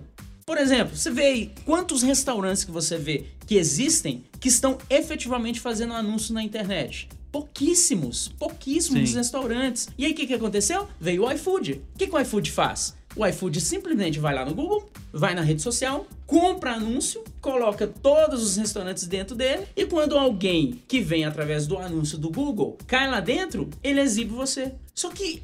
Por 0.50 0.58
exemplo, 0.58 0.96
você 0.96 1.12
vê 1.12 1.26
aí 1.26 1.52
quantos 1.64 2.02
restaurantes 2.02 2.64
que 2.64 2.72
você 2.72 2.98
vê 2.98 3.24
que 3.46 3.54
existem 3.54 4.24
que 4.40 4.48
estão 4.48 4.78
efetivamente 4.90 5.60
fazendo 5.60 5.92
anúncio 5.92 6.34
na 6.34 6.42
internet. 6.42 7.08
Pouquíssimos, 7.30 8.32
pouquíssimos 8.36 9.10
Sim. 9.10 9.16
restaurantes. 9.16 9.88
E 9.96 10.04
aí 10.04 10.10
o 10.10 10.14
que, 10.16 10.26
que 10.26 10.34
aconteceu? 10.34 10.88
Veio 11.00 11.24
o 11.24 11.30
iFood. 11.30 11.74
O 11.94 11.98
que, 11.98 12.08
que 12.08 12.16
o 12.16 12.18
iFood 12.18 12.50
faz? 12.50 12.96
O 13.14 13.24
iFood 13.24 13.60
simplesmente 13.60 14.18
vai 14.18 14.34
lá 14.34 14.44
no 14.44 14.52
Google, 14.52 14.90
vai 15.12 15.36
na 15.36 15.40
rede 15.40 15.62
social, 15.62 16.04
compra 16.26 16.72
anúncio, 16.72 17.22
coloca 17.40 17.86
todos 17.86 18.42
os 18.42 18.56
restaurantes 18.56 19.06
dentro 19.06 19.36
dele 19.36 19.68
e 19.76 19.86
quando 19.86 20.18
alguém 20.18 20.82
que 20.88 21.00
vem 21.00 21.24
através 21.24 21.64
do 21.68 21.78
anúncio 21.78 22.18
do 22.18 22.28
Google 22.28 22.76
cai 22.88 23.08
lá 23.08 23.20
dentro, 23.20 23.70
ele 23.84 24.00
exibe 24.00 24.32
você. 24.32 24.72
Só 24.96 25.10
que 25.10 25.42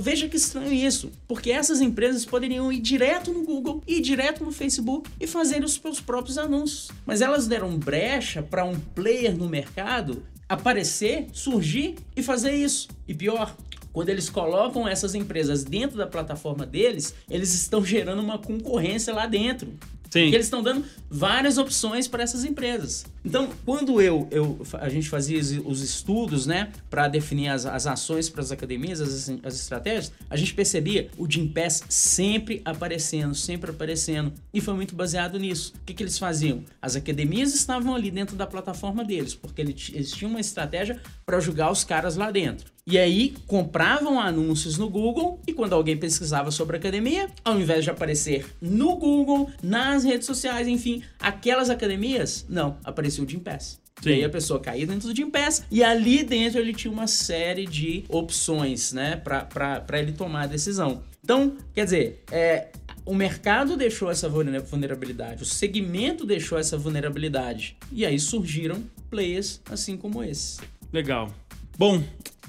veja 0.00 0.28
que 0.28 0.36
estranho 0.36 0.72
isso, 0.72 1.10
porque 1.26 1.50
essas 1.50 1.80
empresas 1.80 2.24
poderiam 2.24 2.72
ir 2.72 2.80
direto 2.80 3.32
no 3.32 3.44
Google, 3.44 3.82
ir 3.86 4.00
direto 4.00 4.44
no 4.44 4.52
Facebook 4.52 5.10
e 5.20 5.26
fazer 5.26 5.64
os 5.64 5.74
seus 5.74 6.00
próprios 6.00 6.38
anúncios. 6.38 6.90
Mas 7.04 7.20
elas 7.20 7.46
deram 7.46 7.76
brecha 7.76 8.42
para 8.42 8.64
um 8.64 8.78
player 8.78 9.36
no 9.36 9.48
mercado 9.48 10.22
aparecer, 10.48 11.26
surgir 11.32 11.96
e 12.16 12.22
fazer 12.22 12.52
isso. 12.52 12.88
E 13.06 13.14
pior, 13.14 13.54
quando 13.92 14.08
eles 14.08 14.30
colocam 14.30 14.88
essas 14.88 15.14
empresas 15.14 15.64
dentro 15.64 15.98
da 15.98 16.06
plataforma 16.06 16.64
deles, 16.64 17.14
eles 17.28 17.52
estão 17.54 17.84
gerando 17.84 18.22
uma 18.22 18.38
concorrência 18.38 19.12
lá 19.12 19.26
dentro. 19.26 19.72
Sim. 20.10 20.22
Porque 20.22 20.36
eles 20.36 20.46
estão 20.46 20.62
dando 20.62 20.84
várias 21.10 21.58
opções 21.58 22.08
para 22.08 22.22
essas 22.22 22.44
empresas. 22.44 23.04
Então, 23.24 23.50
quando 23.64 24.00
eu, 24.00 24.26
eu 24.30 24.62
a 24.74 24.88
gente 24.88 25.08
fazia 25.08 25.38
os- 25.38 25.50
os 25.64 25.82
estudos, 25.82 26.46
né, 26.46 26.70
para 26.88 27.08
definir 27.08 27.48
as, 27.48 27.66
as 27.66 27.86
ações 27.86 28.28
para 28.28 28.40
as 28.40 28.50
academias, 28.50 29.00
as, 29.00 29.28
as 29.42 29.54
estratégias, 29.54 30.10
a 30.30 30.36
gente 30.36 30.54
percebia 30.54 31.10
o 31.18 31.30
Jim 31.30 31.46
Pass 31.48 31.82
sempre 31.88 32.62
aparecendo, 32.64 33.34
sempre 33.34 33.70
aparecendo, 33.70 34.32
e 34.52 34.60
foi 34.60 34.74
muito 34.74 34.94
baseado 34.94 35.38
nisso. 35.38 35.74
O 35.82 35.84
que, 35.84 35.92
que 35.92 36.02
eles 36.02 36.18
faziam? 36.18 36.64
As 36.80 36.96
academias 36.96 37.54
estavam 37.54 37.94
ali 37.94 38.10
dentro 38.10 38.34
da 38.36 38.46
plataforma 38.46 39.04
deles, 39.04 39.34
porque 39.34 39.60
eles 39.60 40.10
tinham 40.12 40.30
uma 40.30 40.40
estratégia 40.40 41.00
para 41.28 41.40
jogar 41.40 41.70
os 41.70 41.84
caras 41.84 42.16
lá 42.16 42.30
dentro. 42.30 42.72
E 42.86 42.96
aí 42.96 43.34
compravam 43.46 44.18
anúncios 44.18 44.78
no 44.78 44.88
Google 44.88 45.38
e 45.46 45.52
quando 45.52 45.74
alguém 45.74 45.94
pesquisava 45.94 46.50
sobre 46.50 46.78
academia, 46.78 47.28
ao 47.44 47.60
invés 47.60 47.84
de 47.84 47.90
aparecer 47.90 48.46
no 48.62 48.96
Google, 48.96 49.50
nas 49.62 50.04
redes 50.04 50.26
sociais, 50.26 50.66
enfim, 50.66 51.02
aquelas 51.20 51.68
academias, 51.68 52.46
não, 52.48 52.78
aparecia 52.82 53.22
o 53.22 53.28
Gym 53.28 53.40
Pass. 53.40 53.78
Sim. 54.02 54.08
E 54.08 54.12
aí 54.14 54.24
a 54.24 54.30
pessoa 54.30 54.58
caía 54.58 54.86
dentro 54.86 55.06
do 55.06 55.14
Gym 55.14 55.28
Pass 55.28 55.64
e 55.70 55.84
ali 55.84 56.22
dentro 56.24 56.60
ele 56.60 56.72
tinha 56.72 56.90
uma 56.90 57.06
série 57.06 57.66
de 57.66 58.04
opções, 58.08 58.94
né, 58.94 59.16
para 59.16 59.98
ele 59.98 60.12
tomar 60.12 60.44
a 60.44 60.46
decisão. 60.46 61.02
Então, 61.22 61.58
quer 61.74 61.84
dizer, 61.84 62.24
é, 62.32 62.68
o 63.04 63.14
mercado 63.14 63.76
deixou 63.76 64.10
essa 64.10 64.30
vulner- 64.30 64.62
vulnerabilidade, 64.62 65.42
o 65.42 65.46
segmento 65.46 66.24
deixou 66.24 66.56
essa 66.56 66.78
vulnerabilidade. 66.78 67.76
E 67.92 68.06
aí 68.06 68.18
surgiram 68.18 68.82
players 69.10 69.60
assim 69.70 69.94
como 69.94 70.24
esse. 70.24 70.58
Legal. 70.92 71.30
Bom, 71.76 72.02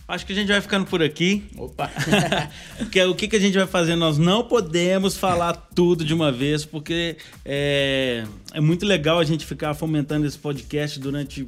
acho 0.08 0.26
que 0.26 0.34
a 0.34 0.36
gente 0.36 0.48
vai 0.48 0.62
ficando 0.62 0.86
por 0.86 1.04
aqui. 1.04 1.44
Opa! 1.58 1.92
Porque 2.78 3.02
o 3.04 3.14
que, 3.14 3.28
que 3.28 3.36
a 3.36 3.40
gente 3.40 3.58
vai 3.58 3.68
fazer? 3.68 3.96
Nós 3.96 4.18
não 4.18 4.44
podemos 4.44 5.18
falar 5.18 5.54
tudo 5.54 6.04
de 6.04 6.14
uma 6.14 6.32
vez, 6.32 6.66
porque 6.66 7.18
é, 7.46 8.26
é 8.54 8.60
muito 8.60 8.86
legal 8.86 9.20
a 9.20 9.24
gente 9.24 9.46
ficar 9.46 9.74
fomentando 9.74 10.26
esse 10.26 10.38
podcast 10.38 11.00
durante 11.00 11.46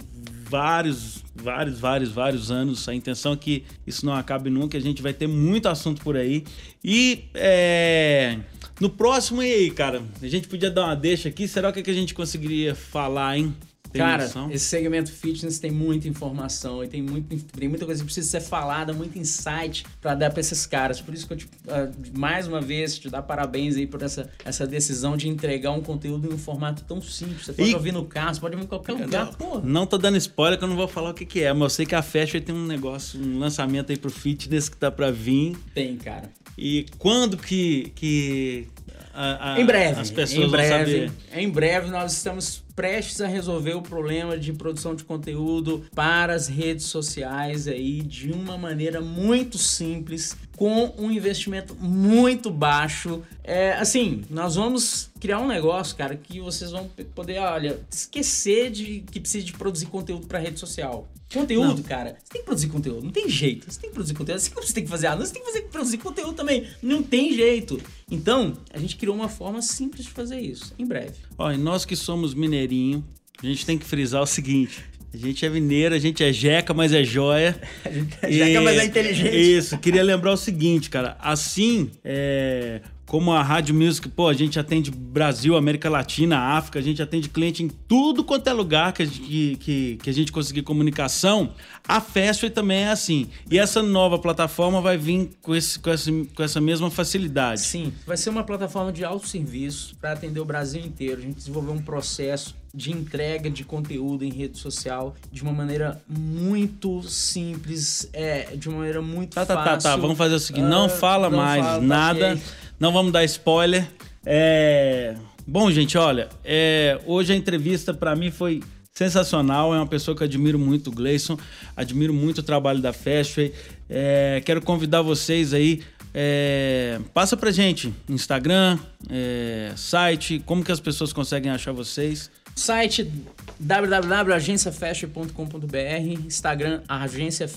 vários, 0.47 1.23
vários, 1.33 1.79
vários, 1.79 2.11
vários 2.11 2.51
anos. 2.51 2.87
A 2.89 2.93
intenção 2.93 3.33
é 3.33 3.37
que 3.37 3.63
isso 3.87 4.05
não 4.05 4.13
acabe 4.13 4.49
nunca, 4.49 4.77
a 4.77 4.81
gente 4.81 5.01
vai 5.01 5.13
ter 5.13 5.27
muito 5.27 5.69
assunto 5.69 6.01
por 6.01 6.17
aí. 6.17 6.43
E 6.83 7.23
é, 7.33 8.37
no 8.79 8.89
próximo, 8.89 9.41
e 9.41 9.51
aí, 9.51 9.71
cara? 9.71 10.03
A 10.21 10.27
gente 10.27 10.47
podia 10.47 10.69
dar 10.69 10.85
uma 10.85 10.95
deixa 10.95 11.29
aqui, 11.29 11.47
será 11.47 11.71
que, 11.71 11.81
que 11.81 11.89
a 11.89 11.93
gente 11.93 12.13
conseguiria 12.13 12.75
falar, 12.75 13.37
hein? 13.37 13.55
Tem 13.91 14.01
Cara, 14.01 14.23
noção? 14.23 14.49
esse 14.51 14.65
segmento 14.65 15.11
fitness 15.11 15.59
tem 15.59 15.69
muita 15.71 16.07
informação 16.07 16.83
e 16.83 16.87
tem, 16.87 17.01
muito, 17.01 17.43
tem 17.57 17.67
muita 17.67 17.85
coisa 17.85 18.01
que 18.01 18.05
precisa 18.05 18.27
ser 18.29 18.41
falada, 18.41 18.93
muito 18.93 19.17
insight 19.19 19.85
pra 19.99 20.15
dar 20.15 20.29
pra 20.31 20.39
esses 20.39 20.65
caras. 20.65 21.01
Por 21.01 21.13
isso 21.13 21.27
que 21.27 21.33
eu, 21.33 21.37
te, 21.37 21.47
ah, 21.67 21.89
mais 22.17 22.47
uma 22.47 22.61
vez, 22.61 22.97
te 22.97 23.09
dar 23.09 23.21
parabéns 23.21 23.75
aí 23.75 23.85
por 23.85 24.01
essa, 24.01 24.29
essa 24.45 24.65
decisão 24.65 25.17
de 25.17 25.27
entregar 25.27 25.71
um 25.71 25.81
conteúdo 25.81 26.29
em 26.29 26.33
um 26.33 26.37
formato 26.37 26.83
tão 26.87 27.01
simples. 27.01 27.45
Você 27.45 27.53
pode 27.53 27.69
E- 27.69 27.75
ouvir 27.75 27.91
no 27.91 28.05
carro, 28.05 28.33
você 28.33 28.39
pode 28.41 28.55
ouvir 28.55 28.65
em 28.65 28.69
qualquer 28.69 28.93
lugar. 28.93 29.35
Pô, 29.35 29.59
Não 29.59 29.85
tô 29.85 29.97
dando 29.97 30.17
spoiler 30.17 30.57
que 30.57 30.63
eu 30.63 30.69
não 30.69 30.75
vou 30.75 30.87
falar 30.87 31.09
o 31.11 31.13
que, 31.13 31.25
que 31.25 31.41
é, 31.41 31.51
mas 31.51 31.61
eu 31.63 31.69
sei 31.69 31.85
que 31.85 31.95
a 31.95 32.01
Fashion 32.01 32.39
tem 32.41 32.55
um 32.55 32.65
negócio, 32.65 33.19
um 33.21 33.39
lançamento 33.39 33.91
aí 33.91 33.97
pro 33.97 34.09
fitness 34.11 34.69
que 34.69 34.77
tá 34.77 34.89
pra 34.89 35.11
vir. 35.11 35.57
tem, 35.73 35.97
cara. 35.97 36.29
E 36.57 36.85
quando 36.99 37.37
que, 37.37 37.91
que 37.95 38.67
a- 39.13 39.53
a- 39.53 39.61
Em 39.61 39.65
breve. 39.65 39.99
as 40.01 40.09
pessoas 40.11 40.47
em 40.47 40.49
breve, 40.49 40.69
vão 40.99 41.09
saber? 41.09 41.11
Em 41.41 41.49
breve 41.49 41.89
nós 41.89 42.13
estamos 42.13 42.63
prestes 42.75 43.19
a 43.21 43.27
resolver 43.27 43.73
o 43.73 43.81
problema 43.81 44.37
de 44.37 44.53
produção 44.53 44.95
de 44.95 45.03
conteúdo 45.03 45.83
para 45.93 46.33
as 46.33 46.47
redes 46.47 46.85
sociais 46.85 47.67
aí 47.67 48.01
de 48.01 48.31
uma 48.31 48.57
maneira 48.57 49.01
muito 49.01 49.57
simples, 49.57 50.35
com 50.61 50.93
um 50.95 51.09
investimento 51.09 51.73
muito 51.73 52.51
baixo. 52.51 53.23
É, 53.43 53.73
assim, 53.73 54.23
nós 54.29 54.53
vamos 54.53 55.09
criar 55.19 55.39
um 55.39 55.47
negócio, 55.47 55.95
cara, 55.95 56.15
que 56.15 56.39
vocês 56.39 56.69
vão 56.69 56.87
poder, 57.15 57.39
olha, 57.39 57.79
esquecer 57.91 58.69
de 58.69 59.03
que 59.11 59.19
precisa 59.19 59.43
de 59.43 59.53
produzir 59.53 59.87
conteúdo 59.87 60.27
para 60.27 60.37
rede 60.37 60.59
social. 60.59 61.09
Conteúdo, 61.33 61.77
Não. 61.77 61.81
cara, 61.81 62.15
você 62.23 62.33
tem 62.33 62.41
que 62.41 62.45
produzir 62.45 62.67
conteúdo, 62.67 63.03
não 63.03 63.11
tem 63.11 63.27
jeito. 63.27 63.71
Você 63.71 63.79
tem 63.79 63.89
que 63.89 63.93
produzir 63.95 64.13
conteúdo. 64.13 64.37
Assim 64.37 64.51
como 64.51 64.67
você 64.67 64.73
tem 64.73 64.83
que 64.83 64.89
fazer 64.91 65.07
anúncio, 65.07 65.29
você 65.29 65.33
tem 65.33 65.41
que 65.41 65.51
fazer, 65.51 65.61
produzir 65.63 65.97
conteúdo 65.97 66.33
também. 66.33 66.67
Não 66.79 67.01
tem 67.01 67.33
jeito. 67.33 67.81
Então, 68.11 68.55
a 68.71 68.77
gente 68.77 68.97
criou 68.97 69.15
uma 69.15 69.29
forma 69.29 69.63
simples 69.63 70.05
de 70.05 70.11
fazer 70.11 70.39
isso. 70.39 70.75
Em 70.77 70.85
breve. 70.85 71.15
E 71.55 71.57
nós 71.57 71.85
que 71.85 71.95
somos 71.95 72.35
mineirinho, 72.35 73.03
a 73.41 73.47
gente 73.47 73.65
tem 73.65 73.79
que 73.79 73.85
frisar 73.85 74.21
o 74.21 74.27
seguinte. 74.27 74.85
A 75.13 75.17
gente 75.17 75.45
é 75.45 75.49
mineiro, 75.49 75.93
a 75.93 75.99
gente 75.99 76.23
é 76.23 76.31
jeca, 76.31 76.73
mas 76.73 76.93
é 76.93 77.03
joia. 77.03 77.59
Jeca, 78.29 78.61
mas 78.61 78.77
é 78.77 78.85
inteligente. 78.85 79.35
Isso, 79.35 79.77
queria 79.77 80.03
lembrar 80.03 80.31
o 80.31 80.37
seguinte, 80.37 80.89
cara. 80.89 81.17
Assim 81.19 81.91
é, 82.03 82.79
como 83.11 83.33
a 83.33 83.43
Rádio 83.43 83.75
Music, 83.75 84.07
pô, 84.07 84.29
a 84.29 84.33
gente 84.33 84.57
atende 84.57 84.89
Brasil, 84.89 85.57
América 85.57 85.89
Latina, 85.89 86.37
África, 86.55 86.79
a 86.79 86.81
gente 86.81 87.01
atende 87.01 87.27
cliente 87.27 87.61
em 87.61 87.67
tudo 87.67 88.23
quanto 88.23 88.47
é 88.47 88.53
lugar 88.53 88.93
que, 88.93 89.01
a 89.01 89.05
gente- 89.05 89.57
que, 89.59 89.97
que, 90.01 90.09
a 90.09 90.13
gente 90.13 90.31
conseguir 90.31 90.61
comunicação. 90.61 91.49
A 91.85 91.99
Fastway 91.99 92.49
também 92.49 92.83
é 92.83 92.87
assim. 92.91 93.27
E 93.49 93.59
essa 93.59 93.83
nova 93.83 94.17
plataforma 94.17 94.79
vai 94.79 94.95
vir 94.97 95.29
com, 95.41 95.53
esse, 95.53 95.77
com, 95.77 95.89
essa, 95.89 96.09
com 96.33 96.41
essa 96.41 96.61
mesma 96.61 96.89
facilidade. 96.89 97.59
Sim, 97.59 97.91
vai 98.07 98.15
ser 98.15 98.29
uma 98.29 98.45
plataforma 98.45 98.93
de 98.93 99.03
autosserviço 99.03 99.93
para 99.99 100.13
atender 100.13 100.39
o 100.39 100.45
Brasil 100.45 100.79
inteiro. 100.81 101.19
A 101.19 101.23
gente 101.25 101.35
desenvolveu 101.35 101.73
um 101.73 101.81
processo 101.81 102.55
de 102.73 102.93
entrega 102.93 103.49
de 103.49 103.65
conteúdo 103.65 104.23
em 104.23 104.31
rede 104.31 104.57
social 104.57 105.13
de 105.29 105.43
uma 105.43 105.51
maneira 105.51 106.01
muito 106.07 107.03
simples, 107.09 108.09
é, 108.13 108.55
de 108.55 108.69
uma 108.69 108.77
maneira 108.77 109.01
muito 109.01 109.33
Tá, 109.35 109.45
tá, 109.45 109.55
tá, 109.57 109.63
fácil. 109.65 109.89
tá. 109.89 109.95
Vamos 109.97 110.17
fazer 110.17 110.35
o 110.35 110.39
seguinte: 110.39 110.63
não 110.63 110.85
Ah, 110.85 110.89
fala 110.89 111.29
não 111.29 111.37
mais 111.37 111.65
fala, 111.65 111.79
tá 111.81 111.85
nada. 111.85 112.31
ok. 112.35 112.41
Não 112.81 112.91
vamos 112.91 113.11
dar 113.11 113.23
spoiler. 113.25 113.87
É... 114.25 115.13
Bom, 115.45 115.69
gente, 115.69 115.99
olha, 115.99 116.29
é, 116.43 116.99
hoje 117.05 117.31
a 117.31 117.35
entrevista 117.35 117.93
pra 117.93 118.15
mim 118.15 118.31
foi 118.31 118.63
sensacional. 118.91 119.71
É 119.71 119.77
uma 119.77 119.85
pessoa 119.85 120.17
que 120.17 120.23
eu 120.23 120.25
admiro 120.25 120.57
muito, 120.57 120.87
o 120.87 120.91
Gleison. 120.91 121.37
Admiro 121.77 122.11
muito 122.11 122.39
o 122.39 122.43
trabalho 122.43 122.81
da 122.81 122.91
Fastway. 122.91 123.53
É, 123.87 124.41
quero 124.43 124.63
convidar 124.63 125.03
vocês 125.03 125.53
aí. 125.53 125.83
É, 126.11 126.99
passa 127.13 127.37
pra 127.37 127.51
gente 127.51 127.93
Instagram, 128.09 128.79
é, 129.11 129.73
site, 129.75 130.41
como 130.43 130.63
que 130.63 130.71
as 130.71 130.79
pessoas 130.79 131.13
conseguem 131.13 131.51
achar 131.51 131.73
vocês. 131.73 132.31
Site 132.55 133.11
www.agenciafastway.com.br, 133.59 136.25
Instagram 136.25 136.81
Agência 136.89 137.47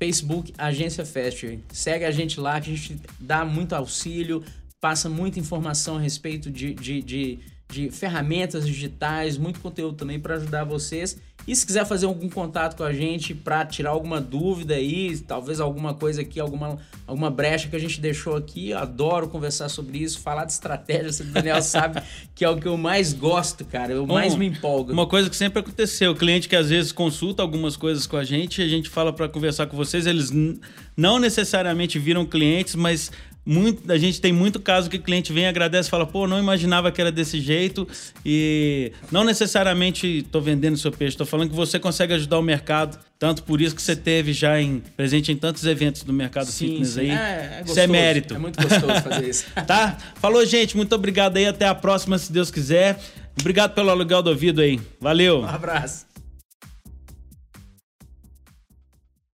Facebook 0.00 0.54
Agência 0.56 1.04
Fastway. 1.04 1.62
Segue 1.70 2.06
a 2.06 2.10
gente 2.10 2.40
lá 2.40 2.58
que 2.58 2.70
a 2.72 2.74
gente 2.74 2.98
dá 3.20 3.44
muito 3.44 3.74
auxílio, 3.74 4.42
passa 4.80 5.10
muita 5.10 5.38
informação 5.38 5.98
a 5.98 6.00
respeito 6.00 6.50
de, 6.50 6.72
de, 6.72 7.02
de, 7.02 7.38
de 7.68 7.90
ferramentas 7.90 8.66
digitais, 8.66 9.36
muito 9.36 9.60
conteúdo 9.60 9.98
também 9.98 10.18
para 10.18 10.36
ajudar 10.36 10.64
vocês. 10.64 11.18
E 11.50 11.56
se 11.56 11.66
quiser 11.66 11.84
fazer 11.84 12.06
algum 12.06 12.28
contato 12.28 12.76
com 12.76 12.84
a 12.84 12.92
gente 12.92 13.34
para 13.34 13.66
tirar 13.66 13.90
alguma 13.90 14.20
dúvida 14.20 14.74
aí, 14.74 15.18
talvez 15.18 15.58
alguma 15.58 15.92
coisa 15.94 16.20
aqui, 16.20 16.38
alguma, 16.38 16.78
alguma 17.08 17.28
brecha 17.28 17.66
que 17.66 17.74
a 17.74 17.78
gente 17.80 18.00
deixou 18.00 18.36
aqui, 18.36 18.70
eu 18.70 18.78
adoro 18.78 19.26
conversar 19.26 19.68
sobre 19.68 19.98
isso, 19.98 20.20
falar 20.20 20.44
de 20.44 20.52
estratégia, 20.52 21.10
o 21.24 21.26
Daniel 21.32 21.60
sabe 21.60 22.00
que 22.36 22.44
é 22.44 22.48
o 22.48 22.56
que 22.56 22.68
eu 22.68 22.76
mais 22.76 23.12
gosto, 23.12 23.64
cara, 23.64 23.92
eu 23.92 24.06
mais 24.06 24.34
Um- 24.34 24.38
me 24.38 24.46
empolgo. 24.46 24.92
Uma 24.92 25.08
coisa 25.08 25.28
que 25.28 25.34
sempre 25.34 25.58
aconteceu, 25.58 26.12
o 26.12 26.14
cliente 26.14 26.48
que 26.48 26.54
às 26.54 26.70
vezes 26.70 26.92
consulta 26.92 27.42
algumas 27.42 27.76
coisas 27.76 28.06
com 28.06 28.16
a 28.16 28.22
gente, 28.22 28.62
a 28.62 28.68
gente 28.68 28.88
fala 28.88 29.12
para 29.12 29.28
conversar 29.28 29.66
com 29.66 29.76
vocês, 29.76 30.06
eles 30.06 30.30
não 30.96 31.18
necessariamente 31.18 31.98
viram 31.98 32.24
clientes, 32.24 32.76
mas 32.76 33.10
muito, 33.44 33.90
a 33.90 33.98
gente 33.98 34.20
tem 34.20 34.32
muito 34.32 34.60
caso 34.60 34.90
que 34.90 34.96
o 34.96 35.02
cliente 35.02 35.32
vem, 35.32 35.46
agradece, 35.46 35.88
fala, 35.88 36.06
pô, 36.06 36.26
não 36.26 36.38
imaginava 36.38 36.92
que 36.92 37.00
era 37.00 37.10
desse 37.10 37.40
jeito 37.40 37.88
e 38.24 38.92
não 39.10 39.24
necessariamente 39.24 40.26
tô 40.30 40.40
vendendo 40.40 40.76
seu 40.76 40.92
peixe, 40.92 41.16
tô 41.16 41.24
falando 41.24 41.50
que 41.50 41.56
você 41.56 41.78
consegue 41.78 42.12
ajudar 42.14 42.38
o 42.38 42.42
mercado, 42.42 42.98
tanto 43.18 43.42
por 43.42 43.60
isso 43.60 43.74
que 43.74 43.82
você 43.82 43.96
teve 43.96 44.32
já 44.32 44.60
em, 44.60 44.82
presente 44.96 45.32
em 45.32 45.36
tantos 45.36 45.64
eventos 45.64 46.02
do 46.02 46.12
mercado 46.12 46.52
fitness 46.52 46.98
aí. 46.98 47.10
É, 47.10 47.12
é 47.12 47.16
isso 47.16 47.54
é 47.56 47.62
gostoso, 47.62 47.88
mérito. 47.88 48.34
É 48.34 48.38
muito 48.38 48.62
gostoso 48.62 49.02
fazer 49.02 49.28
isso. 49.28 49.46
Tá? 49.66 49.96
Falou, 50.16 50.44
gente. 50.44 50.76
Muito 50.76 50.94
obrigado 50.94 51.36
aí. 51.36 51.46
Até 51.46 51.66
a 51.66 51.74
próxima, 51.74 52.18
se 52.18 52.32
Deus 52.32 52.50
quiser. 52.50 52.98
Obrigado 53.38 53.74
pelo 53.74 53.90
aluguel 53.90 54.22
do 54.22 54.30
ouvido 54.30 54.60
aí. 54.60 54.80
Valeu. 55.00 55.42
Um 55.42 55.46
abraço. 55.46 56.09